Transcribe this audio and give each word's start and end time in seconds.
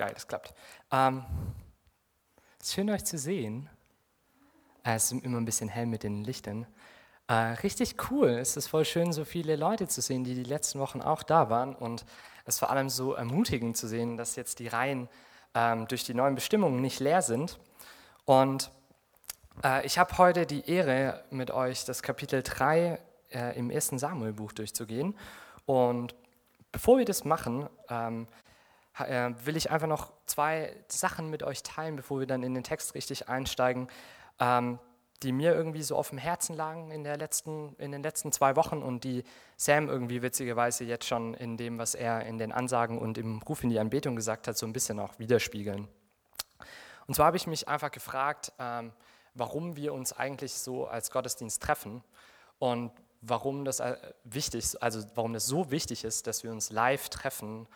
geil, 0.00 0.12
das 0.14 0.26
klappt. 0.26 0.54
Ähm, 0.90 1.22
schön 2.64 2.88
euch 2.88 3.04
zu 3.04 3.18
sehen. 3.18 3.68
Äh, 4.82 4.94
es 4.94 5.12
ist 5.12 5.22
immer 5.22 5.36
ein 5.36 5.44
bisschen 5.44 5.68
hell 5.68 5.84
mit 5.84 6.04
den 6.04 6.24
Lichtern. 6.24 6.66
Äh, 7.28 7.34
richtig 7.62 7.96
cool. 8.10 8.30
Es 8.30 8.56
ist 8.56 8.68
voll 8.68 8.86
schön, 8.86 9.12
so 9.12 9.26
viele 9.26 9.56
Leute 9.56 9.88
zu 9.88 10.00
sehen, 10.00 10.24
die 10.24 10.34
die 10.34 10.44
letzten 10.44 10.78
Wochen 10.78 11.02
auch 11.02 11.22
da 11.22 11.50
waren. 11.50 11.74
Und 11.74 12.06
es 12.46 12.54
ist 12.54 12.60
vor 12.60 12.70
allem 12.70 12.88
so 12.88 13.12
ermutigend 13.12 13.76
zu 13.76 13.86
sehen, 13.86 14.16
dass 14.16 14.36
jetzt 14.36 14.58
die 14.58 14.68
Reihen 14.68 15.06
ähm, 15.54 15.86
durch 15.86 16.04
die 16.04 16.14
neuen 16.14 16.34
Bestimmungen 16.34 16.80
nicht 16.80 16.98
leer 16.98 17.20
sind. 17.20 17.58
Und 18.24 18.70
äh, 19.62 19.84
ich 19.84 19.98
habe 19.98 20.16
heute 20.16 20.46
die 20.46 20.66
Ehre, 20.66 21.24
mit 21.28 21.50
euch 21.50 21.84
das 21.84 22.02
Kapitel 22.02 22.42
3 22.42 22.98
äh, 23.32 23.58
im 23.58 23.68
ersten 23.68 23.98
Samuel-Buch 23.98 24.52
durchzugehen. 24.52 25.14
Und 25.66 26.14
bevor 26.72 26.96
wir 26.96 27.04
das 27.04 27.26
machen, 27.26 27.68
ähm, 27.90 28.28
äh, 29.00 29.34
will 29.44 29.56
ich 29.56 29.70
einfach 29.70 29.86
noch 29.86 30.12
zwei 30.26 30.74
Sachen 30.88 31.30
mit 31.30 31.42
euch 31.42 31.62
teilen, 31.62 31.96
bevor 31.96 32.20
wir 32.20 32.26
dann 32.26 32.42
in 32.42 32.54
den 32.54 32.64
Text 32.64 32.94
richtig 32.94 33.28
einsteigen, 33.28 33.88
ähm, 34.38 34.78
die 35.22 35.32
mir 35.32 35.54
irgendwie 35.54 35.82
so 35.82 35.96
auf 35.96 36.08
dem 36.08 36.18
Herzen 36.18 36.56
lagen 36.56 36.90
in, 36.90 37.04
der 37.04 37.18
letzten, 37.18 37.74
in 37.76 37.92
den 37.92 38.02
letzten 38.02 38.32
zwei 38.32 38.56
Wochen 38.56 38.82
und 38.82 39.04
die 39.04 39.22
Sam 39.56 39.88
irgendwie 39.88 40.22
witzigerweise 40.22 40.84
jetzt 40.84 41.06
schon 41.06 41.34
in 41.34 41.56
dem, 41.56 41.78
was 41.78 41.94
er 41.94 42.24
in 42.24 42.38
den 42.38 42.52
Ansagen 42.52 42.98
und 42.98 43.18
im 43.18 43.42
Ruf 43.42 43.62
in 43.62 43.68
die 43.68 43.78
Anbetung 43.78 44.16
gesagt 44.16 44.48
hat, 44.48 44.56
so 44.56 44.66
ein 44.66 44.72
bisschen 44.72 44.98
auch 44.98 45.18
widerspiegeln. 45.18 45.88
Und 47.06 47.14
zwar 47.14 47.26
habe 47.26 47.36
ich 47.36 47.46
mich 47.46 47.68
einfach 47.68 47.90
gefragt, 47.90 48.52
ähm, 48.58 48.92
warum 49.34 49.76
wir 49.76 49.92
uns 49.92 50.12
eigentlich 50.12 50.54
so 50.54 50.86
als 50.86 51.10
Gottesdienst 51.10 51.62
treffen 51.62 52.02
und 52.58 52.92
warum 53.20 53.64
das 53.64 53.80
äh, 53.80 53.96
wichtig, 54.24 54.82
also 54.82 55.04
warum 55.14 55.32
das 55.32 55.46
so 55.46 55.70
wichtig 55.70 56.04
ist, 56.04 56.26
dass 56.26 56.42
wir 56.44 56.50
uns 56.50 56.70
live 56.70 57.08
treffen, 57.08 57.66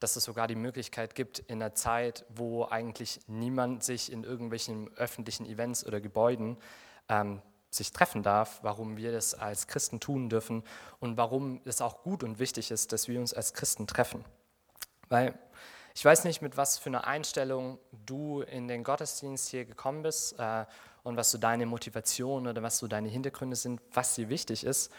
dass 0.00 0.16
es 0.16 0.24
sogar 0.24 0.46
die 0.46 0.54
Möglichkeit 0.54 1.14
gibt 1.14 1.38
in 1.40 1.62
einer 1.62 1.74
Zeit, 1.74 2.24
wo 2.28 2.64
eigentlich 2.64 3.20
niemand 3.26 3.82
sich 3.82 4.10
in 4.10 4.24
irgendwelchen 4.24 4.92
öffentlichen 4.96 5.46
Events 5.46 5.86
oder 5.86 6.00
Gebäuden 6.00 6.56
ähm, 7.08 7.42
sich 7.70 7.92
treffen 7.92 8.22
darf, 8.22 8.60
warum 8.62 8.96
wir 8.96 9.12
das 9.12 9.34
als 9.34 9.66
Christen 9.66 10.00
tun 10.00 10.28
dürfen 10.28 10.62
und 11.00 11.16
warum 11.16 11.60
es 11.64 11.80
auch 11.80 12.02
gut 12.02 12.22
und 12.22 12.38
wichtig 12.38 12.70
ist, 12.70 12.92
dass 12.92 13.08
wir 13.08 13.18
uns 13.20 13.34
als 13.34 13.52
Christen 13.52 13.86
treffen. 13.86 14.24
Weil 15.08 15.38
ich 15.96 16.04
weiß 16.04 16.24
nicht, 16.24 16.42
mit 16.42 16.56
was 16.56 16.78
für 16.78 16.90
einer 16.90 17.06
Einstellung 17.06 17.78
du 18.04 18.42
in 18.42 18.66
den 18.66 18.82
Gottesdienst 18.82 19.48
hier 19.48 19.64
gekommen 19.64 20.02
bist 20.02 20.38
äh, 20.38 20.64
und 21.04 21.16
was 21.16 21.30
so 21.30 21.38
deine 21.38 21.66
Motivation 21.66 22.48
oder 22.48 22.62
was 22.62 22.78
so 22.78 22.88
deine 22.88 23.08
Hintergründe 23.08 23.54
sind, 23.54 23.80
was 23.92 24.14
dir 24.14 24.28
wichtig 24.28 24.64
ist. 24.64 24.92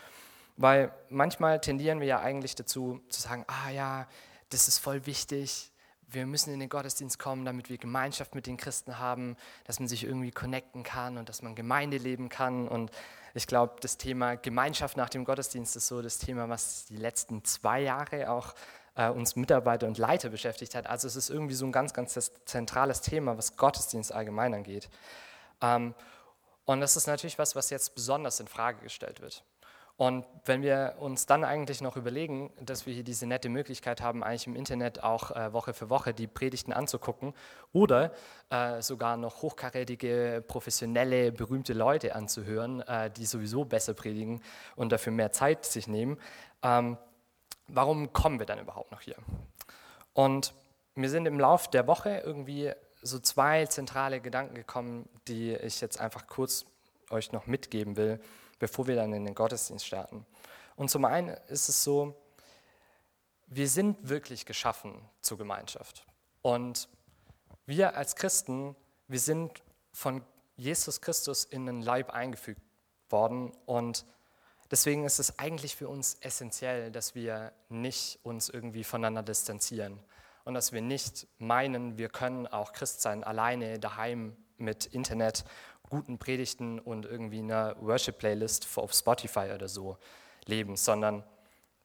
Weil 0.58 0.94
manchmal 1.10 1.60
tendieren 1.60 2.00
wir 2.00 2.08
ja 2.08 2.20
eigentlich 2.20 2.56
dazu 2.56 3.02
zu 3.10 3.22
sagen, 3.22 3.44
ah 3.48 3.70
ja, 3.72 4.08
das 4.50 4.68
ist 4.68 4.80
voll 4.80 5.06
wichtig, 5.06 5.72
wir 6.08 6.26
müssen 6.26 6.54
in 6.54 6.60
den 6.60 6.70
Gottesdienst 6.70 7.20
kommen, 7.20 7.46
damit 7.46 7.70
wir 7.70 7.78
Gemeinschaft 7.78 8.36
mit 8.36 8.48
den 8.48 8.58
Christen 8.58 9.00
haben, 9.00 9.36
dass 9.66 9.80
man 9.80 9.88
sich 9.88 10.04
irgendwie 10.04 10.32
connecten 10.32 10.84
kann 10.84 11.18
und 11.18 11.30
dass 11.30 11.42
man 11.42 11.56
Gemeinde 11.56 11.98
leben 11.98 12.30
kann. 12.30 12.68
Und 12.68 12.92
ich 13.34 13.48
glaube, 13.48 13.76
das 13.82 13.98
Thema 13.98 14.36
Gemeinschaft 14.36 14.98
nach 14.98 15.10
dem 15.10 15.26
Gottesdienst 15.26 15.76
ist 15.76 15.88
so 15.88 16.02
das 16.02 16.18
Thema, 16.18 16.48
was 16.50 16.86
die 16.86 16.98
letzten 16.98 17.44
zwei 17.44 17.82
Jahre 17.82 18.30
auch 18.30 18.54
äh, 18.96 19.10
uns 19.10 19.36
Mitarbeiter 19.36 19.88
und 19.88 19.98
Leiter 19.98 20.30
beschäftigt 20.30 20.76
hat. 20.76 20.88
Also 20.88 21.08
es 21.08 21.16
ist 21.16 21.30
irgendwie 21.30 21.56
so 21.56 21.66
ein 21.66 21.72
ganz, 21.72 21.94
ganz 21.94 22.32
zentrales 22.46 23.02
Thema, 23.02 23.38
was 23.38 23.58
Gottesdienst 23.58 24.12
allgemein 24.12 24.54
angeht. 24.54 24.90
Ähm, 25.62 25.94
und 26.66 26.82
das 26.82 26.96
ist 26.96 27.08
natürlich 27.08 27.38
was, 27.38 27.56
was 27.56 27.70
jetzt 27.70 27.94
besonders 27.96 28.40
in 28.40 28.48
Frage 28.48 28.82
gestellt 28.82 29.22
wird. 29.22 29.44
Und 29.98 30.26
wenn 30.44 30.62
wir 30.62 30.96
uns 31.00 31.26
dann 31.26 31.46
eigentlich 31.46 31.80
noch 31.80 31.96
überlegen, 31.96 32.52
dass 32.60 32.86
wir 32.86 32.94
hier 32.94 33.06
diese 33.06 33.26
nette 33.26 33.48
Möglichkeit 33.48 34.02
haben, 34.02 34.24
eigentlich 34.24 34.46
im 34.46 34.56
Internet 34.56 35.02
auch 35.04 35.32
äh, 35.32 35.54
Woche 35.54 35.74
für 35.74 35.90
Woche 35.90 36.14
die 36.14 36.28
Predigten 36.28 36.74
anzugucken 36.74 37.34
oder 37.72 38.12
äh, 38.50 38.82
sogar 38.82 39.16
noch 39.16 39.42
hochkarätige, 39.42 40.44
professionelle, 40.46 41.32
berühmte 41.32 41.72
Leute 41.72 42.14
anzuhören, 42.14 42.82
äh, 42.82 43.10
die 43.10 43.26
sowieso 43.26 43.64
besser 43.64 43.94
predigen 43.94 44.42
und 44.76 44.92
dafür 44.92 45.14
mehr 45.14 45.32
Zeit 45.32 45.66
sich 45.66 45.88
nehmen, 45.88 46.20
ähm, 46.62 46.98
warum 47.70 48.12
kommen 48.12 48.40
wir 48.40 48.46
dann 48.46 48.60
überhaupt 48.60 48.92
noch 48.92 49.02
hier? 49.02 49.16
Und 50.14 50.54
mir 50.96 51.10
sind 51.10 51.26
im 51.26 51.40
Laufe 51.40 51.70
der 51.72 51.88
Woche 51.88 52.22
irgendwie 52.26 52.72
so 53.02 53.20
zwei 53.20 53.66
zentrale 53.68 54.20
Gedanken 54.20 54.56
gekommen, 54.56 55.08
die 55.30 55.54
ich 55.54 55.80
jetzt 55.80 56.02
einfach 56.02 56.28
kurz 56.28 56.66
euch 57.10 57.32
noch 57.32 57.48
mitgeben 57.48 57.96
will, 57.96 58.20
bevor 58.60 58.88
wir 58.88 58.96
dann 58.96 59.14
in 59.14 59.26
den 59.26 59.36
Gottesdienst 59.36 59.86
starten. 59.86 60.26
Und 60.76 60.90
zum 60.90 61.06
einen 61.06 61.30
ist 61.48 61.70
es 61.70 61.84
so, 61.84 62.16
wir 63.48 63.70
sind 63.70 64.10
wirklich 64.10 64.46
geschaffen 64.46 64.94
zur 65.22 65.38
Gemeinschaft. 65.38 66.06
Und 66.42 66.90
wir 67.66 67.96
als 67.96 68.16
Christen, 68.16 68.76
wir 69.08 69.20
sind 69.20 69.64
von 69.92 70.24
Jesus 70.58 71.02
Christus 71.02 71.44
in 71.44 71.66
den 71.66 71.82
Leib 71.82 72.12
eingefügt 72.12 72.62
worden 73.10 73.52
und 73.66 74.06
deswegen 74.72 75.06
ist 75.06 75.20
es 75.20 75.40
eigentlich 75.40 75.76
für 75.76 75.88
uns 75.88 76.16
essentiell, 76.22 76.92
dass 76.92 77.16
wir 77.16 77.52
nicht 77.70 78.20
uns 78.24 78.50
irgendwie 78.50 78.84
voneinander 78.84 79.24
distanzieren 79.24 80.00
und 80.44 80.54
dass 80.54 80.72
wir 80.72 80.82
nicht 80.82 81.28
meinen, 81.38 81.98
wir 81.98 82.10
können 82.10 82.48
auch 82.48 82.74
Christ 82.74 83.02
sein 83.02 83.24
alleine 83.24 83.80
daheim 83.80 84.36
mit 84.58 84.86
Internet, 84.86 85.44
guten 85.96 86.18
Predigten 86.18 86.80
und 86.80 87.06
irgendwie 87.06 87.40
einer 87.40 87.76
Worship-Playlist 87.80 88.68
auf 88.78 88.94
Spotify 88.94 89.52
oder 89.54 89.68
so 89.68 89.98
leben, 90.46 90.76
sondern 90.76 91.24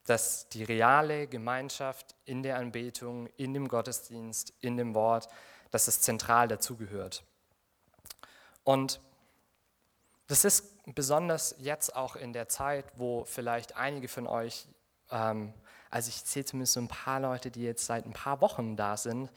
dass 0.07 0.49
die 0.49 0.65
reale 0.65 1.27
Gemeinschaft 1.27 2.17
in 2.25 2.43
der 2.43 2.57
Anbetung, 2.57 3.29
in 3.37 3.55
dem 3.55 3.69
Gottesdienst, 3.69 4.53
in 4.61 4.77
dem 4.77 4.95
Wort, 4.95 5.29
dass 5.71 5.89
es 5.89 6.01
zentral 6.01 6.49
dazugehört. 6.49 7.23
Und 8.65 9.01
das 10.27 10.45
ist 10.45 10.85
besonders 10.95 11.55
jetzt 11.59 11.95
auch 11.95 12.17
in 12.17 12.33
der 12.33 12.49
Zeit, 12.49 12.87
wo 12.97 13.25
vielleicht 13.25 13.77
einige 13.77 14.09
von 14.09 14.27
euch 14.27 14.67
ähm, 15.11 15.53
also 15.91 16.09
ich 16.09 16.17
sehe 16.17 16.45
zumindest 16.45 16.75
so 16.75 16.81
ein 16.81 16.89
paar 16.89 17.21
Leute, 17.21 17.51
die 17.51 17.63
jetzt 17.63 17.85
seit 17.85 18.07
ein 18.07 18.13
paar 18.13 18.41
Wochen 18.41 18.77
da 18.77 18.97
sind. 18.97 19.29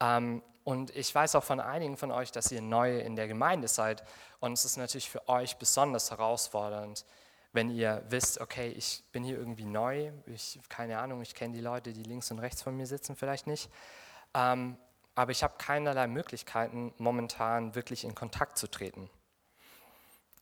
Ähm, 0.00 0.42
und 0.66 0.90
ich 0.96 1.14
weiß 1.14 1.36
auch 1.36 1.44
von 1.44 1.60
einigen 1.60 1.96
von 1.96 2.10
euch, 2.10 2.32
dass 2.32 2.50
ihr 2.50 2.60
neu 2.60 2.98
in 2.98 3.14
der 3.14 3.28
Gemeinde 3.28 3.68
seid. 3.68 4.02
Und 4.40 4.54
es 4.54 4.64
ist 4.64 4.76
natürlich 4.76 5.08
für 5.08 5.28
euch 5.28 5.58
besonders 5.58 6.10
herausfordernd, 6.10 7.04
wenn 7.52 7.70
ihr 7.70 8.02
wisst, 8.08 8.40
okay, 8.40 8.70
ich 8.70 9.04
bin 9.12 9.22
hier 9.22 9.38
irgendwie 9.38 9.64
neu, 9.64 10.10
ich 10.26 10.58
keine 10.68 10.98
Ahnung, 10.98 11.22
ich 11.22 11.36
kenne 11.36 11.54
die 11.54 11.60
Leute, 11.60 11.92
die 11.92 12.02
links 12.02 12.32
und 12.32 12.40
rechts 12.40 12.62
von 12.62 12.76
mir 12.76 12.88
sitzen, 12.88 13.14
vielleicht 13.14 13.46
nicht. 13.46 13.70
Ähm, 14.34 14.76
aber 15.14 15.30
ich 15.30 15.44
habe 15.44 15.54
keinerlei 15.56 16.08
Möglichkeiten, 16.08 16.92
momentan 16.98 17.76
wirklich 17.76 18.02
in 18.02 18.16
Kontakt 18.16 18.58
zu 18.58 18.66
treten. 18.66 19.08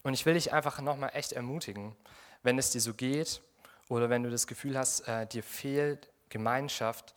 Und 0.04 0.14
ich 0.14 0.24
will 0.24 0.34
dich 0.34 0.54
einfach 0.54 0.80
nochmal 0.80 1.10
echt 1.12 1.32
ermutigen, 1.32 1.94
wenn 2.42 2.58
es 2.58 2.70
dir 2.70 2.80
so 2.80 2.94
geht, 2.94 3.42
oder 3.90 4.08
wenn 4.08 4.22
du 4.22 4.30
das 4.30 4.46
Gefühl 4.46 4.78
hast, 4.78 5.06
äh, 5.06 5.26
dir 5.26 5.42
fehlt 5.42 6.08
Gemeinschaft, 6.30 7.14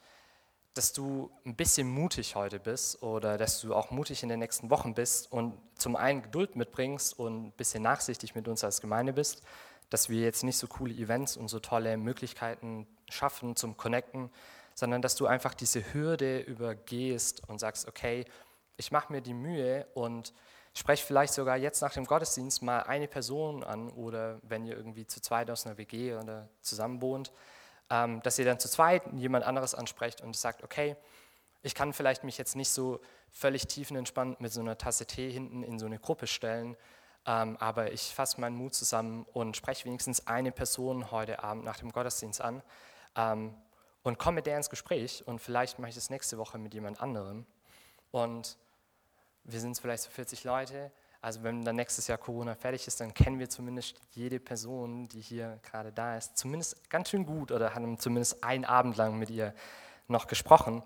dass 0.77 0.93
du 0.93 1.31
ein 1.45 1.55
bisschen 1.55 1.89
mutig 1.89 2.35
heute 2.35 2.59
bist 2.59 3.01
oder 3.01 3.37
dass 3.37 3.61
du 3.61 3.73
auch 3.73 3.91
mutig 3.91 4.23
in 4.23 4.29
den 4.29 4.39
nächsten 4.39 4.69
Wochen 4.69 4.93
bist 4.93 5.31
und 5.31 5.57
zum 5.75 5.95
einen 5.95 6.21
Geduld 6.21 6.55
mitbringst 6.55 7.17
und 7.17 7.47
ein 7.47 7.51
bisschen 7.51 7.83
nachsichtig 7.83 8.35
mit 8.35 8.47
uns 8.47 8.63
als 8.63 8.81
Gemeinde 8.81 9.13
bist, 9.13 9.41
dass 9.89 10.09
wir 10.09 10.21
jetzt 10.21 10.43
nicht 10.43 10.57
so 10.57 10.67
coole 10.67 10.93
Events 10.93 11.37
und 11.37 11.47
so 11.47 11.59
tolle 11.59 11.97
Möglichkeiten 11.97 12.87
schaffen 13.09 13.55
zum 13.55 13.77
Connecten, 13.77 14.29
sondern 14.75 15.01
dass 15.01 15.15
du 15.15 15.25
einfach 15.27 15.53
diese 15.53 15.93
Hürde 15.93 16.39
übergehst 16.39 17.47
und 17.47 17.59
sagst, 17.59 17.87
okay, 17.87 18.25
ich 18.75 18.91
mache 18.91 19.11
mir 19.11 19.21
die 19.21 19.33
Mühe 19.33 19.87
und 19.95 20.33
Sprecht 20.77 21.05
vielleicht 21.05 21.33
sogar 21.33 21.57
jetzt 21.57 21.81
nach 21.81 21.93
dem 21.93 22.05
Gottesdienst 22.05 22.61
mal 22.61 22.81
eine 22.81 23.07
Person 23.07 23.63
an 23.63 23.89
oder 23.89 24.39
wenn 24.43 24.63
ihr 24.63 24.77
irgendwie 24.77 25.07
zu 25.07 25.19
zweit 25.19 25.49
aus 25.49 25.65
einer 25.65 25.79
WG 25.79 26.13
oder 26.13 26.49
zusammen 26.61 27.01
wohnt, 27.01 27.31
ähm, 27.89 28.21
dass 28.21 28.39
ihr 28.39 28.45
dann 28.45 28.59
zu 28.59 28.69
zweit 28.69 29.03
jemand 29.13 29.45
anderes 29.45 29.75
ansprecht 29.75 30.21
und 30.21 30.35
sagt, 30.35 30.63
okay, 30.63 30.95
ich 31.63 31.75
kann 31.75 31.93
vielleicht 31.93 32.23
mich 32.23 32.37
jetzt 32.37 32.55
nicht 32.55 32.69
so 32.69 32.99
völlig 33.31 33.67
tiefenentspannt 33.67 34.39
mit 34.41 34.51
so 34.51 34.61
einer 34.61 34.77
Tasse 34.77 35.05
Tee 35.05 35.31
hinten 35.31 35.63
in 35.63 35.79
so 35.79 35.85
eine 35.85 35.99
Gruppe 35.99 36.27
stellen, 36.27 36.77
ähm, 37.25 37.57
aber 37.59 37.91
ich 37.91 38.13
fasse 38.13 38.39
meinen 38.39 38.55
Mut 38.55 38.73
zusammen 38.73 39.25
und 39.33 39.57
spreche 39.57 39.85
wenigstens 39.85 40.27
eine 40.27 40.51
Person 40.51 41.11
heute 41.11 41.43
Abend 41.43 41.65
nach 41.65 41.77
dem 41.77 41.91
Gottesdienst 41.91 42.41
an 42.41 42.63
ähm, 43.15 43.53
und 44.03 44.17
komme 44.17 44.35
mit 44.35 44.47
der 44.47 44.57
ins 44.57 44.69
Gespräch 44.69 45.27
und 45.27 45.39
vielleicht 45.39 45.79
mache 45.79 45.89
ich 45.89 45.95
das 45.95 46.09
nächste 46.09 46.37
Woche 46.37 46.57
mit 46.57 46.73
jemand 46.73 47.01
anderem. 47.01 47.45
Und 48.11 48.57
wir 49.43 49.59
sind 49.59 49.77
vielleicht 49.77 50.03
so 50.03 50.09
40 50.09 50.43
Leute. 50.43 50.91
Also 51.21 51.43
wenn 51.43 51.65
dann 51.65 51.75
nächstes 51.75 52.07
Jahr 52.07 52.17
Corona 52.17 52.55
fertig 52.55 52.87
ist, 52.87 52.99
dann 52.99 53.13
kennen 53.13 53.39
wir 53.39 53.49
zumindest 53.49 53.95
jede 54.11 54.39
Person, 54.39 55.07
die 55.07 55.21
hier 55.21 55.59
gerade 55.63 55.91
da 55.91 56.17
ist, 56.17 56.37
zumindest 56.37 56.89
ganz 56.89 57.09
schön 57.09 57.25
gut 57.25 57.51
oder 57.51 57.73
haben 57.73 57.97
zumindest 57.97 58.43
einen 58.43 58.65
Abend 58.65 58.97
lang 58.97 59.17
mit 59.17 59.29
ihr 59.29 59.53
noch 60.07 60.27
gesprochen. 60.27 60.83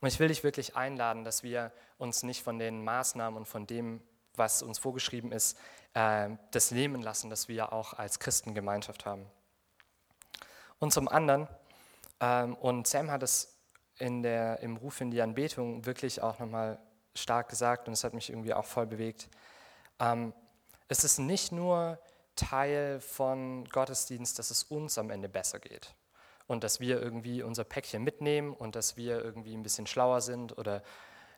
Und 0.00 0.08
ich 0.08 0.18
will 0.20 0.28
dich 0.28 0.44
wirklich 0.44 0.76
einladen, 0.76 1.24
dass 1.24 1.42
wir 1.42 1.72
uns 1.98 2.22
nicht 2.22 2.42
von 2.42 2.58
den 2.58 2.84
Maßnahmen 2.84 3.38
und 3.38 3.46
von 3.46 3.66
dem, 3.66 4.02
was 4.34 4.62
uns 4.62 4.78
vorgeschrieben 4.78 5.32
ist, 5.32 5.58
äh, 5.94 6.28
das 6.50 6.70
nehmen 6.70 7.02
lassen, 7.02 7.30
dass 7.30 7.48
wir 7.48 7.72
auch 7.72 7.94
als 7.94 8.18
Christen 8.18 8.54
Gemeinschaft 8.54 9.06
haben. 9.06 9.24
Und 10.78 10.92
zum 10.92 11.08
anderen, 11.08 11.48
ähm, 12.20 12.54
und 12.56 12.86
Sam 12.86 13.10
hat 13.10 13.22
es 13.22 13.56
in 13.98 14.22
der, 14.22 14.60
im 14.60 14.76
Ruf 14.76 15.00
in 15.00 15.10
die 15.10 15.22
Anbetung 15.22 15.86
wirklich 15.86 16.22
auch 16.22 16.38
nochmal 16.38 16.78
stark 17.16 17.48
gesagt 17.48 17.88
und 17.88 17.94
es 17.94 18.04
hat 18.04 18.14
mich 18.14 18.30
irgendwie 18.30 18.54
auch 18.54 18.64
voll 18.64 18.86
bewegt. 18.86 19.28
Ähm, 19.98 20.32
es 20.88 21.04
ist 21.04 21.18
nicht 21.18 21.52
nur 21.52 21.98
Teil 22.36 23.00
von 23.00 23.64
Gottesdienst, 23.66 24.38
dass 24.38 24.50
es 24.50 24.62
uns 24.64 24.98
am 24.98 25.10
Ende 25.10 25.28
besser 25.28 25.58
geht 25.58 25.94
und 26.46 26.62
dass 26.62 26.80
wir 26.80 27.00
irgendwie 27.00 27.42
unser 27.42 27.64
Päckchen 27.64 28.04
mitnehmen 28.04 28.52
und 28.52 28.76
dass 28.76 28.96
wir 28.96 29.24
irgendwie 29.24 29.54
ein 29.54 29.62
bisschen 29.62 29.86
schlauer 29.86 30.20
sind 30.20 30.56
oder 30.58 30.82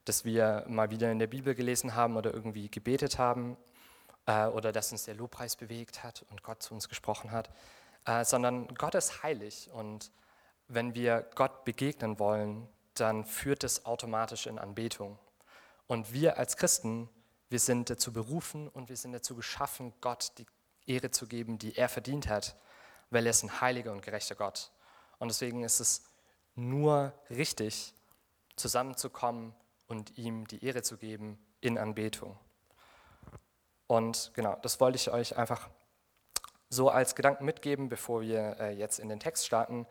dass 0.04 0.24
wir 0.24 0.64
mal 0.68 0.90
wieder 0.90 1.10
in 1.10 1.18
der 1.18 1.26
Bibel 1.26 1.54
gelesen 1.54 1.94
haben 1.94 2.16
oder 2.16 2.32
irgendwie 2.32 2.70
gebetet 2.70 3.18
haben 3.18 3.56
äh, 4.26 4.46
oder 4.46 4.72
dass 4.72 4.92
uns 4.92 5.04
der 5.04 5.14
Lobpreis 5.14 5.56
bewegt 5.56 6.02
hat 6.02 6.24
und 6.30 6.42
Gott 6.42 6.62
zu 6.62 6.74
uns 6.74 6.88
gesprochen 6.88 7.30
hat, 7.30 7.50
äh, 8.06 8.24
sondern 8.24 8.68
Gott 8.74 8.94
ist 8.94 9.22
heilig 9.22 9.70
und 9.72 10.10
wenn 10.66 10.94
wir 10.94 11.26
Gott 11.34 11.64
begegnen 11.64 12.18
wollen, 12.18 12.68
dann 12.94 13.24
führt 13.24 13.64
es 13.64 13.86
automatisch 13.86 14.46
in 14.46 14.58
Anbetung. 14.58 15.18
Und 15.88 16.12
wir 16.12 16.38
als 16.38 16.56
Christen, 16.56 17.08
wir 17.48 17.58
sind 17.58 17.90
dazu 17.90 18.12
berufen 18.12 18.68
und 18.68 18.88
wir 18.88 18.96
sind 18.96 19.12
dazu 19.12 19.34
geschaffen, 19.34 19.92
Gott 20.00 20.32
die 20.38 20.46
Ehre 20.86 21.10
zu 21.10 21.26
geben, 21.26 21.58
die 21.58 21.76
er 21.76 21.88
verdient 21.88 22.28
hat, 22.28 22.56
weil 23.10 23.26
er 23.26 23.30
ist 23.30 23.42
ein 23.42 23.60
heiliger 23.60 23.90
und 23.90 24.02
gerechter 24.02 24.34
Gott. 24.36 24.70
Und 25.18 25.28
deswegen 25.28 25.64
ist 25.64 25.80
es 25.80 26.04
nur 26.54 27.12
richtig, 27.30 27.94
zusammenzukommen 28.56 29.54
und 29.86 30.18
ihm 30.18 30.46
die 30.46 30.64
Ehre 30.64 30.82
zu 30.82 30.96
geben 30.96 31.38
in 31.60 31.78
Anbetung. 31.78 32.38
Und 33.86 34.32
genau, 34.34 34.58
das 34.62 34.80
wollte 34.80 34.96
ich 34.96 35.10
euch 35.10 35.36
einfach 35.36 35.68
so 36.68 36.90
als 36.90 37.14
Gedanken 37.14 37.44
mitgeben, 37.44 37.88
bevor 37.88 38.20
wir 38.20 38.60
äh, 38.60 38.72
jetzt 38.72 38.98
in 38.98 39.08
den 39.08 39.20
Text 39.20 39.46
starten. 39.46 39.86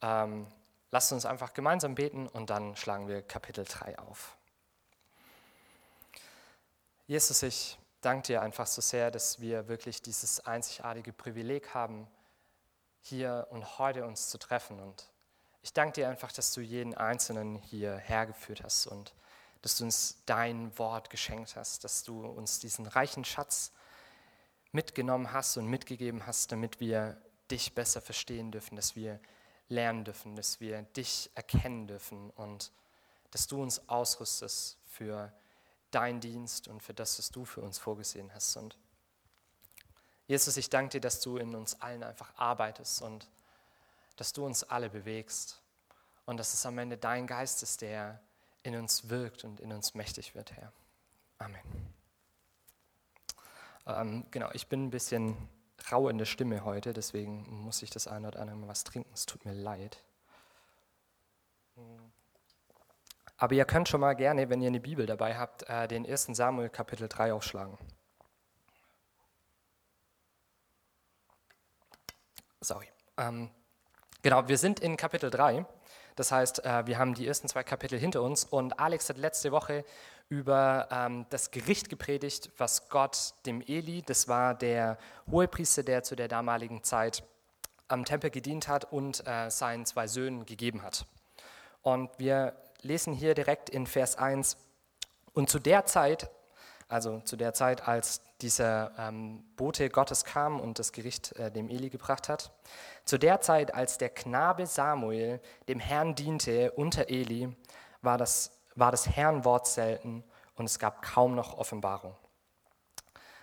Ähm, 0.00 0.46
lasst 0.90 1.12
uns 1.12 1.26
einfach 1.26 1.52
gemeinsam 1.52 1.94
beten 1.94 2.26
und 2.26 2.48
dann 2.48 2.76
schlagen 2.76 3.08
wir 3.08 3.20
Kapitel 3.20 3.64
3 3.64 3.98
auf. 3.98 4.38
Jesus, 7.08 7.44
ich 7.44 7.78
danke 8.00 8.26
dir 8.26 8.42
einfach 8.42 8.66
so 8.66 8.80
sehr, 8.80 9.12
dass 9.12 9.40
wir 9.40 9.68
wirklich 9.68 10.02
dieses 10.02 10.44
einzigartige 10.44 11.12
Privileg 11.12 11.72
haben, 11.72 12.08
hier 13.00 13.46
und 13.50 13.78
heute 13.78 14.04
uns 14.04 14.28
zu 14.28 14.38
treffen. 14.38 14.80
Und 14.80 15.08
ich 15.62 15.72
danke 15.72 15.92
dir 15.92 16.08
einfach, 16.08 16.32
dass 16.32 16.52
du 16.52 16.60
jeden 16.60 16.94
Einzelnen 16.94 17.54
hier 17.54 17.96
hergeführt 17.96 18.64
hast 18.64 18.88
und 18.88 19.14
dass 19.62 19.76
du 19.76 19.84
uns 19.84 20.20
dein 20.26 20.76
Wort 20.80 21.08
geschenkt 21.08 21.54
hast, 21.54 21.84
dass 21.84 22.02
du 22.02 22.26
uns 22.26 22.58
diesen 22.58 22.86
reichen 22.86 23.24
Schatz 23.24 23.70
mitgenommen 24.72 25.32
hast 25.32 25.56
und 25.58 25.66
mitgegeben 25.66 26.26
hast, 26.26 26.50
damit 26.50 26.80
wir 26.80 27.16
dich 27.52 27.72
besser 27.72 28.00
verstehen 28.00 28.50
dürfen, 28.50 28.74
dass 28.74 28.96
wir 28.96 29.20
lernen 29.68 30.04
dürfen, 30.04 30.34
dass 30.34 30.58
wir 30.58 30.82
dich 30.82 31.30
erkennen 31.36 31.86
dürfen 31.86 32.30
und 32.30 32.72
dass 33.30 33.46
du 33.46 33.62
uns 33.62 33.88
ausrüstest 33.88 34.78
für 34.88 35.32
deinen 35.90 36.20
Dienst 36.20 36.68
und 36.68 36.82
für 36.82 36.94
das, 36.94 37.18
was 37.18 37.30
du 37.30 37.44
für 37.44 37.60
uns 37.60 37.78
vorgesehen 37.78 38.32
hast. 38.34 38.56
Und 38.56 38.76
Jesus, 40.26 40.56
ich 40.56 40.70
danke 40.70 40.92
dir, 40.92 41.00
dass 41.00 41.20
du 41.20 41.36
in 41.36 41.54
uns 41.54 41.80
allen 41.80 42.02
einfach 42.02 42.32
arbeitest 42.36 43.02
und 43.02 43.28
dass 44.16 44.32
du 44.32 44.44
uns 44.44 44.64
alle 44.64 44.90
bewegst 44.90 45.60
und 46.24 46.38
dass 46.38 46.54
es 46.54 46.66
am 46.66 46.78
Ende 46.78 46.96
dein 46.96 47.26
Geist 47.26 47.62
ist, 47.62 47.80
der 47.82 48.20
in 48.62 48.74
uns 48.76 49.08
wirkt 49.08 49.44
und 49.44 49.60
in 49.60 49.72
uns 49.72 49.94
mächtig 49.94 50.34
wird, 50.34 50.52
Herr. 50.52 50.72
Amen. 51.38 51.62
Ähm, 53.86 54.26
genau, 54.30 54.50
ich 54.52 54.66
bin 54.66 54.86
ein 54.86 54.90
bisschen 54.90 55.36
rau 55.92 56.08
in 56.08 56.18
der 56.18 56.24
Stimme 56.24 56.64
heute, 56.64 56.92
deswegen 56.92 57.46
muss 57.62 57.82
ich 57.82 57.90
das 57.90 58.08
eine 58.08 58.28
oder 58.28 58.40
andere 58.40 58.56
Mal 58.56 58.68
was 58.68 58.82
trinken. 58.82 59.10
Es 59.14 59.26
tut 59.26 59.44
mir 59.44 59.52
leid. 59.52 60.02
Aber 63.38 63.54
ihr 63.54 63.64
könnt 63.64 63.88
schon 63.88 64.00
mal 64.00 64.14
gerne, 64.14 64.48
wenn 64.48 64.62
ihr 64.62 64.68
eine 64.68 64.80
Bibel 64.80 65.06
dabei 65.06 65.36
habt, 65.36 65.68
äh, 65.68 65.86
den 65.88 66.06
1. 66.06 66.28
Samuel 66.32 66.70
Kapitel 66.70 67.08
3 67.08 67.32
aufschlagen. 67.32 67.76
Sorry. 72.60 72.88
Ähm, 73.18 73.50
genau, 74.22 74.48
wir 74.48 74.58
sind 74.58 74.80
in 74.80 74.96
Kapitel 74.96 75.30
3. 75.30 75.66
Das 76.16 76.32
heißt, 76.32 76.64
äh, 76.64 76.86
wir 76.86 76.98
haben 76.98 77.14
die 77.14 77.26
ersten 77.26 77.46
zwei 77.46 77.62
Kapitel 77.62 77.98
hinter 77.98 78.22
uns 78.22 78.44
und 78.44 78.80
Alex 78.80 79.08
hat 79.10 79.18
letzte 79.18 79.52
Woche 79.52 79.84
über 80.30 80.88
ähm, 80.90 81.26
das 81.28 81.50
Gericht 81.50 81.90
gepredigt, 81.90 82.50
was 82.56 82.88
Gott 82.88 83.34
dem 83.44 83.60
Eli, 83.60 84.02
das 84.02 84.26
war 84.26 84.54
der 84.54 84.96
Hohepriester, 85.30 85.82
der 85.82 86.02
zu 86.02 86.16
der 86.16 86.28
damaligen 86.28 86.82
Zeit 86.82 87.22
am 87.88 88.04
Tempel 88.04 88.30
gedient 88.30 88.66
hat 88.66 88.90
und 88.90 89.24
äh, 89.26 89.50
seinen 89.50 89.84
zwei 89.84 90.06
Söhnen 90.08 90.46
gegeben 90.46 90.82
hat. 90.82 91.06
Und 91.82 92.10
wir 92.18 92.56
lesen 92.86 93.12
hier 93.12 93.34
direkt 93.34 93.70
in 93.70 93.86
Vers 93.86 94.16
1, 94.16 94.56
und 95.32 95.50
zu 95.50 95.58
der 95.58 95.84
Zeit, 95.84 96.30
also 96.88 97.20
zu 97.20 97.36
der 97.36 97.52
Zeit, 97.52 97.86
als 97.86 98.22
dieser 98.40 98.92
ähm, 98.98 99.44
Bote 99.56 99.90
Gottes 99.90 100.24
kam 100.24 100.60
und 100.60 100.78
das 100.78 100.92
Gericht 100.92 101.32
äh, 101.32 101.50
dem 101.50 101.68
Eli 101.68 101.90
gebracht 101.90 102.30
hat, 102.30 102.52
zu 103.04 103.18
der 103.18 103.42
Zeit, 103.42 103.74
als 103.74 103.98
der 103.98 104.08
Knabe 104.08 104.66
Samuel 104.66 105.40
dem 105.68 105.78
Herrn 105.78 106.14
diente 106.14 106.72
unter 106.72 107.10
Eli, 107.10 107.54
war 108.00 108.16
das 108.16 108.56
war 108.76 108.90
das 108.90 109.08
Herrn 109.08 109.44
Wort 109.44 109.66
selten 109.66 110.22
und 110.54 110.66
es 110.66 110.78
gab 110.78 111.02
kaum 111.02 111.34
noch 111.34 111.58
Offenbarung. 111.58 112.14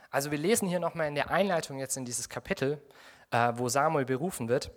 Also 0.09 0.31
wir 0.31 0.37
lesen 0.37 0.67
hier 0.67 0.79
nochmal 0.79 1.07
in 1.07 1.15
der 1.15 1.31
Einleitung 1.31 1.79
jetzt 1.79 1.97
in 1.97 2.05
dieses 2.05 2.29
Kapitel, 2.29 2.81
äh, 3.31 3.51
wo 3.55 3.67
Samuel 3.67 4.05
berufen 4.05 4.47
wird, 4.47 4.71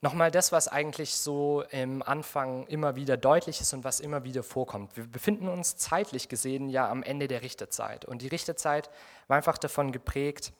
nochmal 0.00 0.30
das, 0.30 0.52
was 0.52 0.68
eigentlich 0.68 1.14
so 1.16 1.64
im 1.70 2.02
Anfang 2.02 2.66
immer 2.66 2.96
wieder 2.96 3.16
deutlich 3.16 3.60
ist 3.60 3.72
und 3.74 3.84
was 3.84 4.00
immer 4.00 4.24
wieder 4.24 4.42
vorkommt. 4.42 4.96
Wir 4.96 5.06
befinden 5.06 5.48
uns 5.48 5.76
zeitlich 5.76 6.28
gesehen 6.28 6.68
ja 6.68 6.88
am 6.88 7.02
Ende 7.02 7.28
der 7.28 7.42
Richterzeit. 7.42 8.04
Und 8.04 8.22
die 8.22 8.28
Richterzeit 8.28 8.90
war 9.26 9.36
einfach 9.36 9.58
davon 9.58 9.92
geprägt, 9.92 10.52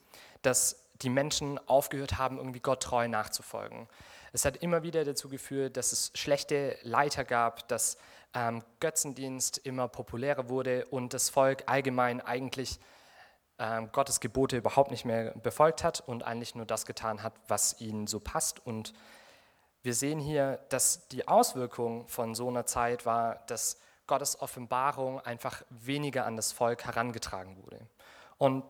dass 0.43 0.85
die 1.03 1.11
Menschen 1.11 1.59
aufgehört 1.69 2.19
haben, 2.19 2.39
irgendwie 2.39 2.61
Gott 2.61 2.83
treu 2.83 3.07
nachzufolgen. 3.07 3.89
Es 4.33 4.45
hat 4.45 4.59
immer 4.59 4.83
wieder 4.83 5.05
dazu 5.05 5.29
geführt, 5.29 5.77
dass 5.77 5.93
es 5.93 6.11
schlechte 6.15 6.77
Leiter 6.83 7.25
gab, 7.25 7.69
dass 7.69 7.97
ähm, 8.35 8.63
Götzendienst 8.81 9.59
immer 9.59 9.89
populärer 9.89 10.49
wurde 10.49 10.85
und 10.87 11.15
das 11.15 11.31
Volk 11.31 11.63
allgemein 11.67 12.21
eigentlich 12.21 12.79
ähm, 13.59 13.91
Gottes 13.93 14.21
Gebote 14.21 14.57
überhaupt 14.57 14.91
nicht 14.91 15.05
mehr 15.05 15.33
befolgt 15.43 15.83
hat 15.83 16.01
und 16.01 16.25
eigentlich 16.25 16.55
nur 16.55 16.67
das 16.67 16.85
getan 16.85 17.23
hat, 17.23 17.33
was 17.49 17.81
ihnen 17.81 18.07
so 18.07 18.21
passt. 18.21 18.65
Und 18.65 18.93
wir 19.89 19.95
sehen 19.95 20.21
hier, 20.21 20.59
dass 20.69 21.09
die 21.09 21.29
Auswirkung 21.29 22.07
von 22.09 22.35
so 22.35 22.47
einer 22.47 22.67
Zeit 22.67 23.07
war, 23.07 23.37
dass 23.47 23.79
Gottes 24.07 24.39
Offenbarung 24.39 25.19
einfach 25.21 25.63
weniger 25.71 26.27
an 26.27 26.37
das 26.37 26.53
Volk 26.53 26.85
herangetragen 26.85 27.57
wurde. 27.65 27.81
Und 28.37 28.65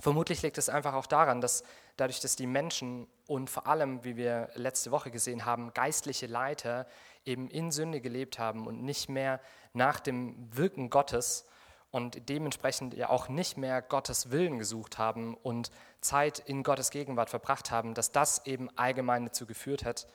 vermutlich 0.00 0.40
liegt 0.40 0.56
es 0.56 0.70
einfach 0.70 0.94
auch 0.94 1.04
daran, 1.04 1.42
dass 1.42 1.62
dadurch, 1.98 2.20
dass 2.20 2.36
die 2.36 2.46
Menschen 2.46 3.06
und 3.26 3.50
vor 3.50 3.66
allem, 3.66 4.02
wie 4.02 4.16
wir 4.16 4.48
letzte 4.54 4.92
Woche 4.92 5.10
gesehen 5.10 5.44
haben, 5.44 5.74
geistliche 5.74 6.26
Leiter 6.26 6.86
eben 7.26 7.50
in 7.50 7.70
Sünde 7.70 8.00
gelebt 8.00 8.38
haben 8.38 8.66
und 8.66 8.82
nicht 8.82 9.10
mehr 9.10 9.42
nach 9.74 10.00
dem 10.00 10.48
Wirken 10.56 10.88
Gottes 10.88 11.44
und 11.90 12.30
dementsprechend 12.30 12.94
ja 12.94 13.10
auch 13.10 13.28
nicht 13.28 13.58
mehr 13.58 13.82
Gottes 13.82 14.30
Willen 14.30 14.58
gesucht 14.58 14.96
haben 14.96 15.34
und 15.34 15.70
Zeit 16.00 16.38
in 16.38 16.62
Gottes 16.62 16.88
Gegenwart 16.88 17.28
verbracht 17.28 17.70
haben, 17.70 17.92
dass 17.92 18.10
das 18.10 18.46
eben 18.46 18.70
allgemein 18.78 19.26
dazu 19.26 19.44
geführt 19.44 19.84
hat, 19.84 20.06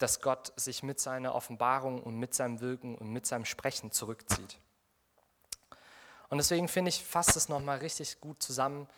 dass 0.00 0.20
Gott 0.20 0.52
sich 0.56 0.82
mit 0.82 0.98
seiner 0.98 1.34
Offenbarung 1.34 2.02
und 2.02 2.16
mit 2.16 2.34
seinem 2.34 2.60
Wirken 2.60 2.96
und 2.96 3.10
mit 3.10 3.26
seinem 3.26 3.44
Sprechen 3.44 3.92
zurückzieht. 3.92 4.58
Und 6.30 6.38
deswegen 6.38 6.68
finde 6.68 6.88
ich, 6.88 7.04
fasst 7.04 7.36
es 7.36 7.48
nochmal 7.48 7.78
richtig 7.78 8.20
gut 8.20 8.42
zusammen, 8.42 8.88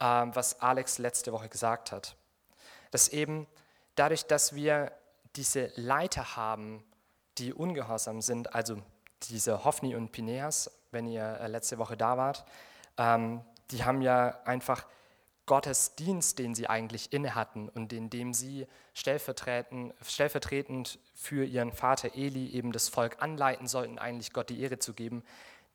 ähm, 0.00 0.34
was 0.34 0.60
Alex 0.60 0.98
letzte 0.98 1.32
Woche 1.32 1.48
gesagt 1.48 1.92
hat. 1.92 2.16
Dass 2.90 3.08
eben 3.08 3.46
dadurch, 3.94 4.26
dass 4.26 4.54
wir 4.54 4.92
diese 5.36 5.70
Leiter 5.76 6.36
haben, 6.36 6.82
die 7.38 7.52
ungehorsam 7.52 8.20
sind, 8.20 8.54
also 8.54 8.82
diese 9.28 9.64
Hophni 9.64 9.94
und 9.94 10.10
Pineas, 10.10 10.70
wenn 10.90 11.06
ihr 11.06 11.38
äh, 11.40 11.46
letzte 11.46 11.78
Woche 11.78 11.96
da 11.96 12.16
wart, 12.16 12.44
ähm, 12.96 13.44
die 13.70 13.84
haben 13.84 14.02
ja 14.02 14.40
einfach 14.44 14.86
Gottes 15.48 15.94
Dienst, 15.96 16.38
den 16.38 16.54
sie 16.54 16.68
eigentlich 16.68 17.12
inne 17.12 17.34
hatten 17.34 17.70
und 17.70 17.92
in 17.94 18.10
dem 18.10 18.34
sie 18.34 18.66
stellvertretend, 18.92 19.94
stellvertretend 20.06 20.98
für 21.14 21.44
ihren 21.44 21.72
Vater 21.72 22.14
Eli 22.14 22.50
eben 22.50 22.70
das 22.70 22.90
Volk 22.90 23.16
anleiten 23.20 23.66
sollten, 23.66 23.98
eigentlich 23.98 24.34
Gott 24.34 24.50
die 24.50 24.60
Ehre 24.60 24.78
zu 24.78 24.92
geben. 24.92 25.24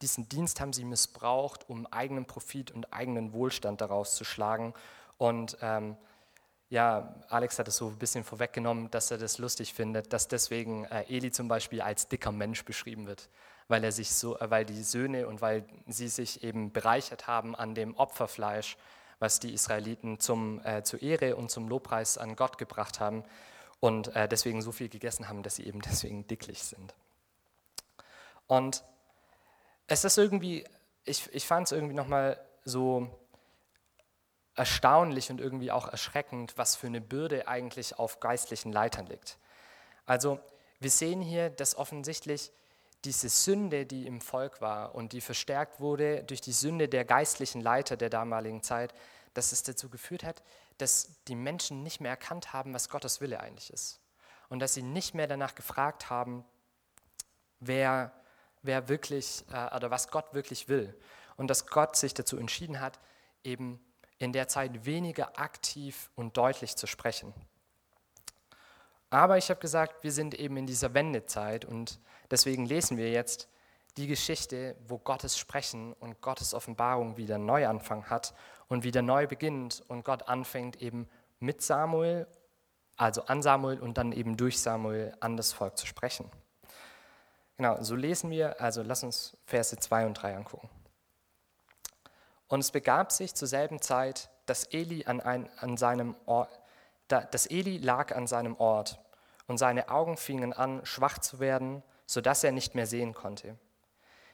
Diesen 0.03 0.29
Dienst 0.29 0.61
haben 0.61 0.73
sie 0.73 0.85
missbraucht, 0.85 1.67
um 1.67 1.87
eigenen 1.87 2.25
Profit 2.25 2.69
und 2.69 2.93
eigenen 2.93 3.33
Wohlstand 3.33 3.81
daraus 3.81 4.15
zu 4.15 4.23
schlagen. 4.23 4.75
Und 5.17 5.57
ähm, 5.61 5.97
ja, 6.69 7.15
Alex 7.29 7.57
hat 7.57 7.67
es 7.67 7.77
so 7.77 7.87
ein 7.87 7.97
bisschen 7.97 8.23
vorweggenommen, 8.23 8.91
dass 8.91 9.09
er 9.09 9.17
das 9.17 9.39
lustig 9.39 9.73
findet, 9.73 10.13
dass 10.13 10.27
deswegen 10.27 10.85
äh, 10.85 11.03
Eli 11.09 11.31
zum 11.31 11.47
Beispiel 11.47 11.81
als 11.81 12.07
dicker 12.09 12.31
Mensch 12.31 12.63
beschrieben 12.63 13.07
wird, 13.07 13.27
weil 13.69 13.83
er 13.83 13.91
sich 13.91 14.11
so, 14.11 14.37
äh, 14.37 14.51
weil 14.51 14.65
die 14.65 14.83
Söhne 14.83 15.27
und 15.27 15.41
weil 15.41 15.65
sie 15.87 16.09
sich 16.09 16.43
eben 16.43 16.71
bereichert 16.71 17.25
haben 17.25 17.55
an 17.55 17.73
dem 17.73 17.95
Opferfleisch, 17.95 18.77
was 19.23 19.39
die 19.39 19.53
Israeliten 19.53 20.19
zum, 20.19 20.59
äh, 20.65 20.83
zur 20.83 21.01
Ehre 21.01 21.37
und 21.37 21.49
zum 21.49 21.69
Lobpreis 21.69 22.17
an 22.17 22.35
Gott 22.35 22.57
gebracht 22.57 22.99
haben. 22.99 23.23
und 23.79 24.15
äh, 24.15 24.27
deswegen 24.27 24.61
so 24.61 24.71
viel 24.71 24.87
gegessen 24.87 25.27
haben, 25.27 25.43
dass 25.43 25.55
sie 25.55 25.65
eben 25.65 25.81
deswegen 25.89 26.27
dicklich 26.27 26.61
sind. 26.63 26.93
Und 28.47 28.83
es 29.87 30.03
ist 30.03 30.17
irgendwie, 30.17 30.65
ich, 31.05 31.33
ich 31.33 31.47
fand 31.47 31.67
es 31.67 31.71
irgendwie 31.71 31.93
nochmal 31.93 32.37
so 32.65 33.09
erstaunlich 34.55 35.29
und 35.31 35.39
irgendwie 35.39 35.71
auch 35.71 35.87
erschreckend, 35.87 36.57
was 36.57 36.75
für 36.75 36.87
eine 36.87 37.01
Bürde 37.01 37.47
eigentlich 37.47 37.97
auf 37.99 38.19
geistlichen 38.19 38.71
Leitern 38.71 39.07
liegt. 39.07 39.37
Also 40.05 40.39
wir 40.79 40.91
sehen 40.91 41.21
hier, 41.21 41.49
dass 41.49 41.75
offensichtlich 41.77 42.51
diese 43.05 43.29
Sünde, 43.29 43.85
die 43.85 44.05
im 44.07 44.21
Volk 44.21 44.61
war 44.61 44.95
und 44.95 45.13
die 45.13 45.21
verstärkt 45.21 45.79
wurde 45.79 46.23
durch 46.23 46.41
die 46.41 46.53
Sünde 46.53 46.87
der 46.87 47.05
geistlichen 47.05 47.61
Leiter 47.61 47.97
der 47.97 48.09
damaligen 48.09 48.63
Zeit, 48.63 48.93
dass 49.33 49.51
es 49.51 49.63
dazu 49.63 49.89
geführt 49.89 50.23
hat, 50.23 50.43
dass 50.77 51.23
die 51.27 51.35
Menschen 51.35 51.83
nicht 51.83 51.99
mehr 51.99 52.11
erkannt 52.11 52.53
haben, 52.53 52.73
was 52.73 52.89
Gottes 52.89 53.21
Wille 53.21 53.39
eigentlich 53.39 53.71
ist. 53.71 53.99
Und 54.49 54.59
dass 54.59 54.73
sie 54.73 54.83
nicht 54.83 55.13
mehr 55.13 55.27
danach 55.27 55.55
gefragt 55.55 56.09
haben, 56.09 56.45
wer, 57.59 58.13
wer 58.61 58.89
wirklich 58.89 59.43
äh, 59.51 59.75
oder 59.75 59.91
was 59.91 60.09
Gott 60.09 60.33
wirklich 60.33 60.69
will. 60.69 60.97
Und 61.35 61.47
dass 61.47 61.67
Gott 61.67 61.95
sich 61.95 62.13
dazu 62.13 62.37
entschieden 62.37 62.79
hat, 62.79 62.99
eben 63.43 63.83
in 64.19 64.31
der 64.31 64.47
Zeit 64.47 64.85
weniger 64.85 65.39
aktiv 65.39 66.09
und 66.15 66.37
deutlich 66.37 66.75
zu 66.75 66.87
sprechen. 66.87 67.33
Aber 69.13 69.37
ich 69.37 69.51
habe 69.51 69.59
gesagt, 69.59 70.03
wir 70.03 70.11
sind 70.11 70.33
eben 70.33 70.57
in 70.57 70.65
dieser 70.65 70.95
Wendezeit 70.95 71.65
und 71.65 71.99
deswegen 72.31 72.65
lesen 72.65 72.97
wir 72.97 73.11
jetzt 73.11 73.47
die 73.95 74.07
Geschichte, 74.07 74.75
wo 74.87 74.97
Gottes 74.97 75.37
Sprechen 75.37 75.93
und 75.93 76.19
Gottes 76.19 76.55
Offenbarung 76.55 77.15
wieder 77.15 77.37
Neuanfang 77.37 78.09
hat 78.09 78.33
und 78.69 78.83
wieder 78.83 79.03
neu 79.03 79.27
beginnt 79.27 79.83
und 79.87 80.03
Gott 80.03 80.27
anfängt 80.27 80.81
eben 80.81 81.07
mit 81.39 81.61
Samuel, 81.61 82.25
also 82.97 83.23
an 83.25 83.43
Samuel 83.43 83.79
und 83.81 83.99
dann 83.99 84.13
eben 84.13 84.35
durch 84.35 84.59
Samuel 84.59 85.15
an 85.19 85.37
das 85.37 85.53
Volk 85.53 85.77
zu 85.77 85.85
sprechen. 85.85 86.27
Genau, 87.57 87.83
so 87.83 87.95
lesen 87.95 88.31
wir, 88.31 88.59
also 88.59 88.81
lass 88.81 89.03
uns 89.03 89.37
Verse 89.45 89.77
2 89.77 90.07
und 90.07 90.15
3 90.15 90.37
angucken. 90.37 90.71
Und 92.47 92.61
es 92.61 92.71
begab 92.71 93.11
sich 93.11 93.35
zur 93.35 93.47
selben 93.47 93.79
Zeit, 93.79 94.31
dass 94.47 94.63
Eli, 94.63 95.05
an, 95.05 95.21
ein, 95.21 95.51
an 95.59 95.77
seinem 95.77 96.15
Ort, 96.25 96.49
dass 97.07 97.45
Eli 97.45 97.77
lag 97.77 98.15
an 98.15 98.25
seinem 98.25 98.55
Ort 98.55 99.02
und 99.47 99.57
seine 99.57 99.89
Augen 99.89 100.17
fingen 100.17 100.53
an, 100.53 100.85
schwach 100.85 101.19
zu 101.19 101.39
werden, 101.39 101.83
sodass 102.05 102.43
er 102.43 102.51
nicht 102.51 102.75
mehr 102.75 102.87
sehen 102.87 103.13
konnte. 103.13 103.57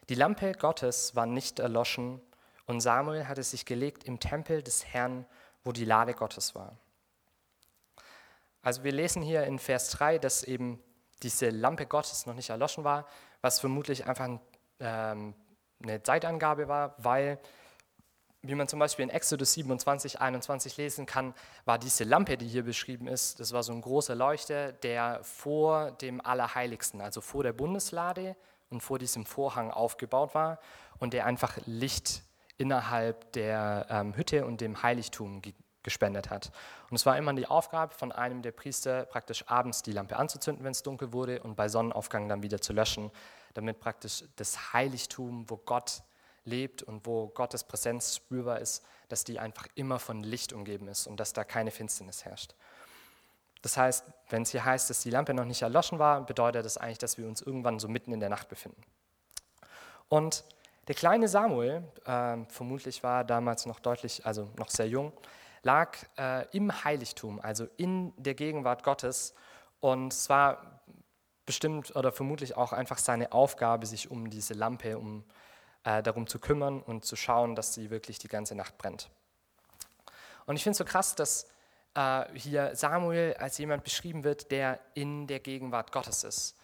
Die 0.09 0.15
Lampe 0.15 0.53
Gottes 0.53 1.15
war 1.15 1.25
nicht 1.25 1.59
erloschen 1.59 2.21
und 2.65 2.81
Samuel 2.81 3.27
hatte 3.27 3.43
sich 3.43 3.65
gelegt 3.65 4.03
im 4.03 4.19
Tempel 4.19 4.63
des 4.63 4.85
Herrn, 4.85 5.25
wo 5.63 5.71
die 5.71 5.85
Lade 5.85 6.13
Gottes 6.13 6.55
war. 6.55 6.77
Also 8.61 8.83
wir 8.83 8.91
lesen 8.91 9.21
hier 9.21 9.43
in 9.43 9.59
Vers 9.59 9.89
3, 9.91 10.17
dass 10.17 10.43
eben 10.43 10.81
diese 11.23 11.49
Lampe 11.49 11.85
Gottes 11.85 12.25
noch 12.25 12.33
nicht 12.33 12.49
erloschen 12.49 12.83
war, 12.83 13.07
was 13.41 13.59
vermutlich 13.59 14.05
einfach 14.05 14.39
ähm, 14.79 15.33
eine 15.81 16.03
Zeitangabe 16.03 16.67
war, 16.67 16.95
weil 16.97 17.39
wie 18.41 18.55
man 18.55 18.67
zum 18.67 18.79
Beispiel 18.79 19.03
in 19.03 19.09
Exodus 19.09 19.53
27, 19.53 20.21
21 20.21 20.77
lesen 20.77 21.05
kann, 21.05 21.33
war 21.65 21.77
diese 21.77 22.05
Lampe, 22.05 22.37
die 22.37 22.47
hier 22.47 22.63
beschrieben 22.63 23.07
ist, 23.07 23.39
das 23.39 23.51
war 23.51 23.63
so 23.63 23.73
ein 23.73 23.81
großer 23.81 24.15
Leuchter, 24.15 24.71
der 24.71 25.23
vor 25.23 25.91
dem 25.91 26.21
Allerheiligsten, 26.25 27.01
also 27.01 27.19
vor 27.19 27.43
der 27.43 27.53
Bundeslade 27.53 28.35
und 28.69 28.81
vor 28.81 28.97
diesem 28.97 29.25
Vorhang 29.25 29.71
aufgebaut 29.71 30.35
war 30.35 30.59
und 30.99 31.13
der 31.13 31.25
einfach 31.25 31.57
Licht 31.65 32.23
innerhalb 32.57 33.31
der 33.33 33.87
ähm, 33.89 34.15
Hütte 34.15 34.45
und 34.45 34.61
dem 34.61 34.83
Heiligtum 34.83 35.41
gespendet 35.83 36.29
hat. 36.29 36.51
Und 36.89 36.95
es 36.95 37.05
war 37.05 37.17
immer 37.17 37.33
die 37.33 37.47
Aufgabe 37.47 37.93
von 37.93 38.11
einem 38.11 38.41
der 38.41 38.51
Priester, 38.51 39.05
praktisch 39.05 39.47
abends 39.47 39.81
die 39.81 39.91
Lampe 39.91 40.17
anzuzünden, 40.17 40.63
wenn 40.63 40.71
es 40.71 40.83
dunkel 40.83 41.13
wurde, 41.13 41.41
und 41.41 41.55
bei 41.55 41.67
Sonnenaufgang 41.69 42.27
dann 42.27 42.43
wieder 42.43 42.59
zu 42.61 42.73
löschen, 42.73 43.11
damit 43.53 43.79
praktisch 43.79 44.23
das 44.35 44.73
Heiligtum, 44.73 45.49
wo 45.49 45.57
Gott 45.57 46.03
lebt 46.49 46.83
und 46.83 47.05
wo 47.05 47.27
Gottes 47.27 47.63
Präsenz 47.63 48.15
spürbar 48.15 48.59
ist, 48.59 48.83
dass 49.07 49.23
die 49.23 49.39
einfach 49.39 49.67
immer 49.75 49.99
von 49.99 50.23
Licht 50.23 50.53
umgeben 50.53 50.87
ist 50.87 51.07
und 51.07 51.19
dass 51.19 51.33
da 51.33 51.43
keine 51.43 51.71
Finsternis 51.71 52.25
herrscht. 52.25 52.55
Das 53.61 53.75
heißt, 53.75 54.05
wenn 54.29 54.43
es 54.43 54.51
hier 54.51 54.63
heißt, 54.63 54.89
dass 54.89 55.01
die 55.01 55.09
Lampe 55.09 55.33
noch 55.33 55.45
nicht 55.45 55.61
erloschen 55.61 55.99
war, 55.99 56.25
bedeutet 56.25 56.65
das 56.65 56.77
eigentlich, 56.77 56.97
dass 56.97 57.17
wir 57.17 57.27
uns 57.27 57.41
irgendwann 57.41 57.79
so 57.79 57.87
mitten 57.87 58.13
in 58.13 58.19
der 58.19 58.29
Nacht 58.29 58.47
befinden. 58.47 58.81
Und 60.07 60.43
der 60.87 60.95
kleine 60.95 61.27
Samuel, 61.27 61.83
äh, 62.05 62.37
vermutlich 62.47 63.03
war 63.03 63.23
damals 63.23 63.65
noch 63.65 63.79
deutlich, 63.79 64.25
also 64.25 64.49
noch 64.57 64.69
sehr 64.69 64.87
jung, 64.87 65.13
lag 65.61 65.97
äh, 66.17 66.45
im 66.55 66.83
Heiligtum, 66.83 67.39
also 67.41 67.67
in 67.77 68.13
der 68.17 68.33
Gegenwart 68.33 68.83
Gottes. 68.83 69.33
Und 69.81 70.13
es 70.13 70.29
war 70.29 70.81
bestimmt 71.45 71.95
oder 71.95 72.11
vermutlich 72.11 72.55
auch 72.55 72.73
einfach 72.73 72.97
seine 72.97 73.31
Aufgabe, 73.31 73.85
sich 73.85 74.09
um 74.09 74.29
diese 74.29 74.53
Lampe, 74.53 74.97
um 74.97 75.23
äh, 75.83 76.03
darum 76.03 76.27
zu 76.27 76.39
kümmern 76.39 76.81
und 76.81 77.05
zu 77.05 77.15
schauen, 77.15 77.55
dass 77.55 77.73
sie 77.73 77.89
wirklich 77.89 78.19
die 78.19 78.27
ganze 78.27 78.55
Nacht 78.55 78.77
brennt. 78.77 79.09
Und 80.45 80.55
ich 80.55 80.63
finde 80.63 80.71
es 80.71 80.77
so 80.77 80.85
krass, 80.85 81.15
dass 81.15 81.47
äh, 81.95 82.25
hier 82.33 82.75
Samuel 82.75 83.35
als 83.35 83.57
jemand 83.57 83.83
beschrieben 83.83 84.23
wird, 84.23 84.51
der 84.51 84.79
in 84.93 85.27
der 85.27 85.39
Gegenwart 85.39 85.91
Gottes 85.91 86.23
ist. 86.23 86.55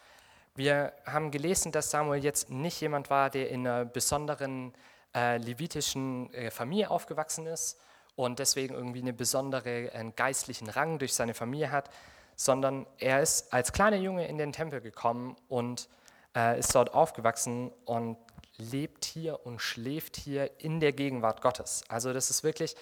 Wir 0.55 0.93
haben 1.05 1.31
gelesen, 1.31 1.71
dass 1.71 1.91
Samuel 1.91 2.23
jetzt 2.23 2.49
nicht 2.49 2.79
jemand 2.79 3.09
war, 3.09 3.29
der 3.29 3.49
in 3.49 3.67
einer 3.67 3.85
besonderen 3.85 4.73
äh, 5.13 5.37
levitischen 5.37 6.33
äh, 6.33 6.49
Familie 6.49 6.89
aufgewachsen 6.89 7.45
ist 7.45 7.79
und 8.15 8.39
deswegen 8.39 8.73
irgendwie 8.73 9.01
einen 9.01 9.15
besonderen 9.15 9.89
äh, 9.89 10.11
geistlichen 10.15 10.69
Rang 10.69 10.97
durch 10.97 11.13
seine 11.13 11.33
Familie 11.33 11.71
hat, 11.71 11.89
sondern 12.35 12.85
er 12.97 13.21
ist 13.21 13.53
als 13.53 13.73
kleiner 13.73 13.97
Junge 13.97 14.27
in 14.27 14.37
den 14.37 14.51
Tempel 14.51 14.81
gekommen 14.81 15.35
und 15.47 15.89
äh, 16.35 16.59
ist 16.59 16.73
dort 16.75 16.93
aufgewachsen 16.93 17.71
und 17.85 18.17
lebt 18.57 19.05
hier 19.05 19.45
und 19.45 19.59
schläft 19.59 20.17
hier 20.17 20.59
in 20.59 20.79
der 20.79 20.93
Gegenwart 20.93 21.41
Gottes. 21.41 21.83
Also 21.87 22.13
das 22.13 22.29
ist 22.29 22.43
wirklich, 22.43 22.75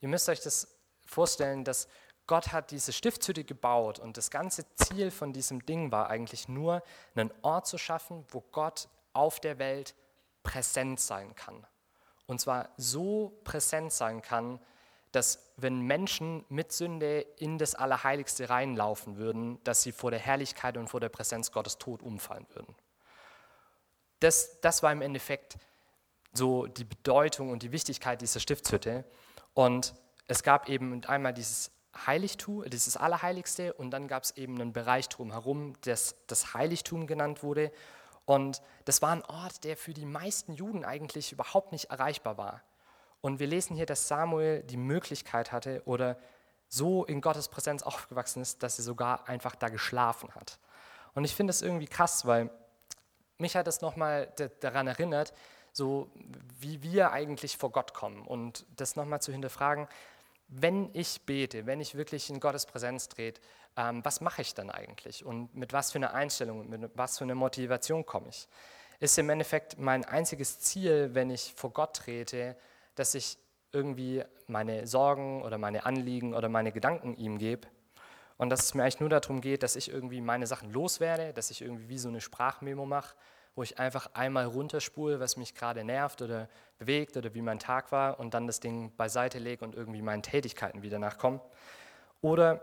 ihr 0.00 0.08
müsst 0.08 0.28
euch 0.28 0.40
das 0.40 0.68
vorstellen, 1.06 1.64
dass 1.64 1.88
Gott 2.26 2.52
hat 2.52 2.70
diese 2.70 2.92
Stiftshütte 2.92 3.44
gebaut 3.44 3.98
und 3.98 4.16
das 4.16 4.30
ganze 4.30 4.64
Ziel 4.76 5.10
von 5.10 5.32
diesem 5.32 5.64
Ding 5.66 5.92
war 5.92 6.08
eigentlich 6.08 6.48
nur, 6.48 6.82
einen 7.14 7.30
Ort 7.42 7.66
zu 7.66 7.76
schaffen, 7.76 8.24
wo 8.30 8.40
Gott 8.40 8.88
auf 9.12 9.40
der 9.40 9.58
Welt 9.58 9.94
präsent 10.42 11.00
sein 11.00 11.34
kann. 11.34 11.66
Und 12.26 12.40
zwar 12.40 12.70
so 12.78 13.38
präsent 13.44 13.92
sein 13.92 14.22
kann, 14.22 14.58
dass 15.12 15.52
wenn 15.56 15.82
Menschen 15.82 16.44
mit 16.48 16.72
Sünde 16.72 17.20
in 17.38 17.58
das 17.58 17.74
Allerheiligste 17.74 18.48
reinlaufen 18.48 19.16
würden, 19.16 19.62
dass 19.62 19.82
sie 19.82 19.92
vor 19.92 20.10
der 20.10 20.18
Herrlichkeit 20.18 20.76
und 20.76 20.88
vor 20.88 21.00
der 21.00 21.10
Präsenz 21.10 21.52
Gottes 21.52 21.78
tot 21.78 22.02
umfallen 22.02 22.46
würden 22.54 22.74
das, 24.24 24.60
das 24.60 24.82
war 24.82 24.90
im 24.90 25.02
Endeffekt 25.02 25.56
so 26.32 26.66
die 26.66 26.84
Bedeutung 26.84 27.50
und 27.50 27.62
die 27.62 27.72
Wichtigkeit 27.72 28.20
dieser 28.20 28.40
Stiftshütte. 28.40 29.04
Und 29.52 29.94
es 30.26 30.42
gab 30.42 30.68
eben 30.68 31.04
einmal 31.04 31.32
dieses 31.32 31.70
Heiligtum, 32.06 32.64
dieses 32.68 32.96
Allerheiligste, 32.96 33.72
und 33.74 33.90
dann 33.90 34.08
gab 34.08 34.24
es 34.24 34.36
eben 34.36 34.60
einen 34.60 34.72
Bereich 34.72 35.08
drumherum, 35.08 35.74
das 35.82 36.16
das 36.26 36.54
Heiligtum 36.54 37.06
genannt 37.06 37.42
wurde. 37.42 37.70
Und 38.24 38.62
das 38.84 39.02
war 39.02 39.12
ein 39.12 39.22
Ort, 39.24 39.62
der 39.64 39.76
für 39.76 39.92
die 39.92 40.06
meisten 40.06 40.54
Juden 40.54 40.84
eigentlich 40.84 41.30
überhaupt 41.30 41.72
nicht 41.72 41.90
erreichbar 41.90 42.38
war. 42.38 42.62
Und 43.20 43.38
wir 43.38 43.46
lesen 43.46 43.76
hier, 43.76 43.86
dass 43.86 44.08
Samuel 44.08 44.62
die 44.62 44.76
Möglichkeit 44.76 45.52
hatte 45.52 45.82
oder 45.84 46.18
so 46.68 47.04
in 47.04 47.20
Gottes 47.20 47.48
Präsenz 47.48 47.82
aufgewachsen 47.82 48.42
ist, 48.42 48.62
dass 48.62 48.78
er 48.78 48.84
sogar 48.84 49.28
einfach 49.28 49.54
da 49.54 49.68
geschlafen 49.68 50.34
hat. 50.34 50.58
Und 51.14 51.24
ich 51.24 51.34
finde 51.34 51.52
das 51.52 51.62
irgendwie 51.62 51.86
krass, 51.86 52.26
weil 52.26 52.50
mich 53.44 53.56
hat 53.56 53.68
es 53.68 53.82
nochmal 53.82 54.32
daran 54.60 54.86
erinnert, 54.86 55.34
so 55.72 56.10
wie 56.60 56.82
wir 56.82 57.12
eigentlich 57.12 57.58
vor 57.58 57.70
Gott 57.70 57.92
kommen 57.92 58.26
und 58.26 58.64
das 58.74 58.96
nochmal 58.96 59.20
zu 59.20 59.32
hinterfragen, 59.32 59.86
wenn 60.48 60.88
ich 60.94 61.20
bete, 61.26 61.66
wenn 61.66 61.78
ich 61.78 61.94
wirklich 61.94 62.30
in 62.30 62.40
Gottes 62.40 62.64
Präsenz 62.64 63.08
trete, 63.08 63.42
ähm, 63.76 64.02
was 64.02 64.22
mache 64.22 64.40
ich 64.40 64.54
dann 64.54 64.70
eigentlich 64.70 65.26
und 65.26 65.54
mit 65.54 65.74
was 65.74 65.92
für 65.92 65.98
einer 65.98 66.14
Einstellung, 66.14 66.70
mit 66.70 66.90
was 66.94 67.18
für 67.18 67.24
einer 67.24 67.34
Motivation 67.34 68.06
komme 68.06 68.28
ich? 68.30 68.48
Ist 68.98 69.18
im 69.18 69.28
Endeffekt 69.28 69.78
mein 69.78 70.06
einziges 70.06 70.60
Ziel, 70.60 71.10
wenn 71.12 71.28
ich 71.28 71.52
vor 71.54 71.70
Gott 71.70 71.96
trete, 71.96 72.56
dass 72.94 73.14
ich 73.14 73.36
irgendwie 73.72 74.24
meine 74.46 74.86
Sorgen 74.86 75.42
oder 75.42 75.58
meine 75.58 75.84
Anliegen 75.84 76.32
oder 76.32 76.48
meine 76.48 76.72
Gedanken 76.72 77.14
ihm 77.16 77.36
gebe 77.36 77.68
und 78.38 78.48
dass 78.48 78.64
es 78.64 78.74
mir 78.74 78.84
eigentlich 78.84 79.00
nur 79.00 79.10
darum 79.10 79.42
geht, 79.42 79.62
dass 79.62 79.76
ich 79.76 79.90
irgendwie 79.90 80.22
meine 80.22 80.46
Sachen 80.46 80.72
loswerde, 80.72 81.34
dass 81.34 81.50
ich 81.50 81.60
irgendwie 81.60 81.88
wie 81.90 81.98
so 81.98 82.08
eine 82.08 82.22
Sprachmemo 82.22 82.86
mache, 82.86 83.14
wo 83.54 83.62
ich 83.62 83.78
einfach 83.78 84.10
einmal 84.14 84.46
runterspule, 84.46 85.20
was 85.20 85.36
mich 85.36 85.54
gerade 85.54 85.84
nervt 85.84 86.22
oder 86.22 86.48
bewegt 86.78 87.16
oder 87.16 87.34
wie 87.34 87.42
mein 87.42 87.58
Tag 87.58 87.92
war 87.92 88.18
und 88.18 88.34
dann 88.34 88.46
das 88.46 88.60
Ding 88.60 88.94
beiseite 88.96 89.38
lege 89.38 89.64
und 89.64 89.74
irgendwie 89.74 90.02
meinen 90.02 90.22
Tätigkeiten 90.22 90.82
wieder 90.82 90.98
nachkomme. 90.98 91.40
Oder 92.20 92.60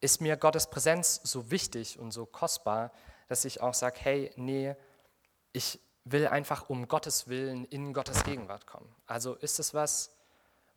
ist 0.00 0.20
mir 0.20 0.36
Gottes 0.36 0.68
Präsenz 0.68 1.20
so 1.22 1.50
wichtig 1.50 1.98
und 1.98 2.10
so 2.10 2.26
kostbar, 2.26 2.92
dass 3.28 3.44
ich 3.44 3.60
auch 3.60 3.74
sage, 3.74 3.96
hey, 4.00 4.32
nee, 4.36 4.74
ich 5.52 5.80
will 6.04 6.26
einfach 6.26 6.68
um 6.68 6.88
Gottes 6.88 7.28
Willen 7.28 7.64
in 7.66 7.94
Gottes 7.94 8.24
Gegenwart 8.24 8.66
kommen. 8.66 8.94
Also 9.06 9.34
ist 9.34 9.60
es 9.60 9.72
was, 9.72 10.14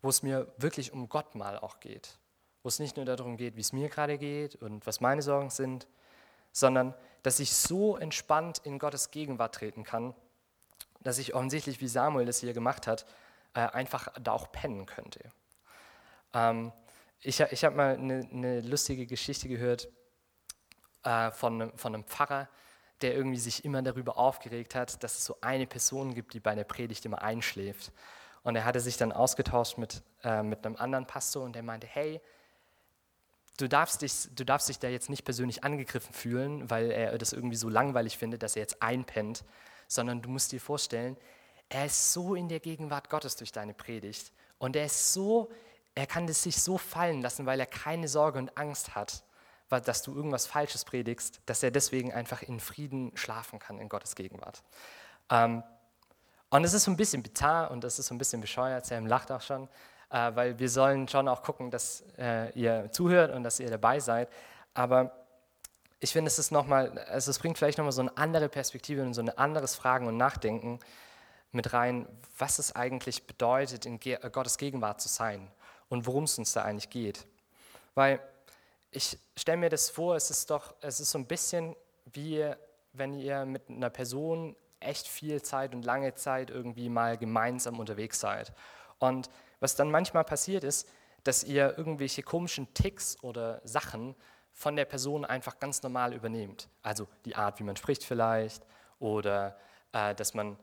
wo 0.01 0.09
es 0.09 0.21
mir 0.21 0.53
wirklich 0.57 0.93
um 0.93 1.09
Gott 1.09 1.35
mal 1.35 1.57
auch 1.57 1.79
geht 1.79 2.19
wo 2.65 2.67
es 2.67 2.79
nicht 2.79 2.95
nur 2.95 3.05
darum 3.05 3.37
geht, 3.37 3.55
wie 3.55 3.61
es 3.61 3.73
mir 3.73 3.89
gerade 3.89 4.17
geht 4.17 4.55
und 4.55 4.87
was 4.87 4.99
meine 4.99 5.21
Sorgen 5.21 5.51
sind, 5.51 5.87
sondern 6.51 6.95
dass 7.25 7.39
ich 7.39 7.55
so 7.55 7.97
entspannt 7.97 8.59
in 8.65 8.77
Gottes 8.77 9.09
Gegenwart 9.09 9.55
treten 9.55 9.83
kann, 9.83 10.13
dass 10.99 11.17
ich 11.17 11.33
offensichtlich, 11.33 11.81
wie 11.81 11.87
Samuel 11.87 12.27
das 12.27 12.39
hier 12.39 12.53
gemacht 12.53 12.85
hat, 12.85 13.07
äh, 13.55 13.61
einfach 13.61 14.09
da 14.21 14.31
auch 14.31 14.51
pennen 14.51 14.85
könnte. 14.85 15.31
Ähm, 16.35 16.71
ich 17.21 17.39
ich 17.39 17.65
habe 17.65 17.75
mal 17.75 17.95
eine, 17.95 18.29
eine, 18.31 18.61
lustige 18.61 19.07
Geschichte 19.07 19.47
gehört 19.49 19.87
äh, 21.03 21.31
von, 21.31 21.75
von 21.75 21.95
einem 21.95 22.03
Pfarrer, 22.03 22.47
der 23.01 23.15
irgendwie 23.15 23.39
sich 23.39 23.65
immer 23.65 23.81
darüber 23.81 24.19
aufgeregt 24.19 24.75
hat, 24.75 25.03
dass 25.03 25.17
es 25.17 25.25
so 25.25 25.37
eine 25.41 25.65
Person 25.65 26.13
gibt, 26.13 26.35
die 26.35 26.39
bei 26.39 26.51
einer 26.51 26.63
Predigt 26.63 27.05
immer 27.05 27.23
einschläft. 27.23 27.91
Und 28.43 28.55
er 28.55 28.65
hatte 28.65 28.79
sich 28.79 28.97
dann 28.97 29.11
ausgetauscht 29.11 29.79
mit, 29.79 30.03
äh, 30.23 30.43
mit 30.43 30.63
einem 30.63 30.75
anderen 30.75 31.07
Pastor 31.07 31.43
und 31.43 31.55
der 31.55 31.63
meinte, 31.63 31.87
hey, 31.87 32.21
du 33.57 33.69
darfst, 33.69 34.01
dich, 34.01 34.29
du 34.35 34.43
darfst 34.43 34.69
dich 34.69 34.79
da 34.79 34.87
jetzt 34.87 35.09
nicht 35.09 35.23
persönlich 35.23 35.63
angegriffen 35.63 36.13
fühlen, 36.13 36.69
weil 36.69 36.91
er 36.91 37.17
das 37.17 37.33
irgendwie 37.33 37.55
so 37.55 37.69
langweilig 37.69 38.17
findet, 38.17 38.43
dass 38.43 38.55
er 38.55 38.61
jetzt 38.61 38.81
einpennt, 38.81 39.43
sondern 39.87 40.21
du 40.21 40.29
musst 40.29 40.51
dir 40.51 40.59
vorstellen, 40.59 41.17
er 41.69 41.85
ist 41.85 42.13
so 42.13 42.35
in 42.35 42.49
der 42.49 42.59
Gegenwart 42.59 43.09
Gottes 43.09 43.35
durch 43.35 43.51
deine 43.51 43.73
Predigt 43.73 44.31
und 44.57 44.75
er 44.75 44.85
ist 44.85 45.13
so, 45.13 45.51
er 45.95 46.05
kann 46.05 46.27
es 46.27 46.43
sich 46.43 46.61
so 46.61 46.77
fallen 46.77 47.21
lassen, 47.21 47.45
weil 47.45 47.59
er 47.59 47.65
keine 47.65 48.07
Sorge 48.07 48.39
und 48.39 48.57
Angst 48.57 48.95
hat, 48.95 49.23
dass 49.69 50.03
du 50.03 50.15
irgendwas 50.15 50.45
Falsches 50.45 50.85
predigst, 50.85 51.41
dass 51.45 51.63
er 51.63 51.71
deswegen 51.71 52.13
einfach 52.13 52.41
in 52.43 52.59
Frieden 52.59 53.11
schlafen 53.15 53.59
kann 53.59 53.79
in 53.79 53.89
Gottes 53.89 54.15
Gegenwart. 54.15 54.63
Ähm, 55.29 55.63
und 56.49 56.63
es 56.63 56.73
ist 56.73 56.83
so 56.83 56.91
ein 56.91 56.97
bisschen 56.97 57.23
bizarr 57.23 57.71
und 57.71 57.83
es 57.83 57.99
ist 57.99 58.07
so 58.07 58.15
ein 58.15 58.17
bisschen 58.17 58.41
bescheuert, 58.41 58.85
Sam 58.85 59.07
lacht 59.07 59.31
auch 59.31 59.41
schon, 59.41 59.67
äh, 60.09 60.31
weil 60.35 60.59
wir 60.59 60.69
sollen 60.69 61.07
schon 61.07 61.27
auch 61.27 61.43
gucken, 61.43 61.71
dass 61.71 62.03
äh, 62.17 62.51
ihr 62.51 62.91
zuhört 62.91 63.33
und 63.33 63.43
dass 63.43 63.59
ihr 63.59 63.69
dabei 63.69 63.99
seid. 63.99 64.29
Aber 64.73 65.11
ich 65.99 66.11
finde, 66.11 66.27
es 66.27 66.39
ist 66.39 66.51
nochmal, 66.51 66.97
also 67.09 67.31
es 67.31 67.39
bringt 67.39 67.57
vielleicht 67.57 67.77
nochmal 67.77 67.91
so 67.91 68.01
eine 68.01 68.15
andere 68.17 68.49
Perspektive 68.49 69.01
und 69.01 69.13
so 69.13 69.21
ein 69.21 69.29
anderes 69.29 69.75
Fragen 69.75 70.07
und 70.07 70.17
Nachdenken 70.17 70.79
mit 71.51 71.73
rein, 71.73 72.07
was 72.37 72.59
es 72.59 72.75
eigentlich 72.75 73.25
bedeutet, 73.27 73.85
in 73.85 73.99
Ge 73.99 74.19
Gottes 74.31 74.57
Gegenwart 74.57 75.01
zu 75.01 75.07
sein 75.07 75.49
und 75.89 76.05
worum 76.05 76.25
es 76.25 76.37
uns 76.37 76.53
da 76.53 76.63
eigentlich 76.63 76.89
geht. 76.89 77.25
Weil 77.93 78.19
ich 78.91 79.17
stelle 79.37 79.57
mir 79.57 79.69
das 79.69 79.89
vor, 79.89 80.15
es 80.15 80.29
ist 80.29 80.49
doch, 80.49 80.75
es 80.81 80.99
ist 80.99 81.11
so 81.11 81.17
ein 81.17 81.25
bisschen 81.25 81.75
wie 82.13 82.53
wenn 82.97 83.13
ihr 83.13 83.45
mit 83.45 83.69
einer 83.69 83.89
Person 83.89 84.55
echt 84.79 85.07
viel 85.07 85.41
Zeit 85.41 85.73
und 85.73 85.83
lange 85.83 86.15
Zeit 86.15 86.49
irgendwie 86.49 86.89
mal 86.89 87.17
gemeinsam 87.17 87.79
unterwegs 87.79 88.19
seid. 88.19 88.53
Und 88.99 89.29
was 89.59 89.75
dann 89.75 89.91
manchmal 89.91 90.23
passiert 90.23 90.63
ist, 90.63 90.87
dass 91.23 91.43
ihr 91.43 91.77
irgendwelche 91.77 92.23
komischen 92.23 92.73
Ticks 92.73 93.17
oder 93.21 93.61
Sachen 93.63 94.15
von 94.53 94.75
der 94.75 94.85
Person 94.85 95.25
einfach 95.25 95.59
ganz 95.59 95.83
normal 95.83 96.13
übernehmt. 96.13 96.69
Also 96.81 97.07
die 97.25 97.35
Art, 97.35 97.59
wie 97.59 97.63
man 97.63 97.75
spricht 97.75 98.03
vielleicht 98.03 98.65
oder 98.99 99.57
äh, 99.91 100.15
dass 100.15 100.33
man 100.33 100.57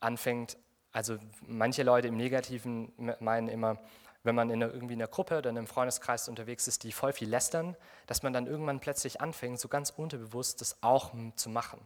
anfängt, 0.00 0.56
also 0.92 1.18
manche 1.46 1.82
Leute 1.82 2.08
im 2.08 2.16
Negativen 2.16 2.92
meinen 3.20 3.48
immer, 3.48 3.78
wenn 4.22 4.34
man 4.34 4.48
in 4.48 4.62
einer, 4.62 4.72
irgendwie 4.72 4.94
in 4.94 5.02
einer 5.02 5.10
Gruppe 5.10 5.38
oder 5.38 5.50
in 5.50 5.58
einem 5.58 5.66
Freundeskreis 5.66 6.28
unterwegs 6.28 6.68
ist, 6.68 6.84
die 6.84 6.92
voll 6.92 7.12
viel 7.12 7.28
lästern, 7.28 7.76
dass 8.06 8.22
man 8.22 8.32
dann 8.32 8.46
irgendwann 8.46 8.80
plötzlich 8.80 9.20
anfängt, 9.20 9.60
so 9.60 9.68
ganz 9.68 9.90
unterbewusst 9.90 10.60
das 10.60 10.82
auch 10.82 11.12
zu 11.36 11.50
machen. 11.50 11.80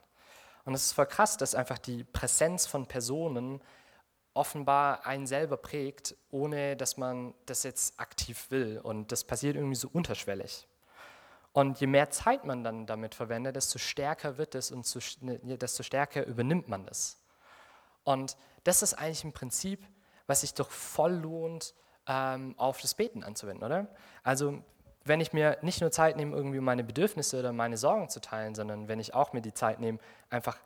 Und 0.65 0.75
es 0.75 0.85
ist 0.87 0.93
voll 0.93 1.07
krass, 1.07 1.39
dass 1.39 1.55
einfach 1.55 1.79
die 1.79 2.05
Präsenz 2.05 2.67
von 2.67 2.87
Personen 2.87 3.63
offenbar 4.39 5.05
einen 5.05 5.27
selber 5.27 5.57
prägt, 5.57 6.15
ohne 6.31 6.77
dass 6.77 6.97
man 6.97 7.35
das 7.47 7.65
jetzt 7.65 7.99
aktiv 7.99 8.47
will. 8.51 8.81
Und 8.81 9.11
das 9.11 9.25
passiert 9.25 9.57
irgendwie 9.57 9.75
so 9.75 9.91
unterschwellig. 9.93 10.69
Und 11.53 11.81
je 11.81 11.89
mehr 11.89 12.11
Zeit 12.11 12.45
man 12.45 12.63
dann 12.63 12.87
damit 12.87 13.17
verwendet, 13.17 13.57
desto 13.57 13.79
stärker 13.79 14.39
wird 14.39 14.55
es 14.55 14.71
und 14.71 14.87
ne, 15.23 15.59
desto 15.59 15.83
stärker 15.83 16.25
übernimmt 16.25 16.69
man 16.69 16.87
das. 16.87 17.21
Und 18.05 18.37
das 18.63 18.83
ist 18.83 18.95
eigentlich 18.95 19.25
ein 19.25 19.33
Prinzip, 19.33 19.85
was 20.29 20.43
sich 20.43 20.55
doch 20.55 20.71
voll 20.71 21.15
lohnt, 21.15 21.75
ähm, 22.07 22.55
auf 22.59 22.81
das 22.81 22.95
Beten 22.95 23.25
anzuwenden, 23.25 23.65
oder? 23.65 23.89
Also 24.23 24.63
wenn 25.05 25.21
ich 25.21 25.33
mir 25.33 25.59
nicht 25.63 25.81
nur 25.81 25.91
Zeit 25.91 26.17
nehme, 26.17 26.37
irgendwie 26.37 26.61
meine 26.61 26.85
Bedürfnisse 26.85 27.41
oder 27.41 27.53
meine 27.53 27.77
Sorgen 27.77 28.09
zu 28.09 28.21
teilen, 28.21 28.55
sondern 28.55 28.87
wenn 28.87 29.01
ich 29.01 29.15
auch 29.15 29.33
mir 29.33 29.41
die 29.41 29.55
Zeit 29.55 29.81
nehme, 29.81 29.99
einfach 30.31 30.59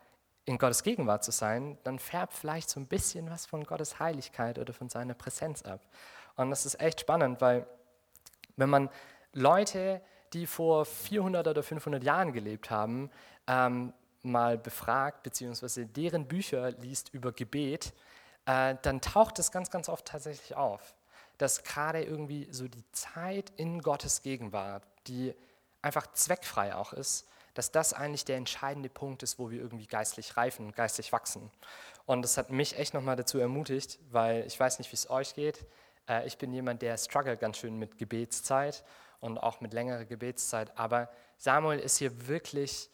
in 0.45 0.59
Gottes 0.59 0.83
Gegenwart 0.83 1.25
zu 1.25 1.31
sein, 1.31 1.79
dann 1.85 1.99
färbt 1.99 2.33
vielleicht 2.33 2.69
so 2.69 2.81
ein 2.81 2.87
bisschen 2.87 3.31
was 3.31 3.47
von 3.47 3.65
Gottes 3.65 3.99
Heiligkeit 3.99 4.59
oder 4.59 4.73
von 4.73 4.89
seiner 4.89 5.15
Präsenz 5.15 5.63
ab. 5.63 5.81
Und 6.37 6.51
das 6.51 6.67
ist 6.67 6.81
echt 6.81 7.01
spannend, 7.01 7.41
weil 7.41 7.67
wenn 8.57 8.71
man 8.71 8.91
Leute, 9.33 10.01
die 10.33 10.47
vor 10.47 10.85
400 10.85 11.47
oder 11.47 11.63
500 11.63 12.03
Jahren 12.03 12.33
gelebt 12.33 12.71
haben, 12.71 13.11
ähm, 13.47 13.93
mal 14.23 14.59
befragt, 14.59 15.23
beziehungsweise 15.23 15.87
deren 15.87 16.27
Bücher 16.27 16.71
liest 16.73 17.13
über 17.15 17.33
Gebet, 17.33 17.93
äh, 18.47 18.77
dann 18.83 19.01
taucht 19.01 19.39
es 19.39 19.53
ganz, 19.53 19.71
ganz 19.71 19.89
oft 19.89 20.07
tatsächlich 20.07 20.57
auf 20.57 20.95
dass 21.43 21.65
gerade 21.65 22.05
irgendwie 22.05 22.47
so 22.53 22.69
die 22.69 22.85
Zeit 22.93 23.53
in 23.57 23.83
Gottes 23.83 24.23
Gegenwart, 24.23 24.85
die 25.09 25.35
einfach 25.83 26.07
zweckfrei 26.13 26.75
auch 26.77 26.93
ist, 26.93 27.27
dass 27.55 27.71
das 27.71 27.93
eigentlich 27.93 28.25
der 28.25 28.37
entscheidende 28.37 28.89
Punkt 28.89 29.23
ist, 29.23 29.39
wo 29.39 29.51
wir 29.51 29.61
irgendwie 29.61 29.87
geistlich 29.87 30.37
reifen 30.37 30.67
und 30.67 30.77
geistlich 30.77 31.13
wachsen. 31.13 31.51
Und 32.07 32.23
das 32.23 32.37
hat 32.37 32.51
mich 32.51 32.79
echt 32.79 32.95
nochmal 32.95 33.17
dazu 33.17 33.39
ermutigt, 33.39 33.99
weil 34.11 34.47
ich 34.47 34.59
weiß 34.59 34.79
nicht, 34.79 34.91
wie 34.91 34.97
es 34.97 35.11
euch 35.11 35.35
geht. 35.35 35.67
Äh, 36.09 36.27
ich 36.27 36.39
bin 36.39 36.53
jemand, 36.53 36.83
der 36.83 36.97
struggelt 36.97 37.41
ganz 37.41 37.59
schön 37.59 37.79
mit 37.79 37.99
Gebetszeit 37.99 38.85
und 39.21 39.39
auch 39.39 39.61
mit 39.61 39.73
längerer 39.73 40.05
Gebetszeit. 40.05 40.77
Aber 40.79 41.09
Samuel 41.39 41.79
ist 41.79 41.99
hier 41.99 42.27
wirklich 42.27 42.91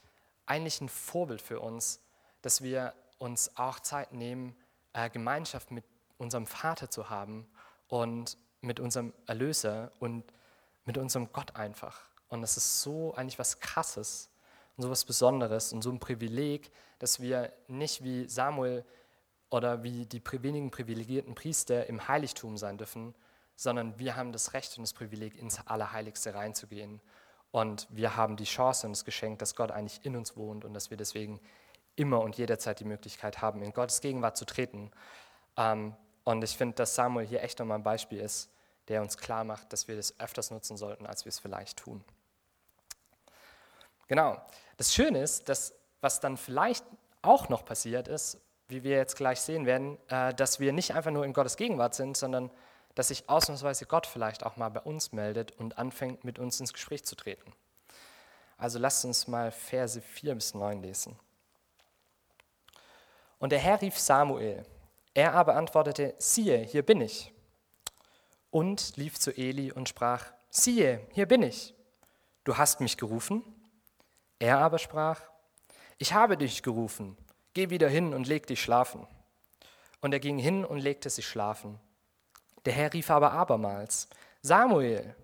eigentlich 0.47 0.81
ein 0.81 0.89
Vorbild 0.89 1.41
für 1.41 1.61
uns, 1.61 2.01
dass 2.43 2.63
wir 2.63 2.95
uns 3.19 3.57
auch 3.57 3.81
Zeit 3.81 4.13
nehmen, 4.13 4.57
äh, 4.93 5.11
Gemeinschaft 5.11 5.71
mit 5.71 5.85
unserem 6.19 6.47
Vater 6.47 6.91
zu 6.91 7.11
haben 7.11 7.49
und 7.89 8.37
mit 8.61 8.81
unserem 8.81 9.13
Erlöser 9.27 9.93
und 10.01 10.25
mit 10.85 10.99
unserem 10.99 11.33
Gott 11.33 11.57
einfach. 11.57 12.01
Und 12.29 12.43
das 12.43 12.57
ist 12.57 12.83
so 12.83 13.15
eigentlich 13.15 13.39
was 13.39 13.61
Krasses 13.61 14.31
und 14.79 14.85
so 14.85 14.91
was 14.91 15.05
Besonderes 15.05 15.73
und 15.73 15.83
so 15.83 15.91
ein 15.91 15.99
Privileg, 15.99 16.71
dass 17.01 17.21
wir 17.21 17.53
nicht 17.67 18.05
wie 18.05 18.29
Samuel 18.29 18.85
oder 19.51 19.83
wie 19.83 20.07
die 20.07 20.23
wenigen 20.43 20.71
privilegierten 20.71 21.35
Priester 21.35 21.87
im 21.89 22.07
Heiligtum 22.07 22.57
sein 22.57 22.79
dürfen, 22.79 23.15
sondern 23.57 23.99
wir 23.99 24.15
haben 24.15 24.31
das 24.31 24.55
Recht 24.55 24.79
und 24.79 24.85
das 24.85 24.93
Privileg, 24.93 25.37
ins 25.37 25.67
Allerheiligste 25.67 26.33
reinzugehen. 26.35 27.01
Und 27.51 27.89
wir 27.91 28.15
haben 28.15 28.37
die 28.37 28.45
Chance 28.45 28.87
und 28.87 28.93
das 28.93 29.05
Geschenk, 29.05 29.41
dass 29.41 29.57
Gott 29.57 29.73
eigentlich 29.73 30.05
in 30.05 30.15
uns 30.15 30.37
wohnt 30.37 30.65
und 30.65 30.75
dass 30.75 30.91
wir 30.91 30.97
deswegen 30.97 31.41
immer 31.97 32.21
und 32.21 32.37
jederzeit 32.37 32.79
die 32.79 32.85
Möglichkeit 32.85 33.43
haben, 33.43 33.63
in 33.63 33.73
Gottes 33.73 34.01
Gegenwart 34.01 34.37
zu 34.37 34.45
treten. 34.45 34.93
Ähm, 35.57 35.97
und 36.23 36.45
ich 36.45 36.57
finde, 36.57 36.77
dass 36.77 36.95
Samuel 36.95 37.27
hier 37.27 37.43
echt 37.43 37.59
nochmal 37.59 37.79
ein 37.79 37.83
Beispiel 37.83 38.21
ist, 38.21 38.51
der 38.87 39.03
uns 39.03 39.17
klar 39.17 39.43
macht, 39.43 39.73
dass 39.73 39.89
wir 39.89 39.97
das 39.97 40.21
öfters 40.21 40.53
nutzen 40.53 40.77
sollten, 40.77 41.05
als 41.05 41.25
wir 41.25 41.31
es 41.31 41.41
vielleicht 41.41 41.79
tun. 41.79 42.05
Genau. 44.09 44.41
Das 44.77 44.95
Schöne 44.95 45.23
ist, 45.23 45.49
dass 45.49 45.75
was 46.01 46.21
dann 46.21 46.37
vielleicht 46.37 46.85
auch 47.23 47.49
noch 47.49 47.65
passiert 47.65 48.09
ist, 48.09 48.39
wie 48.69 48.83
wir 48.83 48.97
jetzt 48.97 49.17
gleich 49.17 49.41
sehen 49.41 49.67
werden, 49.67 49.99
äh, 50.09 50.35
dass 50.35 50.61
wir 50.61 50.73
nicht 50.73 50.95
einfach 50.95 51.11
nur 51.11 51.25
in 51.25 51.33
Gottes 51.33 51.57
Gegenwart 51.57 51.95
sind, 51.95 52.17
sondern 52.17 52.51
dass 52.95 53.09
sich 53.09 53.29
ausnahmsweise 53.29 53.87
Gott 53.87 54.07
vielleicht 54.07 54.45
auch 54.45 54.57
mal 54.57 54.69
bei 54.71 54.81
uns 54.81 55.13
meldet 55.13 55.53
und 55.53 55.79
anfängt, 55.79 56.25
mit 56.25 56.39
uns 56.39 56.61
ins 56.61 56.73
Gespräch 56.73 57.05
zu 57.05 57.17
treten. 57.17 57.53
Also 58.57 58.79
lasst 58.79 59.05
uns 59.05 59.29
mal 59.29 59.53
Verse 59.53 60.01
4 60.01 60.35
bis 60.35 60.55
9 60.55 60.83
lesen. 60.83 61.19
Und 63.39 63.53
der 63.53 63.61
Herr 63.61 63.81
rief 63.81 63.97
Samuel, 63.99 64.65
er 65.15 65.35
aber 65.35 65.55
antwortete, 65.55 66.15
siehe, 66.19 66.59
hier 66.59 66.85
bin 66.85 67.01
ich. 67.01 67.33
Und 68.51 68.97
lief 68.97 69.19
zu 69.19 69.31
Eli 69.37 69.71
und 69.71 69.89
sprach, 69.89 70.33
siehe, 70.51 71.07
hier 71.13 71.27
bin 71.27 71.43
ich. 71.43 71.75
Du 72.45 72.57
hast 72.57 72.81
mich 72.81 72.97
gerufen? 72.97 73.45
Er 74.39 74.59
aber 74.59 74.79
sprach, 74.79 75.21
ich 75.99 76.13
habe 76.13 76.37
dich 76.37 76.63
gerufen, 76.63 77.17
geh 77.55 77.71
wieder 77.71 77.89
hin 77.89 78.15
und 78.15 78.27
leg 78.27 78.47
dich 78.47 78.63
schlafen. 78.63 79.07
Und 80.01 80.13
er 80.13 80.21
ging 80.21 80.39
hin 80.39 80.65
und 80.65 80.79
legte 80.79 81.11
sich 81.11 81.27
schlafen. 81.27 81.81
Der 82.65 82.73
Herr 82.73 82.93
rief 82.93 83.11
aber 83.11 83.33
abermals, 83.33 84.09
Samuel. 84.43 85.15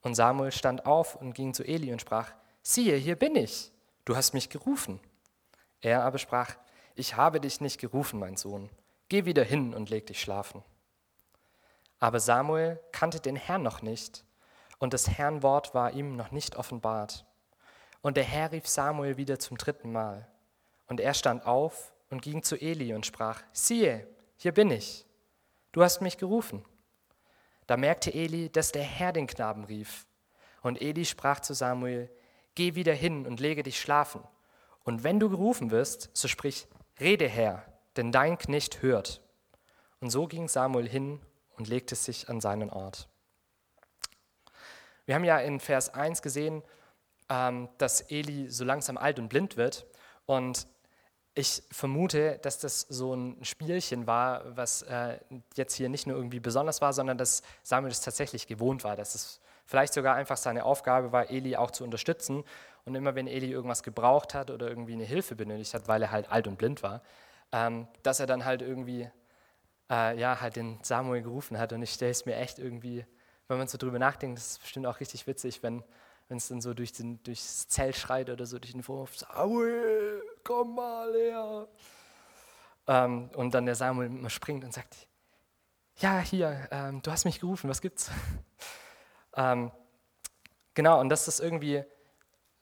Und 0.00 0.14
Samuel 0.14 0.52
stand 0.52 0.86
auf 0.86 1.16
und 1.16 1.34
ging 1.34 1.52
zu 1.52 1.64
Eli 1.64 1.92
und 1.92 2.00
sprach, 2.00 2.32
siehe, 2.62 2.96
hier 2.96 3.16
bin 3.16 3.36
ich, 3.36 3.72
du 4.04 4.16
hast 4.16 4.32
mich 4.32 4.48
gerufen. 4.48 5.00
Er 5.80 6.02
aber 6.04 6.18
sprach, 6.18 6.56
ich 6.94 7.16
habe 7.16 7.40
dich 7.40 7.60
nicht 7.60 7.78
gerufen, 7.78 8.18
mein 8.18 8.36
Sohn, 8.36 8.70
Geh 9.08 9.26
wieder 9.26 9.44
hin 9.44 9.74
und 9.74 9.90
leg 9.90 10.06
dich 10.06 10.20
schlafen. 10.20 10.62
Aber 12.00 12.20
Samuel 12.20 12.80
kannte 12.90 13.20
den 13.20 13.36
Herrn 13.36 13.62
noch 13.62 13.82
nicht, 13.82 14.24
und 14.78 14.92
das 14.92 15.08
Herrn 15.08 15.42
Wort 15.42 15.74
war 15.74 15.92
ihm 15.92 16.16
noch 16.16 16.30
nicht 16.30 16.56
offenbart. 16.56 17.24
Und 18.04 18.18
der 18.18 18.24
Herr 18.24 18.52
rief 18.52 18.68
Samuel 18.68 19.16
wieder 19.16 19.38
zum 19.38 19.56
dritten 19.56 19.90
Mal. 19.90 20.28
Und 20.88 21.00
er 21.00 21.14
stand 21.14 21.46
auf 21.46 21.94
und 22.10 22.20
ging 22.20 22.42
zu 22.42 22.54
Eli 22.60 22.92
und 22.92 23.06
sprach, 23.06 23.42
siehe, 23.54 24.06
hier 24.36 24.52
bin 24.52 24.70
ich, 24.70 25.06
du 25.72 25.82
hast 25.82 26.02
mich 26.02 26.18
gerufen. 26.18 26.62
Da 27.66 27.78
merkte 27.78 28.12
Eli, 28.12 28.50
dass 28.50 28.72
der 28.72 28.82
Herr 28.82 29.14
den 29.14 29.26
Knaben 29.26 29.64
rief. 29.64 30.04
Und 30.60 30.82
Eli 30.82 31.06
sprach 31.06 31.40
zu 31.40 31.54
Samuel, 31.54 32.10
Geh 32.54 32.74
wieder 32.74 32.92
hin 32.92 33.26
und 33.26 33.40
lege 33.40 33.62
dich 33.62 33.80
schlafen. 33.80 34.22
Und 34.84 35.02
wenn 35.02 35.18
du 35.18 35.30
gerufen 35.30 35.70
wirst, 35.70 36.10
so 36.12 36.28
sprich, 36.28 36.68
Rede 37.00 37.26
Herr, 37.26 37.64
denn 37.96 38.12
dein 38.12 38.36
Knecht 38.36 38.82
hört. 38.82 39.22
Und 40.00 40.10
so 40.10 40.26
ging 40.26 40.46
Samuel 40.46 40.86
hin 40.90 41.22
und 41.56 41.68
legte 41.68 41.94
sich 41.94 42.28
an 42.28 42.42
seinen 42.42 42.68
Ort. 42.68 43.08
Wir 45.06 45.14
haben 45.14 45.24
ja 45.24 45.38
in 45.38 45.58
Vers 45.58 45.88
1 45.88 46.20
gesehen, 46.20 46.62
ähm, 47.28 47.68
dass 47.78 48.00
Eli 48.02 48.48
so 48.50 48.64
langsam 48.64 48.96
alt 48.96 49.18
und 49.18 49.28
blind 49.28 49.56
wird. 49.56 49.86
Und 50.26 50.66
ich 51.34 51.62
vermute, 51.72 52.38
dass 52.42 52.58
das 52.58 52.82
so 52.82 53.14
ein 53.14 53.44
Spielchen 53.44 54.06
war, 54.06 54.56
was 54.56 54.82
äh, 54.82 55.18
jetzt 55.56 55.74
hier 55.74 55.88
nicht 55.88 56.06
nur 56.06 56.16
irgendwie 56.16 56.40
besonders 56.40 56.80
war, 56.80 56.92
sondern 56.92 57.18
dass 57.18 57.42
Samuel 57.62 57.90
es 57.90 58.00
tatsächlich 58.00 58.46
gewohnt 58.46 58.84
war, 58.84 58.94
dass 58.94 59.14
es 59.14 59.40
vielleicht 59.66 59.94
sogar 59.94 60.14
einfach 60.14 60.36
seine 60.36 60.64
Aufgabe 60.64 61.10
war, 61.12 61.30
Eli 61.30 61.56
auch 61.56 61.70
zu 61.70 61.82
unterstützen. 61.82 62.44
Und 62.84 62.94
immer 62.94 63.14
wenn 63.14 63.26
Eli 63.26 63.50
irgendwas 63.50 63.82
gebraucht 63.82 64.34
hat 64.34 64.50
oder 64.50 64.68
irgendwie 64.68 64.92
eine 64.92 65.04
Hilfe 65.04 65.34
benötigt 65.34 65.74
hat, 65.74 65.88
weil 65.88 66.02
er 66.02 66.10
halt 66.10 66.30
alt 66.30 66.46
und 66.46 66.56
blind 66.58 66.82
war, 66.82 67.02
ähm, 67.50 67.88
dass 68.02 68.20
er 68.20 68.26
dann 68.26 68.44
halt 68.44 68.62
irgendwie 68.62 69.10
äh, 69.90 70.18
ja, 70.18 70.40
halt 70.40 70.56
den 70.56 70.78
Samuel 70.82 71.22
gerufen 71.22 71.58
hat. 71.58 71.72
Und 71.72 71.82
ich 71.82 71.92
stelle 71.92 72.10
es 72.10 72.26
mir 72.26 72.36
echt 72.36 72.58
irgendwie, 72.58 73.04
wenn 73.48 73.58
man 73.58 73.68
so 73.68 73.78
drüber 73.78 73.98
nachdenkt, 73.98 74.38
das 74.38 74.52
ist 74.52 74.60
bestimmt 74.60 74.86
auch 74.86 75.00
richtig 75.00 75.26
witzig, 75.26 75.62
wenn 75.62 75.82
wenn 76.28 76.38
es 76.38 76.48
dann 76.48 76.60
so 76.60 76.74
durch 76.74 76.92
den, 76.92 77.22
durchs 77.22 77.68
Zelt 77.68 77.96
schreit 77.96 78.30
oder 78.30 78.46
so 78.46 78.58
durch 78.58 78.72
den 78.72 78.82
Vorhof, 78.82 79.16
Samuel, 79.16 80.22
komm 80.42 80.74
mal 80.74 81.12
her. 81.12 81.68
Ähm, 82.86 83.30
und 83.34 83.54
dann 83.54 83.66
der 83.66 83.74
Samuel 83.74 84.08
immer 84.08 84.30
springt 84.30 84.64
und 84.64 84.72
sagt, 84.72 85.08
ja, 85.96 86.18
hier, 86.18 86.68
ähm, 86.70 87.02
du 87.02 87.10
hast 87.10 87.24
mich 87.24 87.40
gerufen, 87.40 87.70
was 87.70 87.80
gibt's? 87.80 88.10
ähm, 89.36 89.70
genau, 90.74 91.00
und 91.00 91.08
das 91.08 91.28
ist 91.28 91.40
irgendwie 91.40 91.84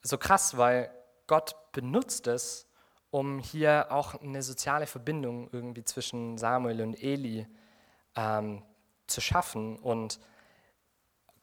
so 0.01 0.17
krass, 0.17 0.57
weil 0.57 0.91
Gott 1.27 1.55
benutzt 1.71 2.27
es, 2.27 2.67
um 3.09 3.39
hier 3.39 3.87
auch 3.91 4.15
eine 4.21 4.41
soziale 4.41 4.87
Verbindung 4.87 5.49
irgendwie 5.51 5.83
zwischen 5.83 6.37
Samuel 6.37 6.81
und 6.81 7.01
Eli 7.01 7.47
ähm, 8.15 8.63
zu 9.07 9.21
schaffen 9.21 9.77
und 9.77 10.19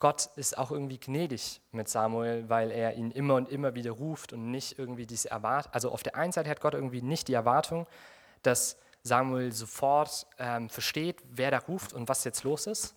Gott 0.01 0.31
ist 0.37 0.57
auch 0.57 0.71
irgendwie 0.71 0.99
gnädig 0.99 1.61
mit 1.73 1.89
Samuel, 1.89 2.49
weil 2.49 2.71
er 2.71 2.95
ihn 2.95 3.11
immer 3.11 3.35
und 3.35 3.51
immer 3.51 3.75
wieder 3.75 3.93
ruft 3.93 4.33
und 4.33 4.51
nicht 4.51 4.79
irgendwie 4.79 5.07
diese 5.07 5.31
Erwartung. 5.31 5.73
Also 5.75 5.93
auf 5.93 6.03
der 6.03 6.17
einen 6.17 6.33
Seite 6.33 6.49
hat 6.49 6.61
Gott 6.61 6.73
irgendwie 6.73 7.03
nicht 7.03 7.29
die 7.29 7.35
Erwartung, 7.35 7.87
dass 8.43 8.79
Samuel 9.03 9.53
sofort 9.53 10.27
ähm, 10.39 10.71
versteht, 10.71 11.23
wer 11.31 11.51
da 11.51 11.59
ruft 11.59 11.93
und 11.93 12.09
was 12.09 12.25
jetzt 12.25 12.45
los 12.45 12.67
ist. 12.67 12.95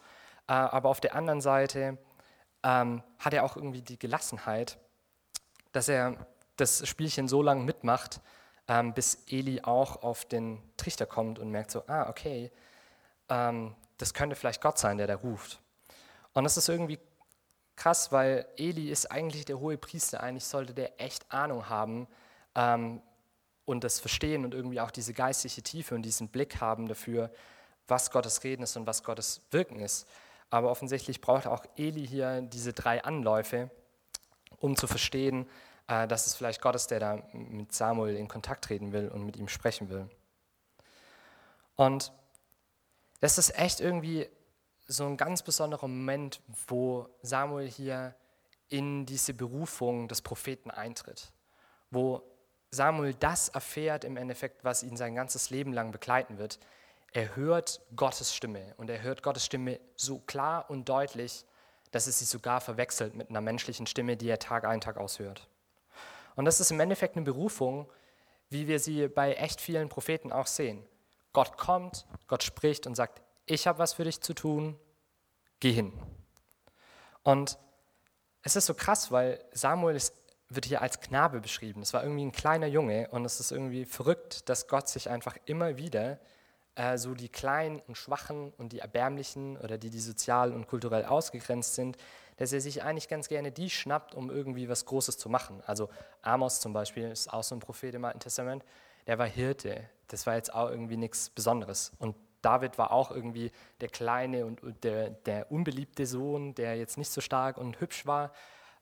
Äh, 0.47 0.53
aber 0.53 0.89
auf 0.89 1.01
der 1.01 1.13
anderen 1.13 1.41
Seite 1.41 1.97
ähm, 2.63 3.03
hat 3.19 3.33
er 3.33 3.43
auch 3.43 3.57
irgendwie 3.57 3.81
die 3.81 3.99
Gelassenheit, 3.99 4.77
dass 5.73 5.89
er 5.89 6.15
das 6.55 6.87
Spielchen 6.87 7.27
so 7.27 7.41
lange 7.41 7.63
mitmacht, 7.63 8.21
ähm, 8.69 8.93
bis 8.93 9.25
Eli 9.29 9.61
auch 9.63 10.03
auf 10.03 10.23
den 10.23 10.61
Trichter 10.77 11.05
kommt 11.05 11.37
und 11.37 11.51
merkt 11.51 11.71
so, 11.71 11.83
ah, 11.87 12.07
okay, 12.09 12.49
ähm, 13.27 13.75
das 13.97 14.13
könnte 14.13 14.37
vielleicht 14.37 14.61
Gott 14.61 14.77
sein, 14.77 14.97
der 14.97 15.07
da 15.07 15.15
ruft. 15.15 15.59
Und 16.33 16.43
das 16.43 16.57
ist 16.57 16.69
irgendwie 16.69 16.99
krass, 17.75 18.11
weil 18.11 18.45
Eli 18.57 18.89
ist 18.89 19.11
eigentlich 19.11 19.45
der 19.45 19.59
hohe 19.59 19.77
Priester. 19.77 20.21
Eigentlich 20.21 20.45
sollte 20.45 20.73
der 20.73 20.99
echt 21.01 21.31
Ahnung 21.31 21.69
haben 21.69 22.07
ähm, 22.55 23.01
und 23.65 23.83
das 23.83 23.99
verstehen 23.99 24.45
und 24.45 24.53
irgendwie 24.53 24.79
auch 24.79 24.91
diese 24.91 25.13
geistliche 25.13 25.61
Tiefe 25.61 25.95
und 25.95 26.03
diesen 26.03 26.29
Blick 26.29 26.59
haben 26.61 26.87
dafür, 26.87 27.31
was 27.87 28.11
Gottes 28.11 28.43
Reden 28.43 28.63
ist 28.63 28.75
und 28.77 28.87
was 28.87 29.03
Gottes 29.03 29.41
Wirken 29.51 29.79
ist. 29.79 30.07
Aber 30.49 30.69
offensichtlich 30.69 31.21
braucht 31.21 31.47
auch 31.47 31.65
Eli 31.77 32.07
hier 32.07 32.41
diese 32.41 32.73
drei 32.73 33.03
Anläufe, 33.03 33.71
um 34.59 34.75
zu 34.75 34.87
verstehen, 34.87 35.47
äh, 35.87 36.07
dass 36.07 36.27
es 36.27 36.35
vielleicht 36.35 36.61
Gott 36.61 36.75
ist, 36.75 36.91
der 36.91 36.99
da 36.99 37.23
mit 37.33 37.73
Samuel 37.73 38.15
in 38.15 38.27
Kontakt 38.27 38.65
treten 38.65 38.91
will 38.91 39.09
und 39.09 39.25
mit 39.25 39.35
ihm 39.37 39.47
sprechen 39.47 39.89
will. 39.89 40.09
Und 41.75 42.11
das 43.19 43.37
ist 43.37 43.57
echt 43.57 43.79
irgendwie 43.79 44.29
so 44.87 45.05
ein 45.05 45.17
ganz 45.17 45.43
besonderer 45.43 45.87
Moment, 45.87 46.41
wo 46.67 47.07
Samuel 47.21 47.69
hier 47.69 48.15
in 48.69 49.05
diese 49.05 49.33
Berufung 49.33 50.07
des 50.07 50.21
Propheten 50.21 50.71
eintritt, 50.71 51.31
wo 51.91 52.23
Samuel 52.71 53.13
das 53.13 53.49
erfährt 53.49 54.03
im 54.03 54.17
Endeffekt, 54.17 54.63
was 54.63 54.83
ihn 54.83 54.97
sein 54.97 55.15
ganzes 55.15 55.49
Leben 55.51 55.73
lang 55.73 55.91
begleiten 55.91 56.37
wird. 56.37 56.59
Er 57.11 57.35
hört 57.35 57.81
Gottes 57.95 58.35
Stimme 58.35 58.73
und 58.77 58.89
er 58.89 59.03
hört 59.03 59.21
Gottes 59.21 59.45
Stimme 59.45 59.79
so 59.95 60.17
klar 60.19 60.69
und 60.69 60.89
deutlich, 60.89 61.45
dass 61.91 62.07
es 62.07 62.17
sich 62.17 62.27
sogar 62.27 62.59
verwechselt 62.59 63.13
mit 63.13 63.29
einer 63.29 63.41
menschlichen 63.41 63.85
Stimme, 63.85 64.17
die 64.17 64.27
er 64.27 64.39
Tag 64.39 64.65
ein, 64.65 64.81
Tag 64.81 64.97
aushört. 64.97 65.47
Und 66.35 66.45
das 66.45 66.59
ist 66.59 66.71
im 66.71 66.79
Endeffekt 66.79 67.15
eine 67.15 67.25
Berufung, 67.25 67.87
wie 68.49 68.67
wir 68.67 68.79
sie 68.79 69.07
bei 69.07 69.35
echt 69.35 69.61
vielen 69.61 69.89
Propheten 69.89 70.31
auch 70.31 70.47
sehen. 70.47 70.83
Gott 71.31 71.57
kommt, 71.57 72.05
Gott 72.27 72.41
spricht 72.41 72.87
und 72.87 72.95
sagt, 72.95 73.21
ich 73.45 73.67
habe 73.67 73.79
was 73.79 73.93
für 73.93 74.03
dich 74.03 74.21
zu 74.21 74.34
tun, 74.34 74.79
geh 75.60 75.71
hin. 75.71 75.93
Und 77.23 77.58
es 78.41 78.56
ist 78.56 78.65
so 78.65 78.73
krass, 78.73 79.12
weil 79.12 79.43
Samuel 79.53 79.95
ist, 79.95 80.13
wird 80.49 80.65
hier 80.65 80.82
als 80.82 80.99
Knabe 80.99 81.39
beschrieben. 81.39 81.82
Es 81.82 81.93
war 81.93 82.03
irgendwie 82.03 82.25
ein 82.25 82.32
kleiner 82.32 82.67
Junge 82.67 83.10
und 83.10 83.25
es 83.25 83.39
ist 83.39 83.51
irgendwie 83.51 83.86
verrückt, 83.86 84.49
dass 84.49 84.67
Gott 84.67 84.89
sich 84.89 85.10
einfach 85.10 85.38
immer 85.45 85.77
wieder 85.77 86.19
äh, 86.75 86.97
so 86.97 87.13
die 87.13 87.29
Kleinen 87.29 87.79
und 87.88 87.97
Schwachen 87.97 88.51
und 88.58 88.73
die 88.73 88.79
Erbärmlichen 88.79 89.58
oder 89.58 89.77
die, 89.77 89.89
die 89.89 89.99
sozial 89.99 90.51
und 90.51 90.67
kulturell 90.67 91.06
ausgegrenzt 91.06 91.75
sind, 91.75 91.97
dass 92.38 92.51
er 92.51 92.62
sich 92.62 92.84
eigentlich 92.84 93.08
ganz 93.08 93.27
gerne 93.27 93.51
die 93.51 93.69
schnappt, 93.69 94.15
um 94.15 94.29
irgendwie 94.29 94.67
was 94.67 94.86
Großes 94.86 95.17
zu 95.17 95.29
machen. 95.29 95.62
Also 95.65 95.89
Amos 96.21 96.60
zum 96.60 96.73
Beispiel 96.73 97.12
ist 97.12 97.32
auch 97.32 97.43
so 97.43 97.56
ein 97.56 97.60
Prophet 97.60 97.93
im 97.93 98.06
Alten 98.06 98.19
Testament, 98.19 98.63
der 99.08 99.19
war 99.19 99.27
Hirte. 99.27 99.89
Das 100.08 100.25
war 100.25 100.36
jetzt 100.36 100.53
auch 100.53 100.69
irgendwie 100.69 100.97
nichts 100.97 101.29
Besonderes. 101.29 101.91
Und 101.99 102.15
David 102.43 102.77
war 102.77 102.91
auch 102.91 103.12
irgendwie 103.12 103.51
der 103.82 103.89
kleine 103.89 104.45
und 104.45 104.62
der, 104.84 105.10
der 105.10 105.51
unbeliebte 105.51 106.06
Sohn, 106.06 106.53
der 106.56 106.75
jetzt 106.75 106.97
nicht 106.97 107.12
so 107.12 107.21
stark 107.21 107.58
und 107.58 107.79
hübsch 107.79 108.06
war. 108.06 108.32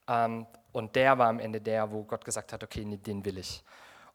Ähm, 0.08 0.46
und 0.72 0.96
der 0.96 1.18
war 1.18 1.28
am 1.28 1.40
Ende 1.40 1.62
der, 1.62 1.92
wo 1.92 2.04
Gott 2.04 2.26
gesagt 2.26 2.54
hat, 2.54 2.64
okay, 2.64 2.84
nee, 2.86 2.98
den 2.98 3.24
will 3.26 3.38
ich. 3.38 3.64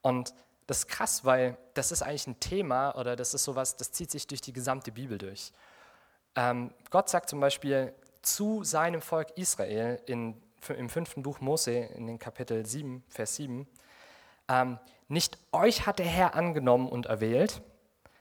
Und 0.03 0.35
das 0.67 0.79
ist 0.79 0.89
krass, 0.89 1.25
weil 1.25 1.57
das 1.75 1.93
ist 1.93 2.03
eigentlich 2.03 2.27
ein 2.27 2.41
Thema 2.41 2.97
oder 2.97 3.15
das 3.15 3.35
ist 3.35 3.45
sowas, 3.45 3.77
das 3.77 3.93
zieht 3.93 4.11
sich 4.11 4.27
durch 4.27 4.41
die 4.41 4.53
gesamte 4.53 4.91
Bibel 4.91 5.17
durch. 5.19 5.53
Ähm, 6.35 6.73
Gott 6.91 7.09
sagt 7.09 7.29
zum 7.29 7.41
Beispiel 7.41 7.95
zu 8.23 8.65
seinem 8.65 9.01
Volk 9.01 9.31
Israel 9.37 10.01
in, 10.07 10.41
im 10.77 10.89
fünften 10.89 11.23
Buch 11.23 11.41
Mose, 11.41 11.73
in 11.73 12.07
den 12.07 12.19
Kapitel 12.19 12.67
7, 12.67 13.05
Vers 13.09 13.37
7, 13.37 13.67
ähm, 14.49 14.79
nicht 15.09 15.39
euch 15.53 15.87
hat 15.87 16.01
der 16.01 16.07
Herr 16.07 16.35
angenommen 16.35 16.89
und 16.89 17.07
erwählt, 17.07 17.63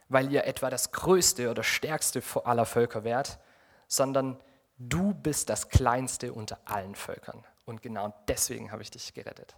weil 0.10 0.32
ihr 0.32 0.46
etwa 0.46 0.70
das 0.70 0.92
größte 0.92 1.50
oder 1.50 1.64
stärkste 1.64 2.22
aller 2.44 2.66
Völker 2.66 3.04
wärt, 3.04 3.40
sondern 3.88 4.40
du 4.78 5.14
bist 5.14 5.50
das 5.50 5.70
kleinste 5.70 6.34
unter 6.34 6.60
allen 6.66 6.96
Völkern. 6.96 7.44
Und 7.66 7.82
genau 7.82 8.14
deswegen 8.28 8.72
habe 8.72 8.84
ich 8.84 8.92
dich 8.92 9.14
gerettet. 9.14 9.56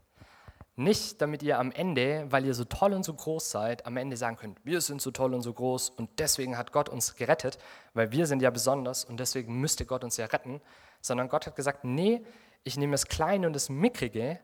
Nicht, 0.80 1.22
damit 1.22 1.42
ihr 1.42 1.58
am 1.58 1.72
Ende, 1.72 2.28
weil 2.30 2.46
ihr 2.46 2.54
so 2.54 2.64
toll 2.64 2.94
und 2.94 3.04
so 3.04 3.14
groß 3.14 3.50
seid, 3.50 3.88
am 3.88 3.98
Ende 3.98 4.16
sagen 4.16 4.36
könnt, 4.36 4.64
wir 4.64 4.80
sind 4.80 5.02
so 5.02 5.10
toll 5.10 5.34
und 5.34 5.42
so 5.42 5.52
groß 5.52 5.90
und 5.90 6.20
deswegen 6.20 6.56
hat 6.56 6.72
Gott 6.72 6.88
uns 6.88 7.16
gerettet, 7.16 7.58
weil 7.96 8.12
wir 8.12 8.28
sind 8.28 8.44
ja 8.44 8.52
besonders 8.52 9.04
und 9.04 9.20
deswegen 9.20 9.60
müsste 9.60 9.88
Gott 9.88 10.04
uns 10.04 10.18
ja 10.18 10.28
retten, 10.28 10.62
sondern 11.02 11.30
Gott 11.30 11.48
hat 11.48 11.56
gesagt, 11.56 11.84
nee, 11.84 12.24
ich 12.64 12.78
nehme 12.78 12.92
das 12.92 13.08
Kleine 13.08 13.48
und 13.48 13.54
das 13.54 13.70
Mickrige, 13.70 14.40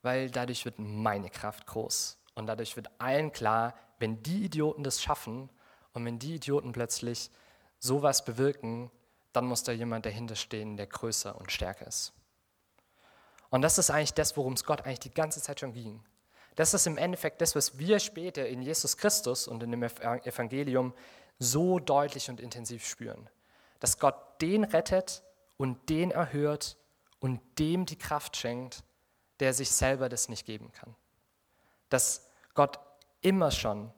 weil 0.00 0.30
dadurch 0.30 0.64
wird 0.64 0.78
meine 0.78 1.28
Kraft 1.28 1.66
groß. 1.66 2.18
Und 2.34 2.46
dadurch 2.46 2.76
wird 2.76 2.90
allen 2.98 3.32
klar, 3.32 3.74
wenn 4.04 4.22
die 4.22 4.44
Idioten 4.44 4.84
das 4.84 5.00
schaffen 5.00 5.48
und 5.94 6.04
wenn 6.04 6.18
die 6.18 6.34
Idioten 6.34 6.72
plötzlich 6.72 7.30
sowas 7.78 8.22
bewirken, 8.22 8.90
dann 9.32 9.46
muss 9.46 9.62
da 9.62 9.72
jemand 9.72 10.04
dahinter 10.04 10.36
stehen, 10.36 10.76
der 10.76 10.86
größer 10.86 11.34
und 11.40 11.50
stärker 11.50 11.86
ist. 11.86 12.12
Und 13.48 13.62
das 13.62 13.78
ist 13.78 13.88
eigentlich 13.88 14.12
das, 14.12 14.36
worum 14.36 14.52
es 14.52 14.64
Gott 14.64 14.82
eigentlich 14.82 15.00
die 15.00 15.14
ganze 15.14 15.40
Zeit 15.40 15.60
schon 15.60 15.72
ging. 15.72 16.04
Das 16.54 16.74
ist 16.74 16.86
im 16.86 16.98
Endeffekt 16.98 17.40
das, 17.40 17.56
was 17.56 17.78
wir 17.78 17.98
später 17.98 18.46
in 18.46 18.60
Jesus 18.60 18.98
Christus 18.98 19.48
und 19.48 19.62
in 19.62 19.70
dem 19.70 19.82
Evangelium 19.82 20.92
so 21.38 21.78
deutlich 21.78 22.28
und 22.28 22.40
intensiv 22.40 22.86
spüren. 22.86 23.30
Dass 23.80 23.98
Gott 23.98 24.16
den 24.42 24.64
rettet 24.64 25.22
und 25.56 25.88
den 25.88 26.10
erhört 26.10 26.76
und 27.20 27.40
dem 27.58 27.86
die 27.86 27.96
Kraft 27.96 28.36
schenkt, 28.36 28.84
der 29.40 29.54
sich 29.54 29.70
selber 29.70 30.10
das 30.10 30.28
nicht 30.28 30.44
geben 30.44 30.72
kann. 30.72 30.94
Dass 31.88 32.28
Gott 32.52 32.78
immer 33.24 33.50
schon 33.50 33.90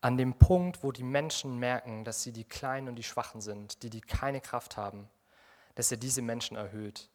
an 0.00 0.16
dem 0.16 0.34
Punkt, 0.34 0.82
wo 0.82 0.92
die 0.92 1.02
Menschen 1.02 1.58
merken, 1.58 2.04
dass 2.04 2.22
sie 2.22 2.32
die 2.32 2.44
Kleinen 2.44 2.88
und 2.88 2.96
die 2.96 3.02
Schwachen 3.02 3.40
sind, 3.40 3.82
die, 3.82 3.90
die 3.90 4.00
keine 4.00 4.40
Kraft 4.40 4.76
haben, 4.76 5.08
dass 5.74 5.90
er 5.90 5.98
diese 5.98 6.22
Menschen 6.22 6.56
erhöht 6.56 7.10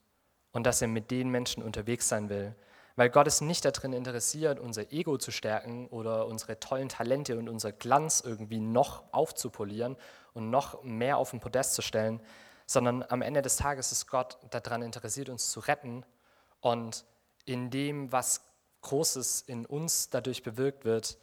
und 0.51 0.65
dass 0.65 0.81
er 0.81 0.87
mit 0.87 1.09
den 1.09 1.29
Menschen 1.29 1.63
unterwegs 1.63 2.07
sein 2.07 2.29
will. 2.29 2.55
Weil 2.95 3.09
Gott 3.09 3.27
ist 3.27 3.41
nicht 3.41 3.65
darin 3.65 3.91
interessiert, 3.91 4.59
unser 4.59 4.93
Ego 4.93 5.17
zu 5.17 5.31
stärken 5.31 5.87
oder 5.87 6.27
unsere 6.27 6.59
tollen 6.59 6.87
Talente 6.87 7.37
und 7.37 7.49
unser 7.49 7.71
Glanz 7.71 8.21
irgendwie 8.23 8.59
noch 8.59 9.03
aufzupolieren 9.11 9.97
und 10.33 10.49
noch 10.49 10.83
mehr 10.83 11.17
auf 11.17 11.31
den 11.31 11.39
Podest 11.39 11.73
zu 11.73 11.81
stellen, 11.81 12.21
sondern 12.67 13.03
am 13.09 13.21
Ende 13.21 13.41
des 13.41 13.57
Tages 13.57 13.91
ist 13.91 14.07
Gott 14.07 14.37
daran 14.51 14.81
interessiert, 14.81 15.29
uns 15.29 15.51
zu 15.51 15.59
retten 15.59 16.05
und 16.61 17.03
in 17.45 17.69
dem, 17.69 18.11
was 18.11 18.41
Großes 18.81 19.41
in 19.41 19.65
uns 19.65 20.09
dadurch 20.09 20.43
bewirkt 20.43 20.85
wird, 20.85 21.17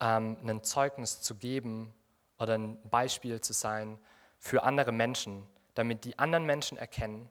ähm, 0.00 0.36
ein 0.46 0.62
Zeugnis 0.62 1.20
zu 1.20 1.34
geben 1.34 1.92
oder 2.38 2.54
ein 2.56 2.80
Beispiel 2.88 3.40
zu 3.40 3.52
sein 3.52 3.98
für 4.38 4.62
andere 4.62 4.92
Menschen, 4.92 5.46
damit 5.74 6.04
die 6.04 6.18
anderen 6.18 6.44
Menschen 6.46 6.78
erkennen, 6.78 7.30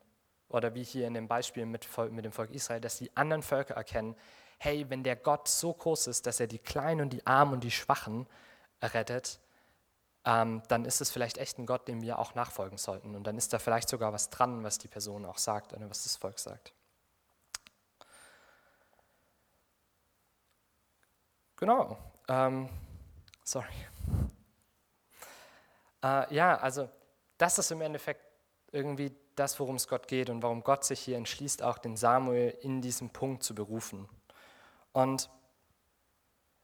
oder 0.50 0.74
wie 0.74 0.84
hier 0.84 1.08
in 1.08 1.14
dem 1.14 1.28
Beispiel 1.28 1.66
mit, 1.66 1.88
mit 2.12 2.26
dem 2.26 2.32
Volk 2.32 2.50
Israel, 2.52 2.82
dass 2.82 2.98
die 2.98 3.16
anderen 3.16 3.44
Völker 3.44 3.76
erkennen, 3.76 4.16
hey, 4.58 4.90
wenn 4.90 5.04
der 5.04 5.16
Gott 5.16 5.48
so 5.48 5.74
groß 5.74 6.08
ist, 6.08 6.26
dass 6.26 6.40
er 6.40 6.48
die 6.48 6.60
Kleinen 6.60 7.02
und 7.02 7.14
die 7.14 7.26
Armen 7.26 7.54
und 7.54 7.64
die 7.64 7.72
Schwachen 7.72 8.28
rettet, 8.82 9.40
ähm, 10.26 10.62
dann 10.68 10.86
ist 10.86 11.02
es 11.02 11.12
vielleicht 11.12 11.38
echt 11.38 11.60
ein 11.60 11.66
Gott, 11.66 11.88
dem 11.88 12.02
wir 12.02 12.20
auch 12.20 12.36
nachfolgen 12.36 12.78
sollten. 12.78 13.16
Und 13.16 13.24
dann 13.26 13.38
ist 13.38 13.54
da 13.54 13.60
vielleicht 13.60 13.88
sogar 13.88 14.12
was 14.12 14.30
dran, 14.30 14.64
was 14.64 14.78
die 14.78 14.88
Person 14.88 15.26
auch 15.26 15.38
sagt 15.38 15.72
oder 15.72 15.90
was 15.90 16.04
das 16.04 16.18
Volk 16.18 16.40
sagt. 16.40 16.74
Genau. 21.56 21.98
Ähm, 22.30 22.70
sorry. 23.44 23.66
Äh, 26.04 26.34
ja, 26.34 26.58
also 26.58 26.88
das 27.40 27.58
ist 27.58 27.72
im 27.72 27.82
Endeffekt 27.82 28.22
irgendwie 28.72 29.12
das, 29.36 29.60
worum 29.60 29.76
es 29.76 29.88
Gott 29.88 30.08
geht 30.08 30.30
und 30.30 30.44
warum 30.44 30.64
Gott 30.64 30.86
sich 30.86 31.00
hier 31.00 31.18
entschließt, 31.18 31.64
auch 31.64 31.80
den 31.80 31.98
Samuel 31.98 32.56
in 32.62 32.82
diesem 32.82 33.10
Punkt 33.10 33.42
zu 33.42 33.56
berufen. 33.56 34.08
Und 34.92 35.30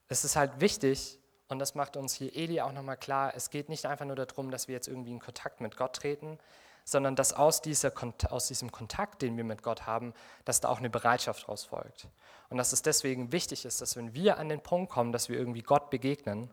es 0.07 0.23
ist 0.23 0.35
halt 0.35 0.61
wichtig, 0.61 1.19
und 1.47 1.57
das 1.57 1.73
macht 1.73 1.97
uns 1.97 2.13
hier 2.13 2.35
Eli 2.35 2.61
auch 2.61 2.71
nochmal 2.71 2.97
klar, 2.97 3.33
es 3.35 3.49
geht 3.49 3.69
nicht 3.69 3.87
einfach 3.87 4.05
nur 4.05 4.15
darum, 4.15 4.51
dass 4.51 4.67
wir 4.67 4.75
jetzt 4.75 4.87
irgendwie 4.87 5.11
in 5.11 5.19
Kontakt 5.19 5.61
mit 5.61 5.77
Gott 5.77 5.95
treten, 5.95 6.37
sondern 6.85 7.15
dass 7.15 7.33
aus, 7.33 7.61
dieser, 7.61 7.91
aus 8.29 8.47
diesem 8.47 8.71
Kontakt, 8.71 9.23
den 9.23 9.35
wir 9.35 9.43
mit 9.43 9.63
Gott 9.63 9.87
haben, 9.87 10.13
dass 10.45 10.61
da 10.61 10.69
auch 10.69 10.77
eine 10.77 10.89
Bereitschaft 10.89 11.43
daraus 11.43 11.65
folgt. 11.65 12.07
Und 12.49 12.57
dass 12.57 12.71
es 12.71 12.83
deswegen 12.83 13.31
wichtig 13.31 13.65
ist, 13.65 13.81
dass 13.81 13.97
wenn 13.97 14.13
wir 14.13 14.37
an 14.37 14.49
den 14.49 14.61
Punkt 14.61 14.91
kommen, 14.91 15.11
dass 15.11 15.27
wir 15.27 15.37
irgendwie 15.37 15.63
Gott 15.63 15.89
begegnen, 15.89 16.49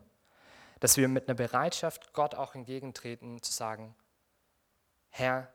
dass 0.79 0.97
wir 0.97 1.07
mit 1.07 1.29
einer 1.29 1.35
Bereitschaft 1.35 2.13
Gott 2.13 2.33
auch 2.33 2.55
entgegentreten, 2.55 3.41
zu 3.43 3.53
sagen, 3.53 3.95
Herr, 5.09 5.47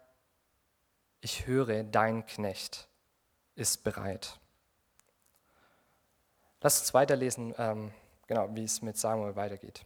ich 1.21 1.47
höre, 1.47 1.83
dein 1.83 2.25
Knecht 2.25 2.89
ist 3.57 3.83
bereit. 3.83 4.39
Lass 6.61 6.79
uns 6.79 6.95
weiterlesen, 6.95 7.53
ähm, 7.59 7.93
genau, 8.29 8.49
wie 8.55 8.63
es 8.63 8.81
mit 8.81 8.97
Samuel 8.97 9.35
weitergeht. 9.35 9.85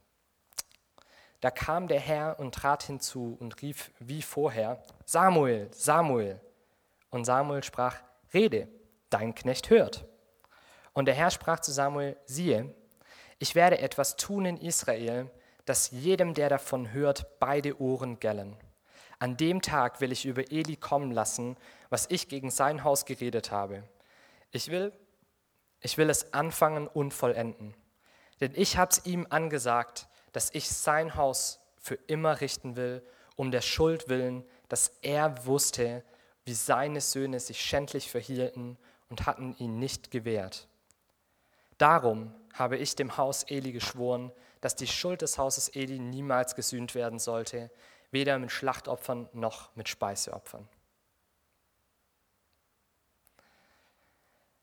Da 1.43 1.51
kam 1.51 1.89
der 1.89 1.99
Herr 1.99 2.39
und 2.39 2.55
trat 2.55 2.85
hinzu 2.85 3.37
und 3.41 3.61
rief 3.63 3.91
wie 3.99 4.23
vorher, 4.23 4.81
Samuel, 5.05 5.69
Samuel. 5.73 6.41
Und 7.11 7.25
Samuel 7.25 7.65
sprach, 7.65 7.97
Rede, 8.33 8.69
dein 9.11 9.35
Knecht 9.35 9.69
hört. 9.69 10.07
Und 10.93 11.07
der 11.07 11.15
Herr 11.15 11.33
sprach 11.33 11.59
zu 11.59 11.73
Samuel, 11.73 12.17
siehe, 12.27 12.73
ich 13.41 13.57
werde 13.57 13.81
etwas 13.81 14.15
tun 14.15 14.45
in 14.45 14.57
Israel, 14.57 15.29
dass 15.65 15.91
jedem, 15.91 16.33
der 16.33 16.49
davon 16.49 16.93
hört, 16.93 17.41
beide 17.41 17.81
Ohren 17.81 18.21
gellen. 18.21 18.57
An 19.19 19.37
dem 19.37 19.63
Tag 19.63 20.01
will 20.01 20.13
ich 20.13 20.25
über 20.25 20.53
Eli 20.53 20.77
kommen 20.77 21.11
lassen, 21.11 21.57
was 21.91 22.07
ich 22.09 22.29
gegen 22.29 22.53
sein 22.53 22.85
Haus 22.85 23.05
geredet 23.05 23.51
habe. 23.51 23.83
Ich 24.53 24.71
will, 24.71 24.93
ich 25.81 25.99
will 25.99 26.09
es 26.09 26.33
anfangen 26.35 26.87
und 26.87 27.13
vollenden. 27.13 27.75
Denn 28.41 28.53
ich 28.55 28.77
habe 28.77 28.93
es 28.93 29.05
ihm 29.07 29.27
angesagt, 29.29 30.07
dass 30.33 30.51
ich 30.53 30.69
sein 30.69 31.15
Haus 31.15 31.61
für 31.79 31.95
immer 32.07 32.41
richten 32.41 32.77
will, 32.77 33.03
um 33.37 33.51
der 33.51 33.61
Schuld 33.61 34.09
willen, 34.09 34.45
dass 34.69 34.93
er 35.03 35.47
wusste, 35.47 36.05
wie 36.45 36.55
seine 36.55 37.01
Söhne 37.01 37.41
sich 37.41 37.61
schändlich 37.61 38.11
verhielten 38.11 38.79
und 39.09 39.27
hatten 39.27 39.55
ihn 39.59 39.79
nicht 39.79 40.11
gewehrt. 40.11 40.69
Darum 41.79 42.35
habe 42.55 42.77
ich 42.77 42.97
dem 42.97 43.17
Haus 43.17 43.45
Eli 43.45 43.73
geschworen, 43.73 44.33
dass 44.61 44.77
die 44.77 44.87
Schuld 44.87 45.23
des 45.23 45.39
Hauses 45.39 45.69
Eli 45.69 45.99
niemals 45.99 46.55
gesühnt 46.55 46.95
werden 46.95 47.19
sollte, 47.19 47.71
weder 48.11 48.39
mit 48.39 48.53
Schlachtopfern 48.53 49.29
noch 49.33 49.75
mit 49.75 49.89
Speiseopfern. 49.89 50.69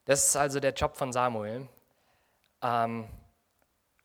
Das 0.05 0.25
ist 0.25 0.36
also 0.36 0.60
der 0.60 0.73
Job 0.73 0.97
von 0.97 1.12
Samuel. 1.13 1.67
Ähm, 2.62 3.08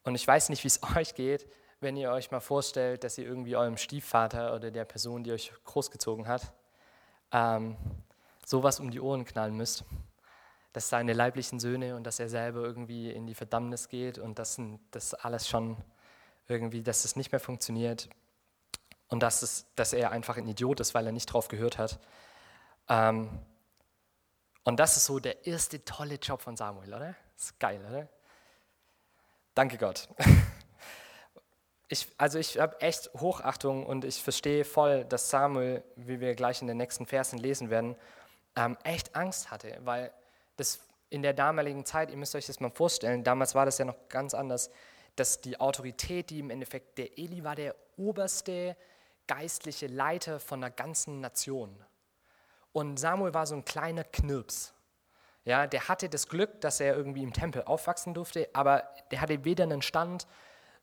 und 0.05 0.15
ich 0.15 0.27
weiß 0.27 0.49
nicht, 0.49 0.65
wie 0.65 0.69
es 0.69 0.81
euch 0.97 1.15
geht, 1.15 1.47
wenn 1.81 1.97
ihr 1.97 2.11
euch 2.11 2.31
mal 2.31 2.41
vorstellt, 2.41 3.05
dass 3.05 3.19
ihr 3.19 3.27
irgendwie 3.27 3.57
eurem 3.57 3.77
Stiefvater 3.77 4.55
oder 4.55 4.71
der 4.71 4.85
Person, 4.85 5.25
die 5.25 5.33
euch 5.33 5.53
großgezogen 5.65 6.27
hat, 6.29 6.53
ähm, 7.33 7.77
sowas 8.47 8.81
um 8.81 8.91
die 8.91 9.01
Ohren 9.01 9.25
knallen 9.25 9.57
müsst. 9.57 9.85
Dass 10.73 10.89
seine 10.89 11.13
leiblichen 11.13 11.61
Söhne 11.61 11.95
und 11.95 12.05
dass 12.05 12.19
er 12.19 12.29
selber 12.29 12.61
irgendwie 12.63 13.11
in 13.11 13.27
die 13.27 13.35
Verdammnis 13.35 13.89
geht 13.89 14.19
und 14.19 14.39
dass 14.39 14.61
das 14.91 15.15
alles 15.15 15.49
schon 15.49 15.77
irgendwie, 16.49 16.83
dass 16.83 17.05
es 17.05 17.17
nicht 17.17 17.33
mehr 17.33 17.41
funktioniert, 17.41 18.09
und 19.09 19.23
dass, 19.23 19.43
es, 19.43 19.67
dass 19.77 19.93
er 19.93 20.11
einfach 20.11 20.37
ein 20.37 20.49
Idiot 20.49 20.81
ist, 20.81 20.95
weil 20.95 21.07
er 21.07 21.13
nicht 21.13 21.27
drauf 21.27 21.49
gehört 21.49 21.79
hat. 21.79 22.01
Ähm, 22.89 23.31
und 24.65 24.81
das 24.81 24.97
ist 24.97 25.05
so 25.05 25.19
der 25.19 25.47
erste 25.47 25.85
tolle 25.85 26.17
Job 26.17 26.41
von 26.41 26.57
Samuel, 26.57 26.93
oder? 26.93 27.15
Das 27.37 27.45
ist 27.45 27.61
geil, 27.61 27.85
oder? 27.89 28.09
Danke 29.55 29.79
Gott. 29.79 30.09
Ich, 31.89 32.09
also 32.17 32.39
ich 32.39 32.59
habe 32.59 32.81
echt 32.81 33.11
Hochachtung 33.15 33.85
und 33.85 34.05
ich 34.07 34.21
verstehe 34.21 34.65
voll, 34.65 35.05
dass 35.05 35.29
Samuel, 35.29 35.85
wie 35.97 36.19
wir 36.19 36.35
gleich 36.35 36.63
in 36.63 36.67
den 36.67 36.79
nächsten 36.79 37.05
Versen 37.07 37.39
lesen 37.39 37.69
werden, 37.69 37.95
ähm, 38.57 38.77
echt 38.85 39.15
Angst 39.15 39.51
hatte, 39.51 39.79
weil 39.85 40.11
das 40.57 40.81
in 41.11 41.23
der 41.23 41.35
damaligen 41.35 41.85
Zeit, 41.85 42.11
ihr 42.11 42.17
müsst 42.17 42.35
euch 42.35 42.47
das 42.47 42.59
mal 42.59 42.71
vorstellen, 42.71 43.23
damals 43.23 43.55
war 43.55 43.67
das 43.67 43.79
ja 43.79 43.85
noch 43.85 44.09
ganz 44.09 44.33
anders, 44.35 44.71
dass 45.15 45.43
die 45.43 45.61
Autorität, 45.61 46.31
die 46.31 46.41
im 46.41 46.51
Endeffekt 46.51 46.99
der 46.99 47.19
Eli 47.19 47.45
war, 47.45 47.55
der 47.55 47.77
oberste 47.97 48.77
geistliche 49.27 49.87
Leiter 49.87 50.41
von 50.41 50.65
einer 50.65 50.75
ganzen 50.75 51.21
Nation. 51.21 51.77
Und 52.73 52.99
Samuel 52.99 53.35
war 53.35 53.47
so 53.47 53.55
ein 53.55 53.65
kleiner 53.65 54.05
Knirps. 54.05 54.73
Ja, 55.45 55.67
der 55.67 55.89
hatte 55.89 56.09
das 56.09 56.29
Glück, 56.29 56.61
dass 56.61 56.81
er 56.81 56.97
irgendwie 56.97 57.23
im 57.23 57.33
Tempel 57.33 57.65
aufwachsen 57.65 58.15
durfte, 58.15 58.49
aber 58.55 58.85
der 59.11 59.21
hatte 59.21 59.45
weder 59.45 59.65
einen 59.65 59.83
Stand 59.83 60.27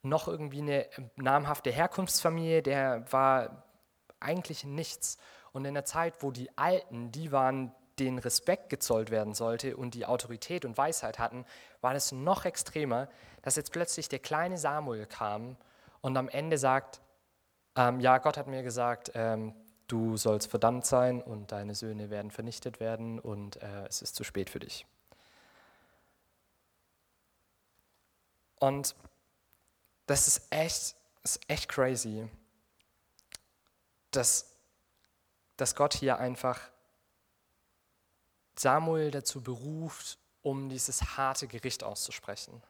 noch 0.03 0.27
irgendwie 0.27 0.61
eine 0.61 0.87
namhafte 1.15 1.71
Herkunftsfamilie, 1.71 2.61
der 2.61 3.11
war 3.11 3.63
eigentlich 4.19 4.63
nichts. 4.63 5.17
Und 5.51 5.65
in 5.65 5.73
der 5.73 5.85
Zeit, 5.85 6.15
wo 6.21 6.31
die 6.31 6.55
Alten, 6.57 7.11
die 7.11 7.31
waren, 7.31 7.73
denen 7.99 8.19
Respekt 8.19 8.69
gezollt 8.69 9.11
werden 9.11 9.33
sollte 9.33 9.75
und 9.75 9.93
die 9.93 10.05
Autorität 10.05 10.65
und 10.65 10.77
Weisheit 10.77 11.19
hatten, 11.19 11.45
war 11.81 11.93
es 11.93 12.11
noch 12.11 12.45
extremer, 12.45 13.09
dass 13.41 13.55
jetzt 13.55 13.71
plötzlich 13.71 14.09
der 14.09 14.19
kleine 14.19 14.57
Samuel 14.57 15.05
kam 15.05 15.57
und 16.01 16.17
am 16.17 16.29
Ende 16.29 16.57
sagt, 16.57 17.01
ähm, 17.75 17.99
ja, 17.99 18.17
Gott 18.17 18.37
hat 18.37 18.47
mir 18.47 18.63
gesagt, 18.63 19.11
ähm, 19.15 19.53
du 19.91 20.17
sollst 20.17 20.49
verdammt 20.49 20.85
sein 20.85 21.21
und 21.21 21.51
deine 21.51 21.75
Söhne 21.75 22.09
werden 22.09 22.31
vernichtet 22.31 22.79
werden 22.79 23.19
und 23.19 23.61
äh, 23.61 23.85
es 23.87 24.01
ist 24.01 24.15
zu 24.15 24.23
spät 24.23 24.49
für 24.49 24.59
dich. 24.59 24.85
Und 28.59 28.95
das 30.05 30.27
ist 30.27 30.43
echt, 30.51 30.95
ist 31.23 31.39
echt 31.47 31.67
crazy, 31.67 32.27
dass, 34.11 34.53
dass 35.57 35.75
Gott 35.75 35.93
hier 35.93 36.17
einfach 36.19 36.59
Samuel 38.55 39.11
dazu 39.11 39.41
beruft, 39.41 40.19
um 40.43 40.69
dieses 40.69 41.17
harte 41.17 41.47
Gericht 41.47 41.83
auszusprechen. 41.83 42.61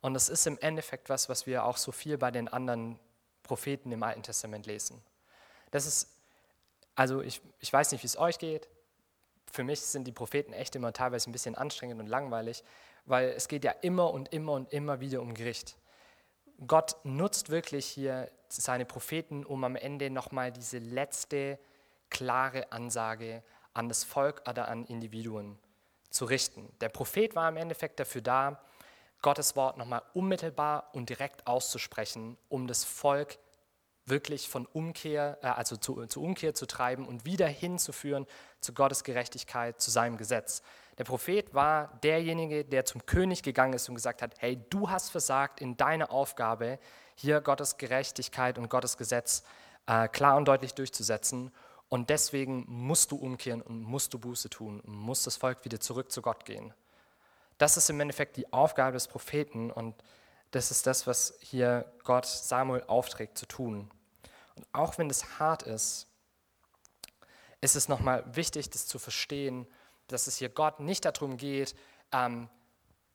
Und 0.00 0.14
das 0.14 0.28
ist 0.28 0.46
im 0.46 0.58
Endeffekt 0.58 1.08
was, 1.08 1.28
was 1.28 1.46
wir 1.46 1.64
auch 1.64 1.76
so 1.76 1.92
viel 1.92 2.18
bei 2.18 2.30
den 2.30 2.48
anderen 2.48 2.98
Propheten 3.42 3.90
im 3.90 4.02
Alten 4.02 4.22
Testament 4.22 4.66
lesen. 4.66 5.02
Das 5.70 5.86
ist, 5.86 6.08
also 6.98 7.22
ich, 7.22 7.40
ich 7.60 7.72
weiß 7.72 7.92
nicht, 7.92 8.02
wie 8.02 8.08
es 8.08 8.18
euch 8.18 8.40
geht. 8.40 8.68
Für 9.52 9.62
mich 9.62 9.80
sind 9.82 10.04
die 10.08 10.12
Propheten 10.12 10.52
echt 10.52 10.74
immer 10.74 10.92
teilweise 10.92 11.30
ein 11.30 11.32
bisschen 11.32 11.54
anstrengend 11.54 12.00
und 12.00 12.08
langweilig, 12.08 12.64
weil 13.06 13.28
es 13.28 13.46
geht 13.46 13.62
ja 13.62 13.70
immer 13.82 14.12
und 14.12 14.32
immer 14.32 14.54
und 14.54 14.72
immer 14.72 14.98
wieder 14.98 15.22
um 15.22 15.32
Gericht. 15.32 15.76
Gott 16.66 16.96
nutzt 17.04 17.50
wirklich 17.50 17.86
hier 17.86 18.28
seine 18.48 18.84
Propheten, 18.84 19.46
um 19.46 19.62
am 19.62 19.76
Ende 19.76 20.10
nochmal 20.10 20.50
diese 20.50 20.78
letzte 20.78 21.60
klare 22.10 22.72
Ansage 22.72 23.44
an 23.74 23.88
das 23.88 24.02
Volk 24.02 24.42
oder 24.48 24.66
an 24.66 24.84
Individuen 24.84 25.56
zu 26.10 26.24
richten. 26.24 26.68
Der 26.80 26.88
Prophet 26.88 27.36
war 27.36 27.48
im 27.48 27.58
Endeffekt 27.58 28.00
dafür 28.00 28.22
da, 28.22 28.60
Gottes 29.22 29.54
Wort 29.54 29.76
nochmal 29.76 30.02
unmittelbar 30.14 30.90
und 30.94 31.10
direkt 31.10 31.46
auszusprechen, 31.46 32.36
um 32.48 32.66
das 32.66 32.82
Volk 32.82 33.38
wirklich 34.10 34.48
von 34.48 34.66
Umkehr, 34.66 35.38
äh, 35.42 35.46
also 35.48 35.76
zu, 35.76 36.06
zu 36.06 36.22
Umkehr 36.22 36.54
zu 36.54 36.66
treiben 36.66 37.06
und 37.06 37.24
wieder 37.24 37.46
hinzuführen 37.46 38.26
zu 38.60 38.72
Gottes 38.72 39.04
Gerechtigkeit, 39.04 39.80
zu 39.80 39.90
seinem 39.90 40.16
Gesetz. 40.16 40.62
Der 40.98 41.04
Prophet 41.04 41.54
war 41.54 41.98
derjenige, 42.02 42.64
der 42.64 42.84
zum 42.84 43.06
König 43.06 43.42
gegangen 43.42 43.72
ist 43.72 43.88
und 43.88 43.94
gesagt 43.94 44.20
hat, 44.20 44.34
hey, 44.38 44.60
du 44.70 44.90
hast 44.90 45.10
versagt 45.10 45.60
in 45.60 45.76
deiner 45.76 46.10
Aufgabe, 46.10 46.78
hier 47.14 47.40
Gottes 47.40 47.76
Gerechtigkeit 47.76 48.58
und 48.58 48.68
Gottes 48.68 48.96
Gesetz 48.96 49.42
äh, 49.86 50.08
klar 50.08 50.36
und 50.36 50.46
deutlich 50.46 50.74
durchzusetzen. 50.74 51.52
Und 51.88 52.10
deswegen 52.10 52.64
musst 52.68 53.12
du 53.12 53.16
umkehren 53.16 53.62
und 53.62 53.82
musst 53.82 54.12
du 54.12 54.18
Buße 54.18 54.50
tun 54.50 54.80
und 54.80 54.94
muss 54.94 55.22
das 55.22 55.36
Volk 55.36 55.64
wieder 55.64 55.80
zurück 55.80 56.12
zu 56.12 56.20
Gott 56.20 56.44
gehen. 56.44 56.74
Das 57.56 57.76
ist 57.76 57.90
im 57.90 57.98
Endeffekt 58.00 58.36
die 58.36 58.52
Aufgabe 58.52 58.92
des 58.92 59.08
Propheten 59.08 59.70
und 59.70 59.94
das 60.50 60.70
ist 60.70 60.86
das, 60.86 61.06
was 61.06 61.38
hier 61.40 61.90
Gott 62.04 62.26
Samuel 62.26 62.84
aufträgt 62.86 63.36
zu 63.36 63.46
tun. 63.46 63.90
Auch 64.72 64.98
wenn 64.98 65.10
es 65.10 65.38
hart 65.38 65.62
ist, 65.62 66.06
ist 67.60 67.76
es 67.76 67.88
nochmal 67.88 68.24
wichtig, 68.34 68.70
das 68.70 68.86
zu 68.86 68.98
verstehen, 68.98 69.66
dass 70.06 70.26
es 70.26 70.36
hier 70.36 70.48
Gott 70.48 70.80
nicht 70.80 71.04
darum 71.04 71.36
geht, 71.36 71.74
ähm, 72.12 72.48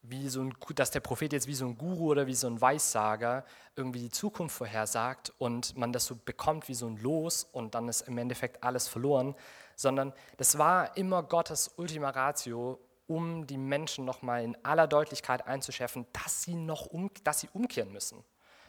wie 0.04 0.28
so 0.28 0.42
ein, 0.42 0.54
dass 0.76 0.92
der 0.92 1.00
Prophet 1.00 1.32
jetzt 1.32 1.48
wie 1.48 1.54
so 1.54 1.66
ein 1.66 1.78
Guru 1.78 2.12
oder 2.12 2.28
wie 2.28 2.36
so 2.36 2.48
ein 2.48 2.60
Weissager 2.60 3.46
irgendwie 3.78 4.02
die 4.02 4.10
Zukunft 4.10 4.58
vorhersagt 4.58 5.34
und 5.38 5.78
man 5.78 5.94
das 5.94 6.06
so 6.06 6.16
bekommt 6.16 6.68
wie 6.68 6.74
so 6.74 6.88
ein 6.88 6.98
Los 6.98 7.46
und 7.46 7.74
dann 7.74 7.88
ist 7.88 8.02
im 8.02 8.18
Endeffekt 8.18 8.64
alles 8.64 8.90
verloren, 8.90 9.34
sondern 9.78 10.14
das 10.38 10.58
war 10.58 10.98
immer 10.98 11.24
Gottes 11.24 11.72
Ultima 11.78 12.10
Ratio, 12.10 12.80
um 13.08 13.48
die 13.48 13.58
Menschen 13.58 14.04
nochmal 14.04 14.44
in 14.44 14.58
aller 14.64 14.88
Deutlichkeit 14.88 15.48
einzuschärfen, 15.48 16.06
dass 16.12 16.44
sie 16.44 16.56
noch 16.56 16.86
um, 16.88 17.10
dass 17.24 17.40
sie 17.40 17.50
umkehren 17.54 17.92
müssen. 17.92 18.24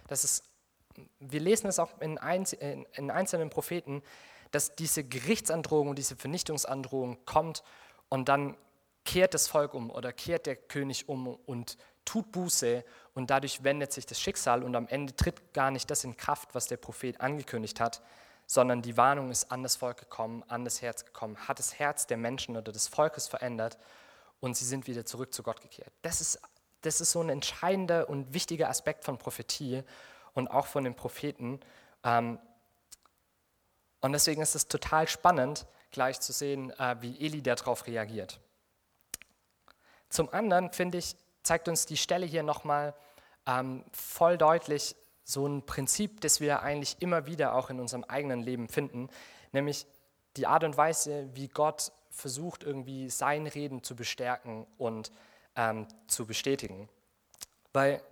Das 0.07 0.23
ist, 0.23 0.45
wir 1.21 1.41
lesen 1.41 1.67
es 1.69 1.79
auch 1.79 2.01
in, 2.01 2.19
in, 2.61 2.87
in 2.95 3.11
einzelnen 3.11 3.51
Propheten, 3.51 4.03
dass 4.51 4.75
diese 4.77 5.05
Gerichtsandrohung 5.05 5.89
und 5.89 5.99
diese 5.99 6.17
Vernichtungsandrohung 6.17 7.25
kommt 7.25 7.63
und 8.09 8.29
dann 8.29 8.57
kehrt 9.05 9.35
das 9.35 9.49
Volk 9.49 9.75
um 9.75 9.91
oder 9.91 10.13
kehrt 10.13 10.47
der 10.47 10.57
König 10.57 11.09
um 11.09 11.27
und 11.27 11.77
tut 12.05 12.33
Buße 12.33 12.85
und 13.15 13.31
dadurch 13.31 13.65
wendet 13.65 13.93
sich 13.93 14.07
das 14.07 14.21
Schicksal 14.21 14.63
und 14.63 14.75
am 14.77 14.87
Ende 14.89 15.15
tritt 15.17 15.53
gar 15.55 15.71
nicht 15.71 15.91
das 15.91 16.05
in 16.05 16.17
Kraft, 16.17 16.55
was 16.55 16.67
der 16.67 16.77
Prophet 16.77 17.21
angekündigt 17.21 17.81
hat, 17.81 18.03
sondern 18.47 18.83
die 18.83 18.97
Warnung 18.97 19.31
ist 19.31 19.51
an 19.51 19.63
das 19.63 19.77
Volk 19.77 19.99
gekommen, 19.99 20.43
an 20.49 20.65
das 20.65 20.83
Herz 20.83 21.05
gekommen, 21.05 21.37
hat 21.49 21.59
das 21.59 21.79
Herz 21.79 22.07
der 22.07 22.17
Menschen 22.17 22.57
oder 22.57 22.73
des 22.73 22.89
Volkes 22.89 23.27
verändert 23.27 23.79
und 24.41 24.57
sie 24.57 24.65
sind 24.65 24.87
wieder 24.87 25.05
zurück 25.05 25.33
zu 25.33 25.43
Gott 25.43 25.61
gekehrt. 25.63 25.93
Das 26.03 26.21
ist, 26.21 26.41
das 26.83 27.01
ist 27.01 27.13
so 27.13 27.21
ein 27.21 27.31
entscheidender 27.31 28.09
und 28.09 28.35
wichtiger 28.35 28.69
Aspekt 28.69 29.05
von 29.05 29.19
Prophetie 29.19 29.83
und 30.35 30.49
auch 30.49 30.67
von 30.67 30.85
den 30.85 30.95
Propheten. 30.95 31.61
Ähm, 32.03 32.39
und 34.01 34.13
deswegen 34.13 34.43
ist 34.43 34.55
es 34.55 34.69
total 34.69 35.09
spannend, 35.09 35.67
gleich 35.91 36.21
zu 36.21 36.33
sehen, 36.33 36.71
äh, 36.79 36.97
wie 37.01 37.25
Eli 37.25 37.43
darauf 37.43 37.87
reagiert. 37.87 38.41
Zum 40.11 40.29
anderen, 40.33 40.73
finde 40.73 40.99
ich, 40.99 41.17
zeigt 41.43 41.69
uns 41.69 41.87
die 41.87 41.97
Stelle 41.97 42.27
hier 42.27 42.43
nochmal 42.43 42.95
ähm, 43.47 43.85
voll 43.93 44.39
deutlich 44.39 44.97
so 45.25 45.47
ein 45.47 45.65
Prinzip, 45.65 46.21
das 46.21 46.41
wir 46.41 46.63
eigentlich 46.63 46.97
immer 47.01 47.27
wieder 47.27 47.55
auch 47.55 47.71
in 47.71 47.81
unserem 47.81 48.05
eigenen 48.05 48.43
Leben 48.43 48.69
finden, 48.69 49.09
nämlich 49.53 49.87
die 50.37 50.47
Art 50.47 50.65
und 50.65 50.77
Weise, 50.77 51.29
wie 51.35 51.49
Gott 51.49 51.93
versucht, 52.11 52.63
irgendwie 52.63 53.09
sein 53.11 53.47
Reden 53.47 53.83
zu 53.83 53.97
bestärken 53.97 54.67
und 54.79 55.11
ähm, 55.57 55.87
zu 56.07 56.27
bestätigen. 56.27 56.89
Weil, 57.73 58.03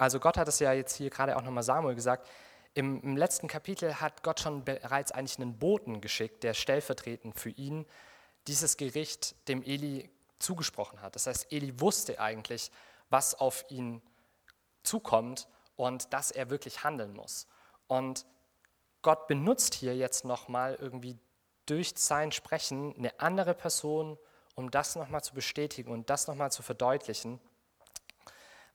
also 0.00 0.18
Gott 0.18 0.38
hat 0.38 0.48
es 0.48 0.58
ja 0.60 0.72
jetzt 0.72 0.96
hier 0.96 1.10
gerade 1.10 1.36
auch 1.36 1.42
nochmal 1.42 1.62
Samuel 1.62 1.94
gesagt, 1.94 2.26
im, 2.72 3.02
im, 3.02 3.18
letzten 3.18 3.48
Kapitel 3.48 4.00
hat 4.00 4.22
Gott 4.22 4.40
schon 4.40 4.64
bereits 4.64 5.12
eigentlich 5.12 5.38
einen 5.38 5.58
Boten 5.58 6.00
geschickt, 6.00 6.42
der 6.42 6.54
stellvertretend 6.54 7.38
für 7.38 7.50
ihn 7.50 7.84
dieses 8.46 8.78
Gericht 8.78 9.36
dem 9.48 9.62
Eli 9.62 10.08
zugesprochen 10.38 11.02
hat. 11.02 11.16
Das 11.16 11.26
heißt, 11.26 11.52
Eli 11.52 11.80
wusste 11.80 12.18
eigentlich, 12.18 12.70
was 13.10 13.34
auf 13.34 13.66
ihn 13.68 14.00
zukommt 14.84 15.48
und 15.76 16.14
dass 16.14 16.30
er 16.30 16.48
wirklich 16.48 16.82
handeln 16.82 17.12
muss. 17.12 17.46
Und 17.86 18.24
Gott 19.02 19.26
benutzt 19.26 19.74
hier 19.74 19.94
jetzt 19.94 20.24
nochmal 20.24 20.76
irgendwie 20.80 21.18
durch 21.66 21.92
sein 21.96 22.32
Sprechen 22.32 22.94
eine 22.96 23.20
andere 23.20 23.52
Person, 23.52 24.16
um 24.54 24.70
das 24.70 24.96
nochmal 24.96 25.22
zu 25.22 25.34
bestätigen 25.34 25.90
und 25.90 26.08
das 26.08 26.26
nochmal 26.26 26.50
zu 26.50 26.62
verdeutlichen, 26.62 27.38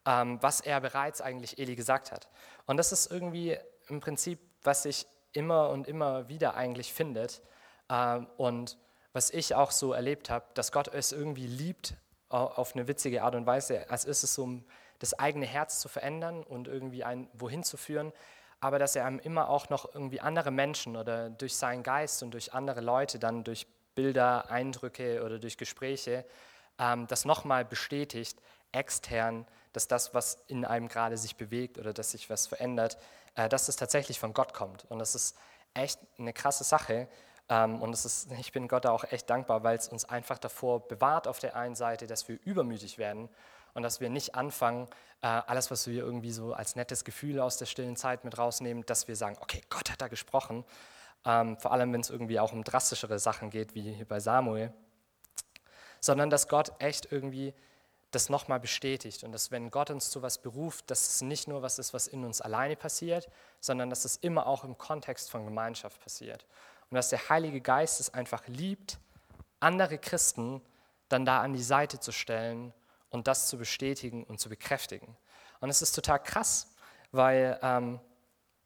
was 0.06 0.62
er 0.62 0.80
bereits 0.82 1.22
eigentlich 1.22 1.58
Eli 1.58 1.76
gesagt 1.76 2.12
hat. 2.12 2.30
Und 2.66 2.78
das 2.78 2.92
ist 2.92 3.12
irgendwie 3.12 3.58
im 3.88 4.00
Prinzip, 4.00 4.40
was 4.64 4.84
sich 4.84 5.06
immer 5.34 5.70
und 5.70 5.88
immer 5.88 6.30
wieder 6.30 6.56
eigentlich 6.56 6.94
findet 6.94 7.42
ähm, 7.90 8.28
und 8.38 8.78
was 9.14 9.30
ich 9.30 9.56
auch 9.56 9.72
so 9.72 9.94
erlebt 9.94 10.30
habe, 10.30 10.46
dass 10.56 10.72
Gott 10.72 10.90
es 10.90 11.12
irgendwie 11.12 11.48
liebt 11.48 11.96
auf 12.30 12.76
eine 12.76 12.88
witzige 12.88 13.24
Art 13.24 13.36
und 13.36 13.46
Weise, 13.46 13.90
als 13.90 14.04
ist 14.04 14.24
es 14.24 14.34
so, 14.34 14.44
um 14.44 14.66
das 15.00 15.14
eigene 15.18 15.46
Herz 15.46 15.80
zu 15.80 15.88
verändern 15.88 16.44
und 16.44 16.68
irgendwie 16.68 17.04
ein 17.04 17.30
wohin 17.34 17.64
zu 17.64 17.78
führen, 17.78 18.12
aber 18.60 18.80
dass 18.80 18.96
er 18.96 19.06
einem 19.06 19.20
immer 19.20 19.50
auch 19.50 19.70
noch 19.70 19.94
irgendwie 19.94 20.22
andere 20.22 20.52
Menschen 20.52 20.98
oder 20.98 21.30
durch 21.30 21.56
seinen 21.56 21.84
Geist 21.84 22.24
und 22.24 22.32
durch 22.32 22.54
andere 22.54 22.82
Leute 22.82 23.20
dann 23.20 23.44
durch 23.44 23.68
Bilder, 23.94 24.50
Eindrücke 24.50 25.24
oder 25.24 25.40
durch 25.40 25.58
Gespräche 25.58 26.26
ähm, 26.80 27.08
das 27.08 27.26
nochmal 27.26 27.64
bestätigt, 27.64 28.42
extern, 28.72 29.46
dass 29.76 29.88
das, 29.88 30.14
was 30.14 30.44
in 30.48 30.66
einem 30.66 30.88
gerade 30.88 31.18
sich 31.18 31.36
bewegt 31.36 31.78
oder 31.78 31.94
dass 31.94 32.12
sich 32.12 32.30
was 32.30 32.48
verändert, 32.48 32.98
äh, 33.36 33.50
dass 33.50 33.68
es 33.68 33.76
tatsächlich 33.76 34.20
von 34.20 34.34
Gott 34.34 34.54
kommt. 34.54 34.86
Und 34.90 35.00
das 35.00 35.16
ist 35.16 35.38
echt 35.74 36.00
eine 36.18 36.34
krasse 36.34 36.64
Sache. 36.64 37.08
Ähm, 37.50 37.82
und 37.82 37.94
ist, 37.94 38.32
ich 38.40 38.52
bin 38.52 38.68
Gott 38.68 38.86
da 38.86 38.92
auch 38.92 39.04
echt 39.04 39.30
dankbar, 39.30 39.64
weil 39.64 39.78
es 39.78 39.88
uns 39.88 40.06
einfach 40.06 40.40
davor 40.40 40.88
bewahrt 40.88 41.28
auf 41.28 41.40
der 41.40 41.56
einen 41.56 41.76
Seite, 41.76 42.08
dass 42.08 42.28
wir 42.28 42.40
übermütig 42.44 42.98
werden 42.98 43.30
und 43.74 43.84
dass 43.84 44.00
wir 44.00 44.10
nicht 44.10 44.36
anfangen, 44.36 44.88
äh, 45.22 45.28
alles, 45.28 45.70
was 45.70 45.86
wir 45.86 46.04
irgendwie 46.04 46.32
so 46.32 46.54
als 46.54 46.76
nettes 46.76 47.04
Gefühl 47.04 47.40
aus 47.40 47.58
der 47.58 47.66
stillen 47.66 47.96
Zeit 47.96 48.24
mit 48.24 48.38
rausnehmen, 48.38 48.86
dass 48.86 49.08
wir 49.08 49.16
sagen, 49.16 49.38
okay, 49.42 49.62
Gott 49.70 49.92
hat 49.92 50.02
da 50.02 50.08
gesprochen. 50.08 50.66
Ähm, 51.26 51.58
vor 51.58 51.72
allem, 51.72 51.92
wenn 51.94 52.02
es 52.02 52.10
irgendwie 52.10 52.40
auch 52.40 52.54
um 52.54 52.64
drastischere 52.64 53.20
Sachen 53.20 53.50
geht, 53.50 53.76
wie 53.76 53.82
hier 53.82 54.06
bei 54.06 54.20
Samuel. 54.20 54.74
Sondern 56.00 56.30
dass 56.30 56.48
Gott 56.48 56.72
echt 56.80 57.12
irgendwie 57.12 57.54
das 58.16 58.30
nochmal 58.30 58.60
bestätigt 58.60 59.24
und 59.24 59.32
dass 59.32 59.52
wenn 59.52 59.70
Gott 59.70 59.90
uns 59.90 60.10
zu 60.10 60.22
was 60.22 60.38
beruft, 60.38 60.90
dass 60.90 61.08
es 61.08 61.22
nicht 61.22 61.48
nur 61.48 61.62
was 61.62 61.78
ist, 61.78 61.94
was 61.94 62.08
in 62.08 62.24
uns 62.24 62.42
alleine 62.42 62.76
passiert, 62.76 63.30
sondern 63.60 63.90
dass 63.90 64.06
es 64.06 64.16
immer 64.18 64.48
auch 64.48 64.64
im 64.64 64.78
Kontext 64.78 65.30
von 65.30 65.46
Gemeinschaft 65.46 66.02
passiert. 66.02 66.46
Und 66.90 66.96
dass 66.96 67.10
der 67.10 67.30
Heilige 67.30 67.62
Geist 67.62 68.00
es 68.00 68.14
einfach 68.14 68.48
liebt, 68.48 68.98
andere 69.60 69.98
Christen 69.98 70.62
dann 71.10 71.26
da 71.26 71.42
an 71.42 71.54
die 71.54 71.64
Seite 71.64 72.00
zu 72.00 72.12
stellen 72.12 72.74
und 73.10 73.28
das 73.28 73.48
zu 73.48 73.58
bestätigen 73.58 74.24
und 74.24 74.40
zu 74.40 74.50
bekräftigen. 74.50 75.16
Und 75.60 75.70
es 75.70 75.82
ist 75.82 75.94
total 75.94 76.22
krass, 76.22 76.74
weil 77.12 77.60
ähm, 77.62 78.00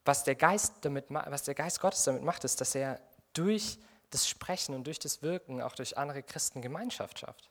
was, 0.06 0.24
der 0.24 0.36
Geist 0.36 0.74
damit, 0.82 1.06
was 1.10 1.44
der 1.44 1.56
Geist 1.56 1.80
Gottes 1.80 2.04
damit 2.04 2.24
macht, 2.24 2.44
ist, 2.44 2.62
dass 2.62 2.76
er 2.76 3.00
durch 3.34 3.80
das 4.10 4.28
Sprechen 4.28 4.76
und 4.76 4.86
durch 4.86 5.00
das 5.00 5.22
Wirken 5.22 5.62
auch 5.62 5.74
durch 5.74 5.98
andere 5.98 6.24
Christen 6.24 6.62
Gemeinschaft 6.62 7.20
schafft. 7.20 7.49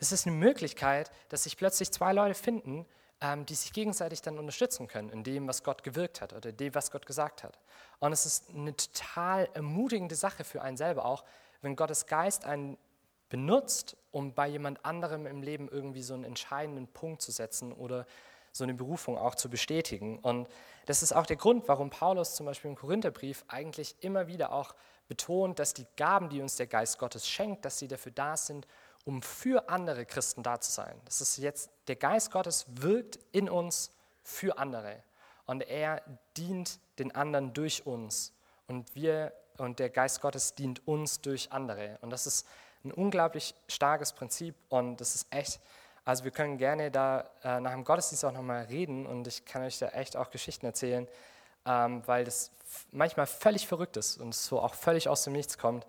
Es 0.00 0.12
ist 0.12 0.26
eine 0.26 0.34
Möglichkeit, 0.34 1.12
dass 1.28 1.44
sich 1.44 1.56
plötzlich 1.56 1.92
zwei 1.92 2.12
Leute 2.12 2.34
finden, 2.34 2.86
ähm, 3.20 3.44
die 3.44 3.54
sich 3.54 3.72
gegenseitig 3.72 4.22
dann 4.22 4.38
unterstützen 4.38 4.88
können 4.88 5.10
in 5.10 5.22
dem, 5.22 5.46
was 5.46 5.62
Gott 5.62 5.82
gewirkt 5.82 6.22
hat 6.22 6.32
oder 6.32 6.52
dem, 6.52 6.74
was 6.74 6.90
Gott 6.90 7.04
gesagt 7.06 7.44
hat. 7.44 7.58
Und 7.98 8.12
es 8.12 8.24
ist 8.24 8.48
eine 8.50 8.74
total 8.74 9.48
ermutigende 9.52 10.14
Sache 10.14 10.42
für 10.42 10.62
einen 10.62 10.78
selber 10.78 11.04
auch, 11.04 11.24
wenn 11.60 11.76
Gottes 11.76 12.06
Geist 12.06 12.46
einen 12.46 12.78
benutzt, 13.28 13.96
um 14.10 14.32
bei 14.32 14.48
jemand 14.48 14.84
anderem 14.86 15.26
im 15.26 15.42
Leben 15.42 15.68
irgendwie 15.68 16.02
so 16.02 16.14
einen 16.14 16.24
entscheidenden 16.24 16.88
Punkt 16.88 17.20
zu 17.20 17.30
setzen 17.30 17.72
oder 17.72 18.06
so 18.52 18.64
eine 18.64 18.74
Berufung 18.74 19.18
auch 19.18 19.34
zu 19.34 19.50
bestätigen. 19.50 20.18
Und 20.18 20.48
das 20.86 21.02
ist 21.02 21.12
auch 21.12 21.26
der 21.26 21.36
Grund, 21.36 21.68
warum 21.68 21.90
Paulus 21.90 22.34
zum 22.34 22.46
Beispiel 22.46 22.70
im 22.70 22.76
Korintherbrief 22.76 23.44
eigentlich 23.48 23.94
immer 24.00 24.26
wieder 24.26 24.52
auch 24.52 24.74
betont, 25.08 25.58
dass 25.58 25.74
die 25.74 25.86
Gaben, 25.96 26.30
die 26.30 26.40
uns 26.40 26.56
der 26.56 26.66
Geist 26.66 26.98
Gottes 26.98 27.28
schenkt, 27.28 27.64
dass 27.64 27.78
sie 27.78 27.86
dafür 27.86 28.12
da 28.12 28.36
sind, 28.36 28.66
um 29.04 29.22
für 29.22 29.68
andere 29.68 30.06
Christen 30.06 30.42
da 30.42 30.60
zu 30.60 30.70
sein. 30.70 31.00
Das 31.04 31.20
ist 31.20 31.38
jetzt, 31.38 31.70
der 31.88 31.96
Geist 31.96 32.30
Gottes 32.30 32.66
wirkt 32.68 33.18
in 33.32 33.48
uns 33.48 33.92
für 34.22 34.58
andere. 34.58 35.02
Und 35.46 35.62
er 35.62 36.02
dient 36.36 36.78
den 36.98 37.14
anderen 37.14 37.52
durch 37.52 37.86
uns. 37.86 38.32
Und 38.66 38.94
wir 38.94 39.32
und 39.58 39.78
der 39.78 39.90
Geist 39.90 40.20
Gottes 40.20 40.54
dient 40.54 40.86
uns 40.86 41.20
durch 41.20 41.52
andere. 41.52 41.98
Und 42.00 42.10
das 42.10 42.26
ist 42.26 42.46
ein 42.84 42.92
unglaublich 42.92 43.54
starkes 43.68 44.12
Prinzip. 44.12 44.54
Und 44.68 45.00
das 45.00 45.14
ist 45.14 45.26
echt, 45.30 45.60
also 46.04 46.24
wir 46.24 46.30
können 46.30 46.56
gerne 46.56 46.90
da 46.90 47.30
äh, 47.42 47.60
nach 47.60 47.72
dem 47.72 47.84
Gottesdienst 47.84 48.24
auch 48.24 48.32
nochmal 48.32 48.64
reden. 48.64 49.06
Und 49.06 49.26
ich 49.26 49.44
kann 49.44 49.62
euch 49.62 49.78
da 49.78 49.88
echt 49.88 50.16
auch 50.16 50.30
Geschichten 50.30 50.64
erzählen, 50.66 51.06
ähm, 51.66 52.02
weil 52.06 52.24
das 52.24 52.52
manchmal 52.90 53.26
völlig 53.26 53.66
verrückt 53.66 53.96
ist 53.96 54.18
und 54.18 54.34
so 54.34 54.60
auch 54.60 54.74
völlig 54.74 55.08
aus 55.08 55.24
dem 55.24 55.34
Nichts 55.34 55.58
kommt 55.58 55.86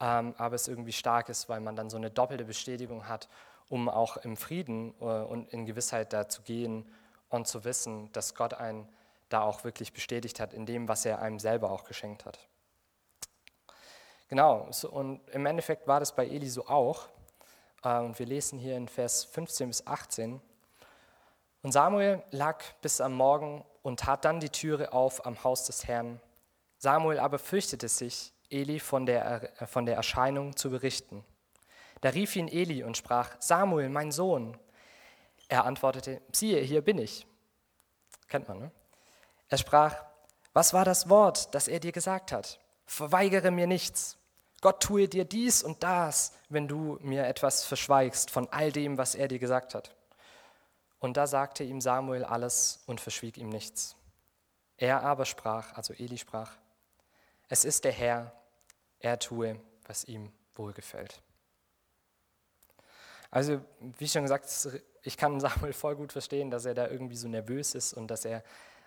ähm, 0.00 0.34
aber 0.38 0.54
es 0.54 0.68
irgendwie 0.68 0.92
stark 0.92 1.28
ist, 1.28 1.48
weil 1.48 1.60
man 1.60 1.76
dann 1.76 1.90
so 1.90 1.96
eine 1.96 2.10
doppelte 2.10 2.44
Bestätigung 2.44 3.08
hat, 3.08 3.28
um 3.68 3.88
auch 3.88 4.16
im 4.18 4.36
Frieden 4.36 4.94
äh, 5.00 5.04
und 5.04 5.52
in 5.52 5.66
Gewissheit 5.66 6.12
da 6.12 6.28
zu 6.28 6.42
gehen 6.42 6.86
und 7.28 7.46
zu 7.46 7.64
wissen, 7.64 8.10
dass 8.12 8.34
Gott 8.34 8.54
einen 8.54 8.88
da 9.28 9.42
auch 9.42 9.64
wirklich 9.64 9.92
bestätigt 9.92 10.40
hat 10.40 10.54
in 10.54 10.66
dem, 10.66 10.88
was 10.88 11.04
er 11.04 11.20
einem 11.20 11.38
selber 11.38 11.70
auch 11.70 11.84
geschenkt 11.84 12.24
hat. 12.24 12.38
Genau, 14.28 14.68
so, 14.70 14.90
und 14.90 15.26
im 15.30 15.46
Endeffekt 15.46 15.86
war 15.86 16.00
das 16.00 16.14
bei 16.14 16.26
Eli 16.26 16.48
so 16.48 16.66
auch. 16.66 17.08
Äh, 17.82 17.98
und 18.00 18.18
wir 18.18 18.26
lesen 18.26 18.58
hier 18.58 18.76
in 18.76 18.88
Vers 18.88 19.24
15 19.24 19.68
bis 19.68 19.86
18. 19.86 20.40
Und 21.62 21.72
Samuel 21.72 22.22
lag 22.30 22.62
bis 22.82 23.00
am 23.00 23.14
Morgen 23.14 23.64
und 23.82 24.00
tat 24.00 24.24
dann 24.24 24.40
die 24.40 24.50
Türe 24.50 24.92
auf 24.92 25.26
am 25.26 25.42
Haus 25.44 25.64
des 25.64 25.86
Herrn. 25.86 26.20
Samuel 26.78 27.18
aber 27.18 27.38
fürchtete 27.38 27.88
sich, 27.88 28.32
Eli 28.50 28.80
von 28.80 29.06
der, 29.06 29.60
äh, 29.62 29.66
von 29.66 29.86
der 29.86 29.96
Erscheinung 29.96 30.56
zu 30.56 30.70
berichten. 30.70 31.24
Da 32.00 32.10
rief 32.10 32.36
ihn 32.36 32.48
Eli 32.48 32.82
und 32.84 32.96
sprach, 32.96 33.36
Samuel, 33.40 33.88
mein 33.88 34.12
Sohn. 34.12 34.56
Er 35.48 35.64
antwortete, 35.64 36.20
siehe, 36.32 36.60
hier 36.60 36.82
bin 36.82 36.98
ich. 36.98 37.26
Kennt 38.28 38.48
man, 38.48 38.58
ne? 38.58 38.70
Er 39.48 39.58
sprach, 39.58 40.04
was 40.52 40.72
war 40.74 40.84
das 40.84 41.08
Wort, 41.08 41.54
das 41.54 41.68
er 41.68 41.80
dir 41.80 41.92
gesagt 41.92 42.32
hat? 42.32 42.60
Verweigere 42.86 43.50
mir 43.50 43.66
nichts. 43.66 44.18
Gott 44.60 44.82
tue 44.82 45.08
dir 45.08 45.24
dies 45.24 45.62
und 45.62 45.82
das, 45.82 46.32
wenn 46.48 46.68
du 46.68 46.98
mir 47.00 47.26
etwas 47.26 47.64
verschweigst 47.64 48.30
von 48.30 48.48
all 48.50 48.72
dem, 48.72 48.98
was 48.98 49.14
er 49.14 49.28
dir 49.28 49.38
gesagt 49.38 49.74
hat. 49.74 49.94
Und 50.98 51.16
da 51.16 51.26
sagte 51.26 51.62
ihm 51.62 51.80
Samuel 51.80 52.24
alles 52.24 52.82
und 52.86 53.00
verschwieg 53.00 53.38
ihm 53.38 53.50
nichts. 53.50 53.94
Er 54.76 55.02
aber 55.02 55.24
sprach, 55.24 55.74
also 55.74 55.94
Eli 55.94 56.18
sprach, 56.18 56.50
es 57.48 57.64
ist 57.64 57.84
der 57.84 57.92
Herr, 57.92 58.32
er 59.00 59.18
tue, 59.18 59.58
was 59.86 60.04
ihm 60.04 60.32
wohlgefällt. 60.54 61.22
Also, 63.30 63.60
wie 63.98 64.08
schon 64.08 64.22
gesagt, 64.22 64.46
ich 65.02 65.16
kann 65.16 65.40
Samuel 65.40 65.72
voll 65.72 65.96
gut 65.96 66.12
verstehen, 66.12 66.50
dass 66.50 66.64
er 66.64 66.74
da 66.74 66.88
irgendwie 66.88 67.16
so 67.16 67.28
nervös 67.28 67.74
ist 67.74 67.92
und 67.92 68.08
dass 68.08 68.24
er 68.24 68.42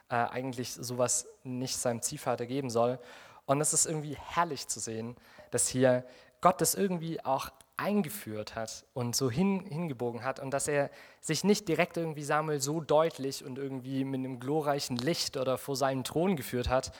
äh, 0.09 0.15
eigentlich 0.15 0.73
sowas 0.73 1.27
nicht 1.43 1.77
seinem 1.77 2.01
Ziehvater 2.01 2.45
geben 2.45 2.69
soll. 2.69 2.99
Und 3.45 3.61
es 3.61 3.73
ist 3.73 3.85
irgendwie 3.85 4.15
herrlich 4.17 4.67
zu 4.67 4.79
sehen, 4.79 5.15
dass 5.49 5.67
hier 5.67 6.05
Gott 6.41 6.61
das 6.61 6.75
irgendwie 6.75 7.23
auch 7.23 7.49
eingeführt 7.77 8.55
hat 8.55 8.85
und 8.93 9.15
so 9.15 9.31
hin, 9.31 9.65
hingebogen 9.65 10.23
hat 10.23 10.39
und 10.39 10.51
dass 10.51 10.67
er 10.67 10.91
sich 11.19 11.43
nicht 11.43 11.67
direkt 11.67 11.97
irgendwie 11.97 12.23
Samuel 12.23 12.61
so 12.61 12.79
deutlich 12.79 13.43
und 13.43 13.57
irgendwie 13.57 14.03
mit 14.03 14.19
einem 14.19 14.39
glorreichen 14.39 14.97
Licht 14.97 15.35
oder 15.35 15.57
vor 15.57 15.75
seinen 15.75 16.03
Thron 16.03 16.35
geführt 16.35 16.69
hat 16.69 16.91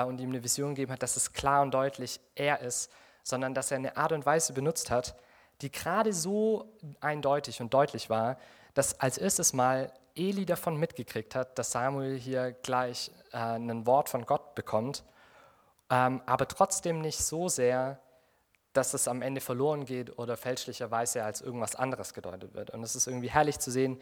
und 0.00 0.20
ihm 0.20 0.30
eine 0.30 0.42
Vision 0.42 0.70
gegeben 0.70 0.92
hat, 0.92 1.02
dass 1.02 1.16
es 1.16 1.32
klar 1.32 1.62
und 1.62 1.72
deutlich 1.72 2.20
er 2.34 2.60
ist, 2.60 2.90
sondern 3.22 3.54
dass 3.54 3.70
er 3.70 3.76
eine 3.76 3.96
Art 3.96 4.12
und 4.12 4.26
Weise 4.26 4.52
benutzt 4.52 4.90
hat, 4.90 5.14
die 5.60 5.70
gerade 5.70 6.12
so 6.12 6.72
eindeutig 7.00 7.60
und 7.60 7.72
deutlich 7.72 8.10
war, 8.10 8.38
dass 8.74 8.98
als 9.00 9.18
erstes 9.18 9.52
Mal 9.52 9.92
Eli 10.14 10.44
davon 10.44 10.76
mitgekriegt 10.76 11.34
hat, 11.34 11.58
dass 11.58 11.70
Samuel 11.70 12.18
hier 12.18 12.52
gleich 12.52 13.10
äh, 13.32 13.36
ein 13.36 13.86
Wort 13.86 14.08
von 14.08 14.26
Gott 14.26 14.54
bekommt, 14.54 15.04
ähm, 15.90 16.20
aber 16.26 16.48
trotzdem 16.48 17.00
nicht 17.00 17.22
so 17.22 17.48
sehr, 17.48 18.00
dass 18.72 18.94
es 18.94 19.08
am 19.08 19.22
Ende 19.22 19.40
verloren 19.40 19.84
geht 19.84 20.18
oder 20.18 20.36
fälschlicherweise 20.36 21.24
als 21.24 21.42
irgendwas 21.42 21.76
anderes 21.76 22.14
gedeutet 22.14 22.54
wird. 22.54 22.70
Und 22.70 22.82
es 22.82 22.96
ist 22.96 23.06
irgendwie 23.06 23.30
herrlich 23.30 23.58
zu 23.58 23.70
sehen, 23.70 24.00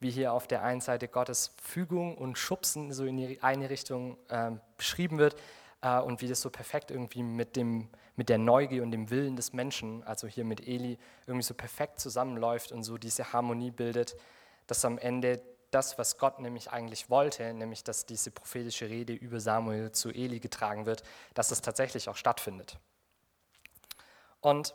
wie 0.00 0.10
hier 0.10 0.32
auf 0.32 0.46
der 0.46 0.62
einen 0.62 0.80
Seite 0.80 1.08
Gottes 1.08 1.54
Fügung 1.62 2.16
und 2.16 2.38
Schubsen 2.38 2.92
so 2.92 3.04
in 3.04 3.18
die 3.18 3.42
eine 3.42 3.70
Richtung 3.70 4.16
äh, 4.28 4.50
beschrieben 4.76 5.18
wird 5.18 5.36
äh, 5.82 6.00
und 6.00 6.22
wie 6.22 6.28
das 6.28 6.40
so 6.40 6.50
perfekt 6.50 6.90
irgendwie 6.90 7.22
mit, 7.22 7.54
dem, 7.54 7.90
mit 8.16 8.28
der 8.30 8.38
Neugier 8.38 8.82
und 8.82 8.90
dem 8.90 9.10
Willen 9.10 9.36
des 9.36 9.52
Menschen, 9.52 10.02
also 10.04 10.26
hier 10.26 10.44
mit 10.44 10.66
Eli, 10.66 10.98
irgendwie 11.26 11.44
so 11.44 11.54
perfekt 11.54 12.00
zusammenläuft 12.00 12.72
und 12.72 12.82
so 12.82 12.98
diese 12.98 13.32
Harmonie 13.32 13.70
bildet, 13.70 14.16
dass 14.66 14.84
am 14.84 14.98
Ende 14.98 15.42
das, 15.70 15.98
was 15.98 16.18
Gott 16.18 16.40
nämlich 16.40 16.70
eigentlich 16.70 17.10
wollte, 17.10 17.52
nämlich 17.54 17.84
dass 17.84 18.06
diese 18.06 18.30
prophetische 18.30 18.88
Rede 18.88 19.12
über 19.12 19.38
Samuel 19.38 19.92
zu 19.92 20.10
Eli 20.10 20.40
getragen 20.40 20.86
wird, 20.86 21.02
dass 21.34 21.50
es 21.50 21.60
tatsächlich 21.60 22.08
auch 22.08 22.16
stattfindet. 22.16 22.78
Und 24.40 24.74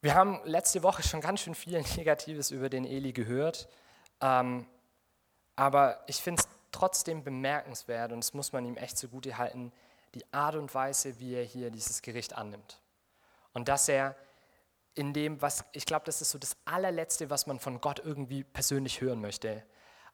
wir 0.00 0.14
haben 0.14 0.40
letzte 0.44 0.82
Woche 0.82 1.02
schon 1.02 1.20
ganz 1.20 1.40
schön 1.40 1.54
viel 1.54 1.80
Negatives 1.96 2.50
über 2.50 2.68
den 2.68 2.84
Eli 2.84 3.12
gehört, 3.12 3.68
ähm, 4.20 4.66
aber 5.56 6.02
ich 6.06 6.16
finde 6.16 6.42
es 6.42 6.48
trotzdem 6.70 7.24
bemerkenswert 7.24 8.12
und 8.12 8.20
das 8.20 8.34
muss 8.34 8.52
man 8.52 8.64
ihm 8.64 8.76
echt 8.76 8.98
zugute 8.98 9.38
halten, 9.38 9.72
die 10.14 10.24
Art 10.32 10.54
und 10.54 10.74
Weise, 10.74 11.18
wie 11.18 11.34
er 11.34 11.44
hier 11.44 11.70
dieses 11.70 12.02
Gericht 12.02 12.34
annimmt. 12.34 12.80
Und 13.52 13.68
dass 13.68 13.88
er 13.88 14.16
in 14.94 15.12
dem, 15.12 15.40
was, 15.40 15.64
ich 15.72 15.86
glaube, 15.86 16.06
das 16.06 16.20
ist 16.20 16.30
so 16.30 16.38
das 16.38 16.56
allerletzte, 16.64 17.30
was 17.30 17.46
man 17.46 17.60
von 17.60 17.80
Gott 17.80 18.00
irgendwie 18.04 18.44
persönlich 18.44 19.00
hören 19.00 19.20
möchte. 19.20 19.64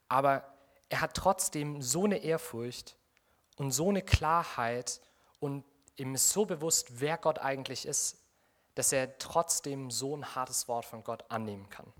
Aber 0.09 0.44
er 0.88 1.00
hat 1.00 1.14
trotzdem 1.14 1.80
so 1.80 2.05
eine 2.05 2.18
Ehrfurcht 2.18 2.96
und 3.57 3.70
so 3.70 3.88
eine 3.88 4.02
Klarheit 4.02 5.00
und 5.40 5.64
ihm 5.96 6.14
ist 6.14 6.30
so 6.30 6.44
bewusst, 6.44 7.00
wer 7.00 7.16
Gott 7.18 7.38
eigentlich 7.38 7.86
ist, 7.86 8.18
dass 8.74 8.92
er 8.92 9.18
trotzdem 9.18 9.90
so 9.90 10.16
ein 10.16 10.34
hartes 10.34 10.68
Wort 10.68 10.84
von 10.84 11.05
Gott 11.05 11.24
annehmen 11.30 11.68
kann. 11.70 11.92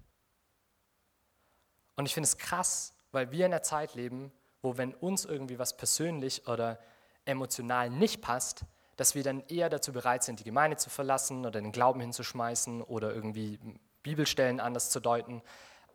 Und 1.97 2.07
ich 2.07 2.15
finde 2.15 2.27
es 2.27 2.39
krass, 2.39 2.95
weil 3.13 3.31
wir 3.31 3.47
in 3.47 3.53
einer 3.53 3.63
Zeit 3.63 3.95
leben, 3.95 4.33
wo 4.63 4.77
wenn 4.77 4.95
uns 4.95 5.25
irgendwie 5.25 5.59
was 5.59 5.77
persönlich 5.77 6.47
oder 6.49 6.79
emotional 7.25 7.91
nicht 7.91 8.21
passt, 8.21 8.65
dass 8.97 9.15
wir 9.15 9.23
dann 9.23 9.43
eher 9.49 9.69
dazu 9.69 9.93
bereit 9.93 10.23
sind, 10.23 10.41
die 10.41 10.45
Gemeinde 10.45 10.77
zu 10.77 10.91
verlassen 10.91 11.41
oder 11.41 11.61
den 11.61 11.73
Glauben 11.73 12.01
hinzuschmeißen 12.01 12.83
oder 12.83 13.13
irgendwie 13.13 13.59
Bibelstellen 14.03 14.61
anders 14.61 14.91
zu 14.91 15.01
deuten, 15.01 15.43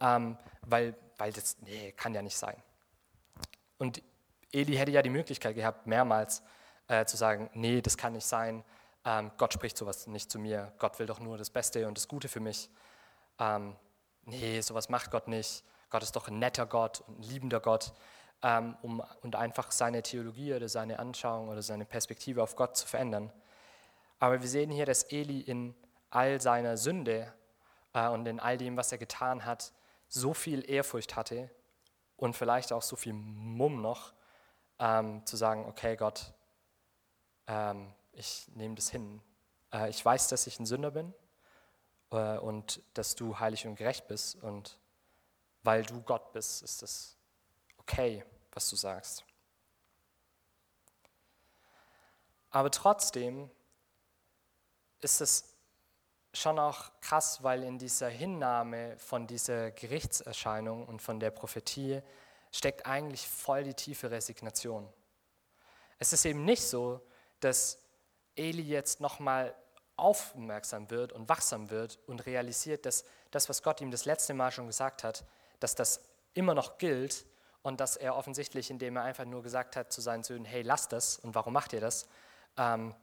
ähm, 0.02 0.38
weil, 0.62 0.96
weil 1.18 1.32
das, 1.32 1.58
nee, 1.62 1.92
kann 1.94 2.14
ja 2.14 2.22
nicht 2.22 2.38
sein. 2.38 2.62
Und 3.78 4.02
Eli 4.52 4.76
hätte 4.76 4.92
ja 4.92 5.02
die 5.02 5.10
Möglichkeit 5.10 5.56
gehabt, 5.56 5.88
mehrmals 5.88 6.42
äh, 6.88 7.06
zu 7.06 7.18
sagen, 7.18 7.50
nee, 7.54 7.82
das 7.82 7.98
kann 7.98 8.14
nicht 8.14 8.26
sein, 8.26 8.64
ähm, 9.06 9.32
Gott 9.38 9.54
spricht 9.54 9.78
sowas 9.78 10.08
nicht 10.08 10.32
zu 10.32 10.40
mir, 10.40 10.74
Gott 10.78 11.00
will 11.00 11.06
doch 11.06 11.20
nur 11.20 11.38
das 11.38 11.50
Beste 11.50 11.88
und 11.88 11.98
das 11.98 12.08
Gute 12.08 12.28
für 12.28 12.40
mich. 12.40 12.70
Ähm, 13.40 13.76
nee, 14.26 14.60
sowas 14.62 14.90
macht 14.90 15.12
Gott 15.12 15.28
nicht, 15.28 15.64
Gott 15.90 16.04
ist 16.04 16.16
doch 16.16 16.28
ein 16.28 16.40
netter 16.40 16.66
Gott 16.66 17.02
und 17.08 17.20
ein 17.20 17.24
liebender 17.24 17.60
Gott 17.60 17.94
ähm, 18.44 18.78
um, 18.82 19.04
und 19.22 19.36
einfach 19.36 19.72
seine 19.72 20.04
Theologie 20.04 20.54
oder 20.54 20.70
seine 20.70 21.00
Anschauung 21.00 21.50
oder 21.50 21.62
seine 21.62 21.86
Perspektive 21.86 22.44
auf 22.44 22.56
Gott 22.56 22.78
zu 22.78 22.88
verändern. 22.88 23.32
Aber 24.20 24.42
wir 24.42 24.48
sehen 24.48 24.70
hier, 24.70 24.86
dass 24.86 25.04
Eli 25.04 25.42
in 25.42 25.76
all 26.10 26.42
seiner 26.42 26.78
Sünde 26.78 27.34
äh, 27.94 28.08
und 28.08 28.26
in 28.28 28.40
all 28.40 28.58
dem, 28.58 28.78
was 28.78 28.92
er 28.92 28.98
getan 28.98 29.46
hat, 29.46 29.74
so 30.08 30.34
viel 30.34 30.70
Ehrfurcht 30.70 31.16
hatte 31.16 31.50
und 32.18 32.36
vielleicht 32.36 32.74
auch 32.74 32.82
so 32.82 32.96
viel 32.96 33.14
Mumm 33.14 33.82
noch, 33.82 34.14
ähm, 34.80 35.26
zu 35.26 35.38
sagen, 35.38 35.66
okay 35.66 35.96
Gott, 35.96 36.34
ähm, 37.48 37.94
ich 38.12 38.48
nehme 38.56 38.76
das 38.76 38.90
hin. 38.90 39.22
Äh, 39.74 39.90
ich 39.90 40.04
weiß, 40.04 40.28
dass 40.28 40.48
ich 40.48 40.60
ein 40.60 40.66
Sünder 40.66 40.92
bin 40.92 41.14
äh, 42.12 42.38
und 42.38 42.82
dass 42.94 43.16
du 43.16 43.40
heilig 43.40 43.68
und 43.68 43.76
gerecht 43.76 44.08
bist 44.08 44.36
und 44.42 44.80
weil 45.64 45.84
du 45.84 46.02
Gott 46.02 46.32
bist, 46.32 46.64
ist 46.64 46.82
das 46.82 47.18
okay, 47.78 48.24
was 48.52 48.70
du 48.70 48.76
sagst. 48.76 49.24
Aber 52.52 52.72
trotzdem 52.72 53.50
ist 55.02 55.22
es 55.22 55.56
schon 56.34 56.60
auch 56.60 56.92
krass, 57.02 57.44
weil 57.44 57.64
in 57.64 57.78
dieser 57.78 58.10
Hinnahme 58.10 58.98
von 58.98 59.28
dieser 59.28 59.72
Gerichtserscheinung 59.72 60.86
und 60.86 61.02
von 61.02 61.20
der 61.20 61.32
Prophetie 61.32 62.02
steckt 62.52 62.86
eigentlich 62.86 63.28
voll 63.28 63.64
die 63.64 63.74
tiefe 63.74 64.12
Resignation. 64.12 64.92
Es 65.98 66.14
ist 66.14 66.26
eben 66.26 66.46
nicht 66.46 66.64
so, 66.64 67.02
dass 67.40 67.80
Eli 68.36 68.62
jetzt 68.62 69.02
nochmal 69.02 69.56
aufmerksam 69.96 70.90
wird 70.90 71.12
und 71.12 71.28
wachsam 71.28 71.70
wird 71.70 72.00
und 72.08 72.26
realisiert, 72.26 72.86
dass 72.86 73.04
das, 73.32 73.50
was 73.50 73.62
Gott 73.62 73.82
ihm 73.82 73.92
das 73.92 74.06
letzte 74.06 74.34
Mal 74.34 74.52
schon 74.52 74.68
gesagt 74.68 75.04
hat, 75.04 75.26
dass 75.60 75.76
das 75.76 76.02
immer 76.34 76.54
noch 76.54 76.78
gilt 76.78 77.26
und 77.62 77.80
dass 77.80 77.98
er 77.98 78.16
offensichtlich, 78.16 78.70
indem 78.70 78.96
er 78.96 79.04
einfach 79.04 79.26
nur 79.26 79.44
gesagt 79.44 79.76
hat 79.76 79.92
zu 79.92 80.02
seinen 80.02 80.24
Söhnen, 80.24 80.46
hey, 80.46 80.62
lasst 80.62 80.92
das 80.92 81.18
und 81.18 81.36
warum 81.36 81.54
macht 81.54 81.74
ihr 81.74 81.82
das, 81.82 82.08
ähm, 82.58 82.96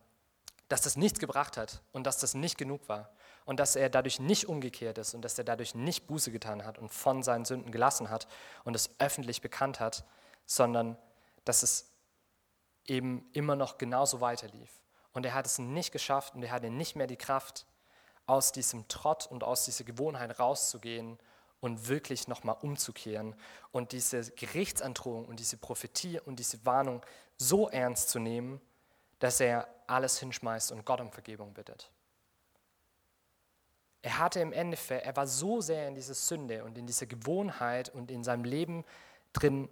dass 0.68 0.80
das 0.80 0.96
nichts 0.96 1.20
gebracht 1.20 1.57
hat 1.57 1.82
und 1.92 2.07
dass 2.07 2.18
das 2.18 2.34
nicht 2.34 2.59
genug 2.59 2.88
war 2.88 3.11
und 3.44 3.61
dass 3.61 3.76
er 3.76 3.88
dadurch 3.88 4.18
nicht 4.18 4.48
umgekehrt 4.48 4.98
ist 4.98 5.14
und 5.14 5.22
dass 5.22 5.38
er 5.38 5.44
dadurch 5.44 5.74
nicht 5.74 6.07
Buße 6.07 6.32
getan 6.32 6.64
hat 6.64 6.78
und 6.78 6.92
von 6.92 7.22
seinen 7.22 7.44
Sünden 7.44 7.70
gelassen 7.70 8.11
hat 8.11 8.26
und 8.64 8.74
es 8.74 8.90
öffentlich 8.98 9.40
bekannt 9.40 9.78
hat, 9.78 10.04
sondern 10.44 10.96
dass 11.44 11.62
es 11.62 11.92
eben 12.86 13.28
immer 13.32 13.57
noch 13.57 13.78
genauso 13.78 14.20
weiterlief. 14.20 14.80
Und 15.12 15.24
er 15.24 15.34
hat 15.34 15.46
es 15.46 15.59
nicht 15.59 15.92
geschafft 15.92 16.34
und 16.34 16.42
er 16.42 16.50
hatte 16.50 16.70
nicht 16.70 16.96
mehr 16.96 17.07
die 17.07 17.16
Kraft, 17.16 17.66
aus 18.26 18.50
diesem 18.50 18.88
Trott 18.88 19.26
und 19.26 19.44
aus 19.44 19.64
dieser 19.64 19.84
Gewohnheit 19.84 20.38
rauszugehen 20.38 21.18
und 21.61 21.88
wirklich 21.88 22.28
nochmal 22.28 22.57
umzukehren 22.61 23.34
und 23.72 23.92
diese 23.92 24.30
Gerichtsandrohung 24.32 25.26
und 25.26 25.40
diese 25.40 25.57
Prophetie 25.57 26.20
und 26.20 26.38
diese 26.38 26.64
Warnung 26.64 27.02
so 27.36 27.68
ernst 27.68 28.11
zu 28.11 28.18
nehmen, 28.18 28.61
dass 29.18 29.40
er 29.40 29.68
alles 29.86 30.18
hinschmeißt 30.18 30.72
und 30.72 30.84
Gott 30.84 31.00
um 31.00 31.11
Vergebung 31.11 31.54
bittet. 31.54 31.90
Er 34.02 34.18
hatte 34.18 34.40
im 34.40 34.52
Endeffekt, 34.52 35.04
er 35.04 35.16
war 35.16 35.26
so 35.26 35.61
sehr 35.61 35.88
in 35.88 35.94
dieser 35.94 36.14
Sünde 36.14 36.64
und 36.64 36.78
in 36.78 36.86
dieser 36.86 37.07
Gewohnheit 37.07 37.88
und 37.88 38.11
in 38.11 38.22
seinem 38.22 38.44
Leben 38.44 38.84
drin, 39.32 39.68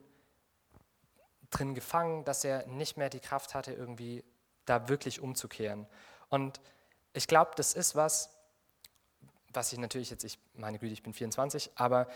drin 1.51 1.75
gefangen, 1.75 2.25
dass 2.25 2.45
er 2.45 2.67
nicht 2.67 2.97
mehr 2.97 3.11
die 3.11 3.21
Kraft 3.21 3.55
hatte, 3.55 3.73
irgendwie 3.73 4.25
da 4.65 4.89
wirklich 4.89 5.21
umzukehren. 5.21 5.87
Und 6.31 6.61
ich 7.13 7.29
glaube, 7.29 7.53
das 7.55 7.75
ist 7.75 7.95
was, 7.95 8.31
was 9.55 9.73
ich 9.73 9.79
natürlich 9.79 10.11
jetzt, 10.11 10.25
ich 10.25 10.39
meine 10.55 10.79
Güte, 10.79 10.93
ich 10.93 11.03
bin 11.03 11.13
24, 11.13 11.71
aber 11.77 12.09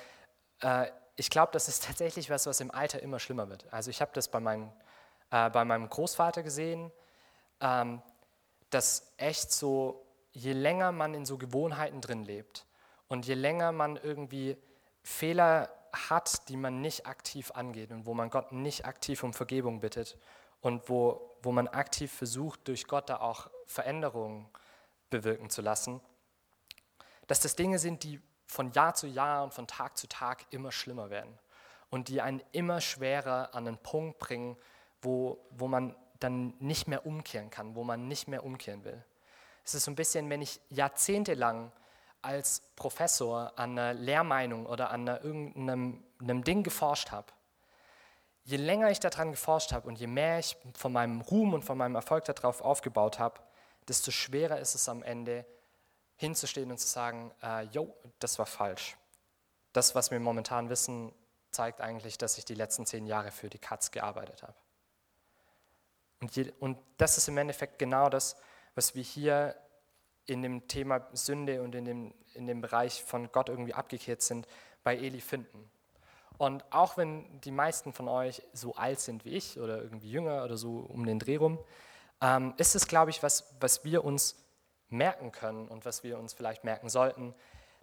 äh, 0.60 0.86
ich 1.16 1.30
glaube, 1.30 1.52
das 1.52 1.68
ist 1.68 1.84
tatsächlich 1.86 2.30
was, 2.30 2.46
was 2.46 2.60
im 2.60 2.70
Alter 2.70 3.02
immer 3.02 3.18
schlimmer 3.18 3.48
wird. 3.48 3.72
Also 3.72 3.90
ich 3.90 4.00
habe 4.00 4.10
das 4.14 4.28
bei, 4.28 4.40
mein, 4.40 4.72
äh, 5.30 5.50
bei 5.50 5.64
meinem 5.64 5.88
Großvater 5.88 6.42
gesehen, 6.42 6.90
ähm, 7.60 8.02
dass 8.70 9.12
echt 9.16 9.52
so, 9.52 10.04
je 10.32 10.52
länger 10.52 10.92
man 10.92 11.14
in 11.14 11.24
so 11.24 11.38
Gewohnheiten 11.38 12.00
drin 12.00 12.24
lebt 12.24 12.66
und 13.08 13.26
je 13.26 13.34
länger 13.34 13.72
man 13.72 13.96
irgendwie 13.96 14.56
Fehler 15.02 15.70
hat, 15.92 16.48
die 16.48 16.56
man 16.56 16.80
nicht 16.80 17.06
aktiv 17.06 17.50
angeht 17.52 17.90
und 17.90 18.06
wo 18.06 18.14
man 18.14 18.30
Gott 18.30 18.52
nicht 18.52 18.84
aktiv 18.84 19.22
um 19.22 19.32
Vergebung 19.32 19.80
bittet 19.80 20.18
und 20.60 20.88
wo, 20.88 21.36
wo 21.42 21.50
man 21.52 21.66
aktiv 21.68 22.12
versucht, 22.12 22.68
durch 22.68 22.86
Gott 22.86 23.08
da 23.08 23.20
auch 23.20 23.50
Veränderungen 23.66 24.48
bewirken 25.10 25.50
zu 25.50 25.62
lassen, 25.62 26.00
dass 27.28 27.40
das 27.40 27.54
Dinge 27.54 27.78
sind, 27.78 28.02
die 28.02 28.20
von 28.46 28.72
Jahr 28.72 28.94
zu 28.94 29.06
Jahr 29.06 29.44
und 29.44 29.54
von 29.54 29.68
Tag 29.68 29.96
zu 29.96 30.08
Tag 30.08 30.46
immer 30.50 30.72
schlimmer 30.72 31.10
werden 31.10 31.38
und 31.90 32.08
die 32.08 32.20
einen 32.20 32.42
immer 32.52 32.80
schwerer 32.80 33.54
an 33.54 33.68
einen 33.68 33.78
Punkt 33.78 34.18
bringen, 34.18 34.56
wo, 35.00 35.38
wo 35.50 35.68
man 35.68 35.94
dann 36.18 36.54
nicht 36.58 36.88
mehr 36.88 37.06
umkehren 37.06 37.50
kann, 37.50 37.76
wo 37.76 37.84
man 37.84 38.08
nicht 38.08 38.26
mehr 38.26 38.44
umkehren 38.44 38.84
will. 38.84 39.04
Es 39.64 39.74
ist 39.74 39.84
so 39.84 39.90
ein 39.90 39.96
bisschen, 39.96 40.28
wenn 40.30 40.42
ich 40.42 40.60
jahrzehntelang 40.70 41.70
als 42.22 42.62
Professor 42.74 43.52
an 43.56 43.78
einer 43.78 43.94
Lehrmeinung 43.94 44.66
oder 44.66 44.90
an 44.90 45.08
einer, 45.08 45.22
irgendeinem 45.22 46.02
einem 46.20 46.42
Ding 46.42 46.62
geforscht 46.62 47.12
habe, 47.12 47.32
je 48.44 48.56
länger 48.56 48.90
ich 48.90 48.98
daran 48.98 49.30
geforscht 49.30 49.72
habe 49.72 49.86
und 49.86 50.00
je 50.00 50.06
mehr 50.06 50.38
ich 50.38 50.56
von 50.74 50.92
meinem 50.92 51.20
Ruhm 51.20 51.52
und 51.52 51.62
von 51.62 51.78
meinem 51.78 51.94
Erfolg 51.94 52.24
darauf 52.24 52.62
aufgebaut 52.62 53.18
habe, 53.18 53.40
desto 53.86 54.10
schwerer 54.10 54.58
ist 54.58 54.74
es 54.74 54.88
am 54.88 55.02
Ende 55.02 55.44
hinzustehen 56.18 56.70
und 56.70 56.78
zu 56.78 56.86
sagen, 56.86 57.32
äh, 57.40 57.66
das 58.18 58.38
war 58.38 58.46
falsch. 58.46 58.96
Das, 59.72 59.94
was 59.94 60.10
wir 60.10 60.20
momentan 60.20 60.68
wissen, 60.68 61.12
zeigt 61.50 61.80
eigentlich, 61.80 62.18
dass 62.18 62.36
ich 62.36 62.44
die 62.44 62.54
letzten 62.54 62.84
zehn 62.84 63.06
Jahre 63.06 63.30
für 63.30 63.48
die 63.48 63.58
Katz 63.58 63.90
gearbeitet 63.90 64.42
habe. 64.42 64.54
Und, 66.20 66.36
und 66.60 66.78
das 66.96 67.16
ist 67.16 67.28
im 67.28 67.38
Endeffekt 67.38 67.78
genau 67.78 68.08
das, 68.08 68.36
was 68.74 68.94
wir 68.94 69.02
hier 69.02 69.56
in 70.26 70.42
dem 70.42 70.66
Thema 70.68 71.06
Sünde 71.12 71.62
und 71.62 71.74
in 71.74 71.84
dem, 71.84 72.14
in 72.34 72.46
dem 72.46 72.60
Bereich 72.60 73.02
von 73.02 73.30
Gott 73.32 73.48
irgendwie 73.48 73.74
abgekehrt 73.74 74.20
sind, 74.20 74.46
bei 74.82 74.96
Eli 74.96 75.20
finden. 75.20 75.70
Und 76.36 76.64
auch 76.72 76.96
wenn 76.96 77.40
die 77.40 77.50
meisten 77.50 77.92
von 77.92 78.08
euch 78.08 78.42
so 78.52 78.74
alt 78.74 79.00
sind 79.00 79.24
wie 79.24 79.30
ich 79.30 79.58
oder 79.58 79.82
irgendwie 79.82 80.10
jünger 80.10 80.44
oder 80.44 80.56
so 80.56 80.78
um 80.80 81.06
den 81.06 81.18
Dreh 81.18 81.36
rum, 81.36 81.58
ähm, 82.20 82.54
ist 82.56 82.74
es, 82.74 82.86
glaube 82.88 83.10
ich, 83.10 83.22
was, 83.22 83.54
was 83.60 83.84
wir 83.84 84.04
uns 84.04 84.36
merken 84.90 85.32
können 85.32 85.68
und 85.68 85.84
was 85.84 86.02
wir 86.02 86.18
uns 86.18 86.32
vielleicht 86.32 86.64
merken 86.64 86.88
sollten, 86.88 87.34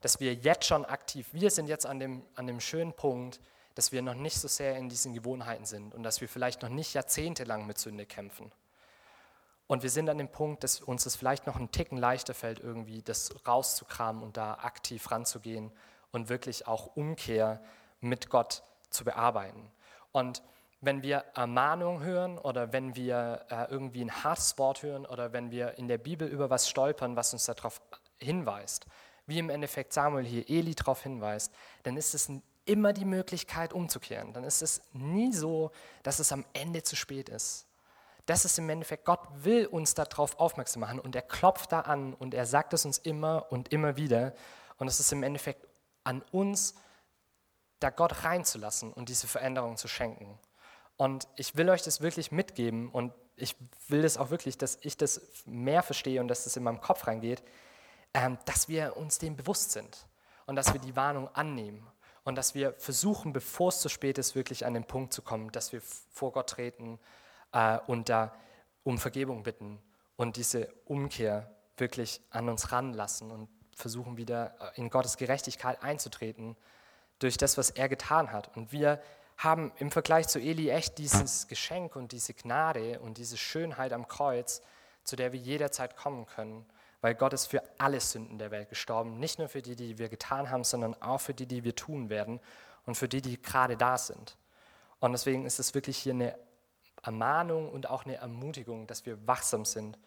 dass 0.01 0.19
wir 0.19 0.33
jetzt 0.33 0.65
schon 0.65 0.85
aktiv, 0.85 1.27
wir 1.31 1.49
sind 1.51 1.67
jetzt 1.67 1.85
an 1.85 1.99
dem, 1.99 2.23
an 2.35 2.47
dem 2.47 2.59
schönen 2.59 2.93
Punkt, 2.93 3.39
dass 3.75 3.91
wir 3.91 4.01
noch 4.01 4.13
nicht 4.13 4.39
so 4.39 4.47
sehr 4.47 4.77
in 4.77 4.89
diesen 4.89 5.13
Gewohnheiten 5.13 5.65
sind 5.65 5.93
und 5.93 6.03
dass 6.03 6.21
wir 6.21 6.29
vielleicht 6.29 6.61
noch 6.61 6.69
nicht 6.69 6.93
jahrzehntelang 6.93 7.65
mit 7.65 7.77
Sünde 7.77 8.05
kämpfen. 8.05 8.51
Und 9.67 9.83
wir 9.83 9.89
sind 9.89 10.09
an 10.09 10.17
dem 10.17 10.29
Punkt, 10.29 10.63
dass 10.63 10.79
uns 10.79 11.05
es 11.05 11.15
vielleicht 11.15 11.47
noch 11.47 11.55
einen 11.55 11.71
Ticken 11.71 11.97
leichter 11.97 12.33
fällt, 12.33 12.59
irgendwie 12.59 13.01
das 13.01 13.33
rauszukramen 13.47 14.21
und 14.21 14.37
da 14.37 14.55
aktiv 14.55 15.09
ranzugehen 15.11 15.71
und 16.11 16.29
wirklich 16.29 16.67
auch 16.67 16.95
Umkehr 16.95 17.61
mit 17.99 18.29
Gott 18.29 18.63
zu 18.91 19.03
bearbeiten. 19.03 19.71
Und 20.11 20.43
wenn 20.81 21.01
wir 21.01 21.25
Ermahnung 21.33 22.03
hören 22.03 22.37
oder 22.37 22.73
wenn 22.73 22.95
wir 22.95 23.45
äh, 23.49 23.65
irgendwie 23.71 24.01
ein 24.01 24.23
hartes 24.23 24.57
Wort 24.57 24.83
hören 24.83 25.05
oder 25.05 25.33
wenn 25.33 25.51
wir 25.51 25.77
in 25.77 25.87
der 25.87 25.97
Bibel 25.97 26.27
über 26.27 26.49
was 26.49 26.69
stolpern, 26.69 27.15
was 27.15 27.33
uns 27.33 27.45
darauf 27.45 27.81
hinweist, 28.17 28.85
wie 29.25 29.39
im 29.39 29.49
Endeffekt 29.49 29.93
Samuel 29.93 30.25
hier 30.25 30.49
Eli 30.49 30.75
darauf 30.75 31.01
hinweist, 31.03 31.51
dann 31.83 31.97
ist 31.97 32.13
es 32.13 32.29
immer 32.65 32.93
die 32.93 33.05
Möglichkeit 33.05 33.73
umzukehren. 33.73 34.33
Dann 34.33 34.43
ist 34.43 34.61
es 34.61 34.81
nie 34.93 35.33
so, 35.33 35.71
dass 36.03 36.19
es 36.19 36.31
am 36.31 36.45
Ende 36.53 36.83
zu 36.83 36.95
spät 36.95 37.29
ist. 37.29 37.67
Das 38.25 38.43
ist 38.43 38.57
im 38.57 38.69
Endeffekt, 38.69 39.05
Gott 39.05 39.21
will 39.43 39.67
uns 39.67 39.93
darauf 39.93 40.39
aufmerksam 40.39 40.79
machen 40.81 40.99
und 40.99 41.15
er 41.15 41.21
klopft 41.21 41.71
da 41.71 41.81
an 41.81 42.13
und 42.15 42.33
er 42.33 42.47
sagt 42.47 42.73
es 42.73 42.83
uns 42.83 42.97
immer 42.97 43.45
und 43.51 43.71
immer 43.71 43.97
wieder. 43.97 44.33
Und 44.77 44.87
es 44.87 44.99
ist 44.99 45.11
im 45.11 45.21
Endeffekt 45.21 45.67
an 46.03 46.23
uns, 46.31 46.73
da 47.79 47.91
Gott 47.91 48.23
reinzulassen 48.23 48.93
und 48.93 49.09
diese 49.09 49.27
Veränderung 49.27 49.77
zu 49.77 49.87
schenken. 49.87 50.39
Und 50.97 51.27
ich 51.35 51.55
will 51.57 51.69
euch 51.69 51.83
das 51.83 52.01
wirklich 52.01 52.31
mitgeben 52.31 52.89
und 52.89 53.13
ich 53.35 53.55
will 53.89 54.01
das 54.01 54.17
auch 54.17 54.29
wirklich, 54.29 54.57
dass 54.57 54.77
ich 54.81 54.95
das 54.97 55.21
mehr 55.45 55.83
verstehe 55.83 56.21
und 56.21 56.27
dass 56.27 56.45
das 56.45 56.55
in 56.55 56.63
meinem 56.63 56.79
Kopf 56.79 57.07
reingeht, 57.07 57.43
ähm, 58.13 58.37
dass 58.45 58.69
wir 58.69 58.95
uns 58.95 59.19
dem 59.19 59.35
bewusst 59.35 59.71
sind 59.71 60.07
und 60.45 60.55
dass 60.55 60.73
wir 60.73 60.79
die 60.79 60.95
Warnung 60.95 61.27
annehmen 61.35 61.85
und 62.23 62.35
dass 62.35 62.55
wir 62.55 62.73
versuchen, 62.73 63.33
bevor 63.33 63.69
es 63.69 63.81
zu 63.81 63.89
spät 63.89 64.17
ist, 64.17 64.35
wirklich 64.35 64.65
an 64.65 64.73
den 64.73 64.85
Punkt 64.85 65.13
zu 65.13 65.21
kommen, 65.21 65.51
dass 65.51 65.73
wir 65.73 65.81
vor 65.81 66.31
Gott 66.31 66.49
treten 66.49 66.99
äh, 67.51 67.77
und 67.87 68.07
da 68.09 68.33
um 68.83 68.97
Vergebung 68.97 69.43
bitten 69.43 69.81
und 70.15 70.37
diese 70.37 70.73
Umkehr 70.85 71.51
wirklich 71.77 72.21
an 72.29 72.47
uns 72.47 72.71
ranlassen 72.71 73.31
und 73.31 73.49
versuchen 73.75 74.15
wieder 74.17 74.55
äh, 74.59 74.79
in 74.79 74.89
Gottes 74.89 75.17
Gerechtigkeit 75.17 75.83
einzutreten 75.83 76.55
durch 77.19 77.37
das, 77.37 77.57
was 77.57 77.69
er 77.69 77.89
getan 77.89 78.31
hat. 78.31 78.55
Und 78.55 78.71
wir 78.71 79.01
haben 79.37 79.71
im 79.77 79.91
Vergleich 79.91 80.27
zu 80.27 80.39
Eli 80.39 80.69
echt 80.69 80.97
dieses 80.97 81.47
Geschenk 81.47 81.95
und 81.95 82.11
diese 82.11 82.33
Gnade 82.33 82.99
und 82.99 83.17
diese 83.17 83.37
Schönheit 83.37 83.93
am 83.93 84.07
Kreuz, 84.07 84.61
zu 85.03 85.15
der 85.15 85.33
wir 85.33 85.39
jederzeit 85.39 85.97
kommen 85.97 86.25
können, 86.25 86.65
weil 87.01 87.15
Gott 87.15 87.33
ist 87.33 87.47
für 87.47 87.61
alle 87.77 87.99
Sünden 87.99 88.39
der 88.39 88.51
Welt 88.51 88.69
gestorben, 88.69 89.19
nicht 89.19 89.37
nur 89.37 89.49
für 89.49 89.61
die, 89.61 89.75
die 89.75 89.97
wir 89.97 90.09
getan 90.09 90.49
haben, 90.49 90.63
sondern 90.63 90.99
auch 91.01 91.21
für 91.21 91.33
die, 91.33 91.45
die 91.45 91.63
wir 91.63 91.75
tun 91.75 92.09
werden 92.09 92.39
und 92.85 92.95
für 92.95 93.07
die, 93.07 93.21
die 93.21 93.41
gerade 93.41 93.77
da 93.77 93.97
sind. 93.97 94.37
Und 94.99 95.11
deswegen 95.11 95.45
ist 95.45 95.59
es 95.59 95.75
wirklich 95.75 95.97
hier 95.97 96.13
eine 96.13 96.35
Ermahnung 97.03 97.69
und 97.69 97.89
auch 97.89 98.05
eine 98.05 98.15
Ermutigung, 98.15 98.87
dass 98.87 99.05
wir 99.05 99.27
wachsam 99.27 99.65
sind 99.65 99.99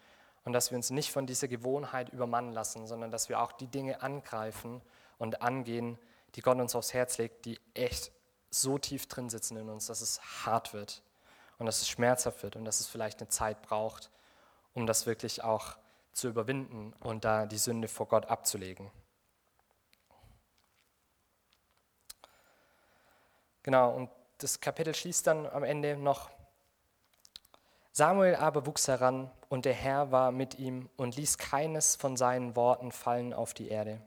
und 0.44 0.52
dass 0.52 0.70
wir 0.70 0.76
uns 0.76 0.90
nicht 0.90 1.12
von 1.12 1.26
dieser 1.26 1.46
Gewohnheit 1.46 2.08
übermannen 2.08 2.52
lassen, 2.52 2.86
sondern 2.86 3.10
dass 3.10 3.28
wir 3.28 3.40
auch 3.40 3.52
die 3.52 3.68
Dinge 3.68 4.02
angreifen 4.02 4.80
und 5.18 5.42
angehen, 5.42 5.98
die 6.34 6.40
Gott 6.40 6.58
uns 6.58 6.74
aufs 6.74 6.94
Herz 6.94 7.18
legt, 7.18 7.44
die 7.44 7.60
echt 7.74 8.10
so 8.50 8.78
tief 8.78 9.06
drin 9.06 9.28
sitzen 9.28 9.56
in 9.56 9.68
uns, 9.68 9.86
dass 9.86 10.00
es 10.00 10.20
hart 10.44 10.72
wird 10.72 11.02
und 11.58 11.66
dass 11.66 11.80
es 11.80 11.88
schmerzhaft 11.88 12.42
wird 12.42 12.56
und 12.56 12.64
dass 12.64 12.80
es 12.80 12.86
vielleicht 12.86 13.20
eine 13.20 13.28
Zeit 13.28 13.62
braucht, 13.62 14.10
um 14.74 14.86
das 14.86 15.06
wirklich 15.06 15.44
auch 15.44 15.76
zu 16.12 16.28
überwinden 16.28 16.92
und 17.00 17.24
da 17.24 17.46
die 17.46 17.58
Sünde 17.58 17.88
vor 17.88 18.06
Gott 18.06 18.26
abzulegen. 18.26 18.90
Genau, 23.62 23.94
und 23.94 24.10
das 24.38 24.60
Kapitel 24.60 24.94
schließt 24.94 25.26
dann 25.26 25.46
am 25.46 25.62
Ende 25.62 25.96
noch, 25.96 26.30
Samuel 27.92 28.36
aber 28.36 28.64
wuchs 28.64 28.86
heran 28.86 29.30
und 29.48 29.64
der 29.64 29.74
Herr 29.74 30.12
war 30.12 30.30
mit 30.30 30.58
ihm 30.58 30.88
und 30.96 31.16
ließ 31.16 31.36
keines 31.36 31.96
von 31.96 32.16
seinen 32.16 32.54
Worten 32.54 32.92
fallen 32.92 33.34
auf 33.34 33.54
die 33.54 33.68
Erde. 33.68 34.00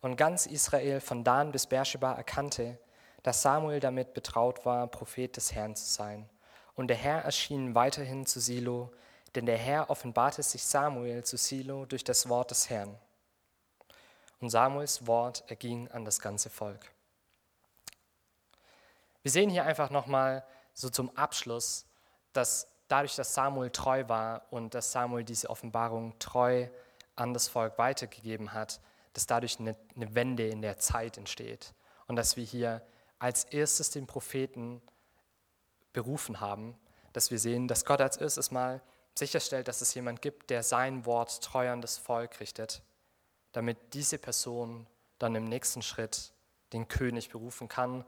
Und 0.00 0.16
ganz 0.16 0.46
Israel 0.46 1.00
von 1.00 1.22
Dan 1.22 1.52
bis 1.52 1.66
Beersheba 1.66 2.12
erkannte, 2.12 2.78
dass 3.22 3.42
Samuel 3.42 3.80
damit 3.80 4.14
betraut 4.14 4.64
war, 4.64 4.86
Prophet 4.86 5.36
des 5.36 5.52
Herrn 5.52 5.76
zu 5.76 5.86
sein. 5.86 6.28
Und 6.74 6.88
der 6.88 6.96
Herr 6.96 7.22
erschien 7.22 7.74
weiterhin 7.74 8.26
zu 8.26 8.40
Silo, 8.40 8.90
denn 9.34 9.46
der 9.46 9.58
Herr 9.58 9.90
offenbarte 9.90 10.42
sich 10.42 10.64
Samuel 10.64 11.24
zu 11.24 11.36
Silo 11.36 11.84
durch 11.86 12.04
das 12.04 12.28
Wort 12.28 12.50
des 12.50 12.70
Herrn. 12.70 12.96
Und 14.40 14.50
Samuels 14.50 15.06
Wort 15.06 15.44
erging 15.48 15.88
an 15.88 16.04
das 16.04 16.20
ganze 16.20 16.48
Volk. 16.48 16.90
Wir 19.22 19.30
sehen 19.30 19.50
hier 19.50 19.64
einfach 19.64 19.90
nochmal 19.90 20.44
so 20.72 20.88
zum 20.88 21.14
Abschluss, 21.16 21.84
dass 22.32 22.66
dadurch, 22.88 23.16
dass 23.16 23.34
Samuel 23.34 23.70
treu 23.70 24.08
war 24.08 24.42
und 24.50 24.74
dass 24.74 24.92
Samuel 24.92 25.24
diese 25.24 25.50
Offenbarung 25.50 26.18
treu 26.18 26.68
an 27.16 27.34
das 27.34 27.48
Volk 27.48 27.76
weitergegeben 27.78 28.54
hat, 28.54 28.80
dass 29.12 29.26
dadurch 29.26 29.60
eine, 29.60 29.76
eine 29.94 30.14
Wende 30.14 30.48
in 30.48 30.62
der 30.62 30.78
Zeit 30.78 31.18
entsteht 31.18 31.74
und 32.06 32.16
dass 32.16 32.36
wir 32.36 32.44
hier 32.44 32.82
als 33.20 33.44
erstes 33.44 33.90
den 33.90 34.08
Propheten 34.08 34.82
berufen 35.92 36.40
haben, 36.40 36.76
dass 37.12 37.30
wir 37.30 37.38
sehen, 37.38 37.68
dass 37.68 37.84
Gott 37.84 38.00
als 38.00 38.16
erstes 38.16 38.50
mal 38.50 38.80
sicherstellt, 39.14 39.68
dass 39.68 39.82
es 39.82 39.94
jemand 39.94 40.22
gibt, 40.22 40.50
der 40.50 40.62
sein 40.62 41.06
Wort 41.06 41.42
treu 41.42 41.70
an 41.70 41.82
das 41.82 41.98
Volk 41.98 42.40
richtet, 42.40 42.82
damit 43.52 43.78
diese 43.94 44.18
Person 44.18 44.86
dann 45.18 45.34
im 45.34 45.44
nächsten 45.44 45.82
Schritt 45.82 46.32
den 46.72 46.88
König 46.88 47.28
berufen 47.28 47.68
kann, 47.68 48.04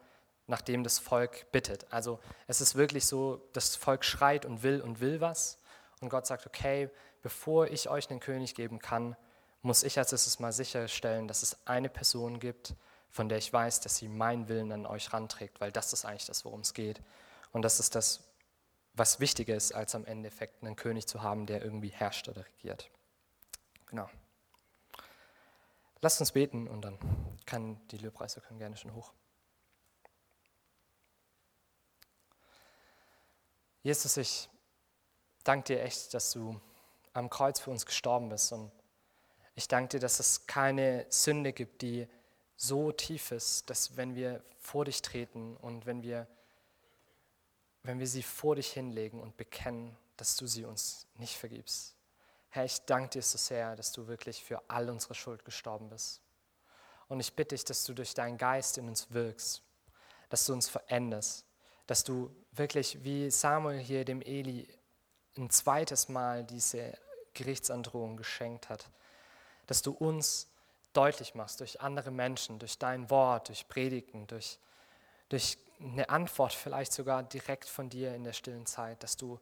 nachdem 0.47 0.83
das 0.83 0.99
Volk 0.99 1.51
bittet. 1.53 1.93
Also 1.93 2.19
es 2.47 2.61
ist 2.61 2.75
wirklich 2.75 3.07
so, 3.07 3.47
das 3.53 3.77
Volk 3.77 4.05
schreit 4.05 4.45
und 4.47 4.63
will 4.63 4.81
und 4.81 5.01
will 5.01 5.21
was 5.21 5.59
und 6.01 6.09
Gott 6.09 6.27
sagt, 6.27 6.47
okay, 6.47 6.91
bevor 7.23 7.69
ich 7.69 7.89
euch 7.89 8.07
den 8.09 8.21
König 8.21 8.55
geben 8.55 8.79
kann, 8.79 9.17
muss 9.63 9.83
ich 9.83 9.99
als 9.99 10.13
erstes 10.13 10.41
mal 10.41 10.53
sicherstellen, 10.53 11.29
dass 11.29 11.43
es 11.43 11.57
eine 11.67 11.89
Person 11.89 12.41
gibt, 12.41 12.75
von 13.13 13.29
der 13.29 13.37
ich 13.37 13.53
weiß, 13.53 13.81
dass 13.81 13.97
sie 13.97 14.09
meinen 14.09 14.49
Willen 14.49 14.73
an 14.73 14.87
euch 14.87 15.13
ranträgt, 15.13 15.61
weil 15.61 15.71
das 15.71 15.93
ist 15.93 16.07
eigentlich 16.07 16.25
das, 16.25 16.47
worum 16.47 16.61
es 16.61 16.73
geht. 16.73 17.01
Und 17.53 17.61
das 17.61 17.79
ist 17.79 17.95
das, 17.95 18.25
was 18.95 19.21
wichtiger 19.21 19.55
ist, 19.55 19.73
als 19.73 19.95
am 19.95 20.07
Endeffekt 20.07 20.63
einen 20.63 20.77
König 20.77 21.07
zu 21.07 21.23
haben, 21.23 21.45
der 21.45 21.63
irgendwie 21.63 21.91
herrscht 21.91 22.29
oder 22.29 22.47
regiert. 22.47 22.91
Genau. 23.87 24.09
Lasst 26.01 26.21
uns 26.21 26.33
beten 26.33 26.67
und 26.67 26.81
dann 26.81 26.99
kann 27.45 27.87
die 27.89 27.99
Lobpreise 27.99 28.41
können 28.41 28.59
gerne 28.59 28.79
schon 28.79 28.95
hoch. 28.95 29.13
Jesus, 33.83 34.17
ich 34.17 34.49
danke 35.45 35.75
dir 35.75 35.83
echt, 35.83 36.15
dass 36.15 36.31
du 36.31 36.59
am 37.13 37.29
Kreuz 37.29 37.61
für 37.61 37.71
uns 37.71 37.85
gestorben 37.85 38.31
bist. 38.31 38.53
Und 38.53 38.73
ich 39.55 39.69
danke 39.69 39.91
dir, 39.91 40.01
dass 40.01 40.19
es 40.19 40.47
keine 40.47 41.05
Sünde 41.11 41.53
gibt, 41.53 41.83
die 41.83 42.09
so 42.63 42.93
tief 42.93 43.33
ist, 43.33 43.69
dass 43.69 43.97
wenn 43.97 44.15
wir 44.15 44.41
vor 44.61 44.85
dich 44.85 45.03
treten 45.03 45.57
und 45.57 45.85
wenn 45.85 46.03
wir, 46.05 46.29
wenn 47.83 47.99
wir 47.99 48.07
sie 48.07 48.23
vor 48.23 48.55
dich 48.55 48.73
hinlegen 48.73 49.21
und 49.21 49.37
bekennen, 49.37 49.97
dass 50.17 50.37
du 50.37 50.47
sie 50.47 50.65
uns 50.65 51.09
nicht 51.17 51.37
vergibst. 51.37 51.97
Herr, 52.51 52.65
ich 52.65 52.81
danke 52.83 53.11
dir 53.11 53.23
so 53.23 53.37
sehr, 53.37 53.75
dass 53.75 53.91
du 53.91 54.07
wirklich 54.07 54.45
für 54.45 54.63
all 54.69 54.89
unsere 54.91 55.15
Schuld 55.15 55.45
gestorben 55.45 55.89
bist. 55.89 56.21
Und 57.09 57.19
ich 57.19 57.35
bitte 57.35 57.57
dich, 57.57 57.65
dass 57.65 57.83
du 57.85 57.95
durch 57.95 58.15
deinen 58.15 58.39
Geist 58.39 58.79
in 58.79 58.87
uns 58.87 59.11
wirkst, 59.11 59.61
dass 60.29 60.47
du 60.47 60.53
uns 60.53 60.69
veränderst, 60.69 61.45
dass 61.89 62.05
du 62.05 62.33
wirklich 62.53 63.03
wie 63.03 63.29
Samuel 63.31 63.81
hier 63.81 64.05
dem 64.05 64.23
Eli 64.23 64.69
ein 65.37 65.51
zweites 65.51 66.09
Mal 66.09 66.45
diese 66.45 66.97
Gerichtsandrohung 67.35 68.17
geschenkt 68.17 68.69
hat, 68.69 68.89
dass 69.67 69.83
du 69.83 69.91
uns 69.91 70.47
deutlich 70.93 71.35
machst 71.35 71.61
durch 71.61 71.81
andere 71.81 72.11
Menschen, 72.11 72.59
durch 72.59 72.79
dein 72.79 73.11
Wort, 73.11 73.49
durch 73.49 73.69
Predigen, 73.69 74.27
durch, 74.27 74.59
durch 75.29 75.59
eine 75.81 76.09
Antwort 76.09 76.53
vielleicht 76.53 76.93
sogar 76.93 77.23
direkt 77.23 77.69
von 77.69 77.89
dir 77.89 78.15
in 78.15 78.25
der 78.25 78.33
stillen 78.33 78.67
Zeit, 78.67 79.03
dass 79.03 79.17
du 79.17 79.41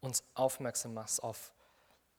uns 0.00 0.22
aufmerksam 0.34 0.94
machst 0.94 1.22
auf 1.22 1.52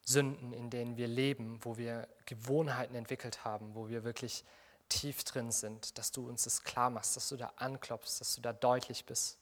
Sünden, 0.04 0.54
in 0.54 0.70
denen 0.70 0.98
wir 0.98 1.08
leben, 1.08 1.60
wo 1.64 1.78
wir 1.78 2.08
Gewohnheiten 2.26 2.96
entwickelt 2.96 3.46
haben, 3.46 3.76
wo 3.76 3.90
wir 3.90 4.04
wirklich 4.04 4.44
tief 4.90 5.24
drin 5.24 5.52
sind, 5.52 5.98
dass 5.98 6.12
du 6.12 6.28
uns 6.28 6.44
das 6.44 6.64
klar 6.64 6.90
machst, 6.90 7.16
dass 7.16 7.30
du 7.30 7.38
da 7.38 7.54
anklopfst, 7.56 8.20
dass 8.20 8.36
du 8.36 8.42
da 8.42 8.52
deutlich 8.52 9.06
bist. 9.06 9.38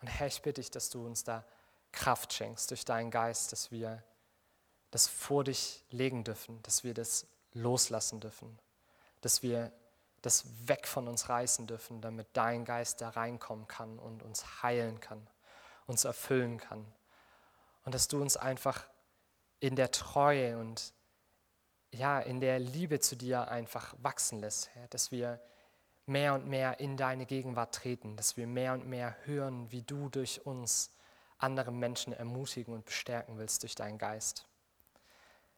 Und 0.00 0.08
Herr, 0.08 0.28
ich 0.28 0.40
bitte 0.40 0.60
dich, 0.60 0.70
dass 0.70 0.90
du 0.90 1.04
uns 1.04 1.24
da 1.24 1.44
Kraft 1.92 2.32
schenkst 2.32 2.70
durch 2.70 2.84
deinen 2.84 3.10
Geist, 3.10 3.52
dass 3.52 3.70
wir 3.70 4.02
das 4.90 5.06
vor 5.08 5.44
dich 5.44 5.84
legen 5.90 6.24
dürfen, 6.24 6.62
dass 6.62 6.84
wir 6.84 6.94
das 6.94 7.26
loslassen 7.52 8.20
dürfen, 8.20 8.58
dass 9.20 9.42
wir 9.42 9.72
das 10.22 10.44
weg 10.66 10.86
von 10.86 11.08
uns 11.08 11.28
reißen 11.28 11.66
dürfen, 11.66 12.00
damit 12.00 12.28
dein 12.32 12.64
Geist 12.64 13.00
da 13.00 13.10
reinkommen 13.10 13.68
kann 13.68 13.98
und 13.98 14.22
uns 14.22 14.62
heilen 14.62 15.00
kann, 15.00 15.26
uns 15.86 16.04
erfüllen 16.04 16.58
kann. 16.58 16.84
Und 17.84 17.94
dass 17.94 18.08
du 18.08 18.20
uns 18.20 18.36
einfach 18.36 18.84
in 19.60 19.76
der 19.76 19.90
Treue 19.90 20.58
und 20.58 20.92
ja, 21.90 22.20
in 22.20 22.40
der 22.40 22.58
Liebe 22.58 23.00
zu 23.00 23.16
dir 23.16 23.48
einfach 23.48 23.94
wachsen 24.02 24.40
lässt, 24.40 24.68
Herr, 24.74 24.88
dass 24.88 25.10
wir 25.10 25.40
mehr 26.06 26.34
und 26.34 26.46
mehr 26.46 26.80
in 26.80 26.96
deine 26.96 27.26
Gegenwart 27.26 27.74
treten, 27.74 28.16
dass 28.16 28.36
wir 28.36 28.46
mehr 28.46 28.72
und 28.74 28.86
mehr 28.86 29.16
hören, 29.24 29.70
wie 29.70 29.82
du 29.82 30.08
durch 30.08 30.44
uns 30.44 30.90
andere 31.38 31.72
Menschen 31.72 32.12
ermutigen 32.12 32.74
und 32.74 32.84
bestärken 32.84 33.38
willst 33.38 33.62
durch 33.62 33.74
deinen 33.74 33.98
Geist. 33.98 34.46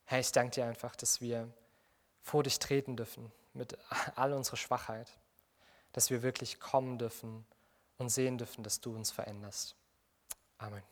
Herr, 0.04 0.20
ich 0.20 0.32
danke 0.32 0.56
dir 0.56 0.66
einfach, 0.66 0.96
dass 0.96 1.20
wir 1.20 1.48
vor 2.20 2.42
dich 2.42 2.58
treten 2.58 2.96
dürfen 2.96 3.32
mit 3.52 3.76
all 4.16 4.32
unserer 4.32 4.56
Schwachheit, 4.56 5.10
dass 5.92 6.10
wir 6.10 6.22
wirklich 6.22 6.60
kommen 6.60 6.98
dürfen 6.98 7.44
und 7.98 8.10
sehen 8.10 8.38
dürfen, 8.38 8.62
dass 8.62 8.80
du 8.80 8.94
uns 8.94 9.10
veränderst. 9.10 9.76
Amen. 10.58 10.82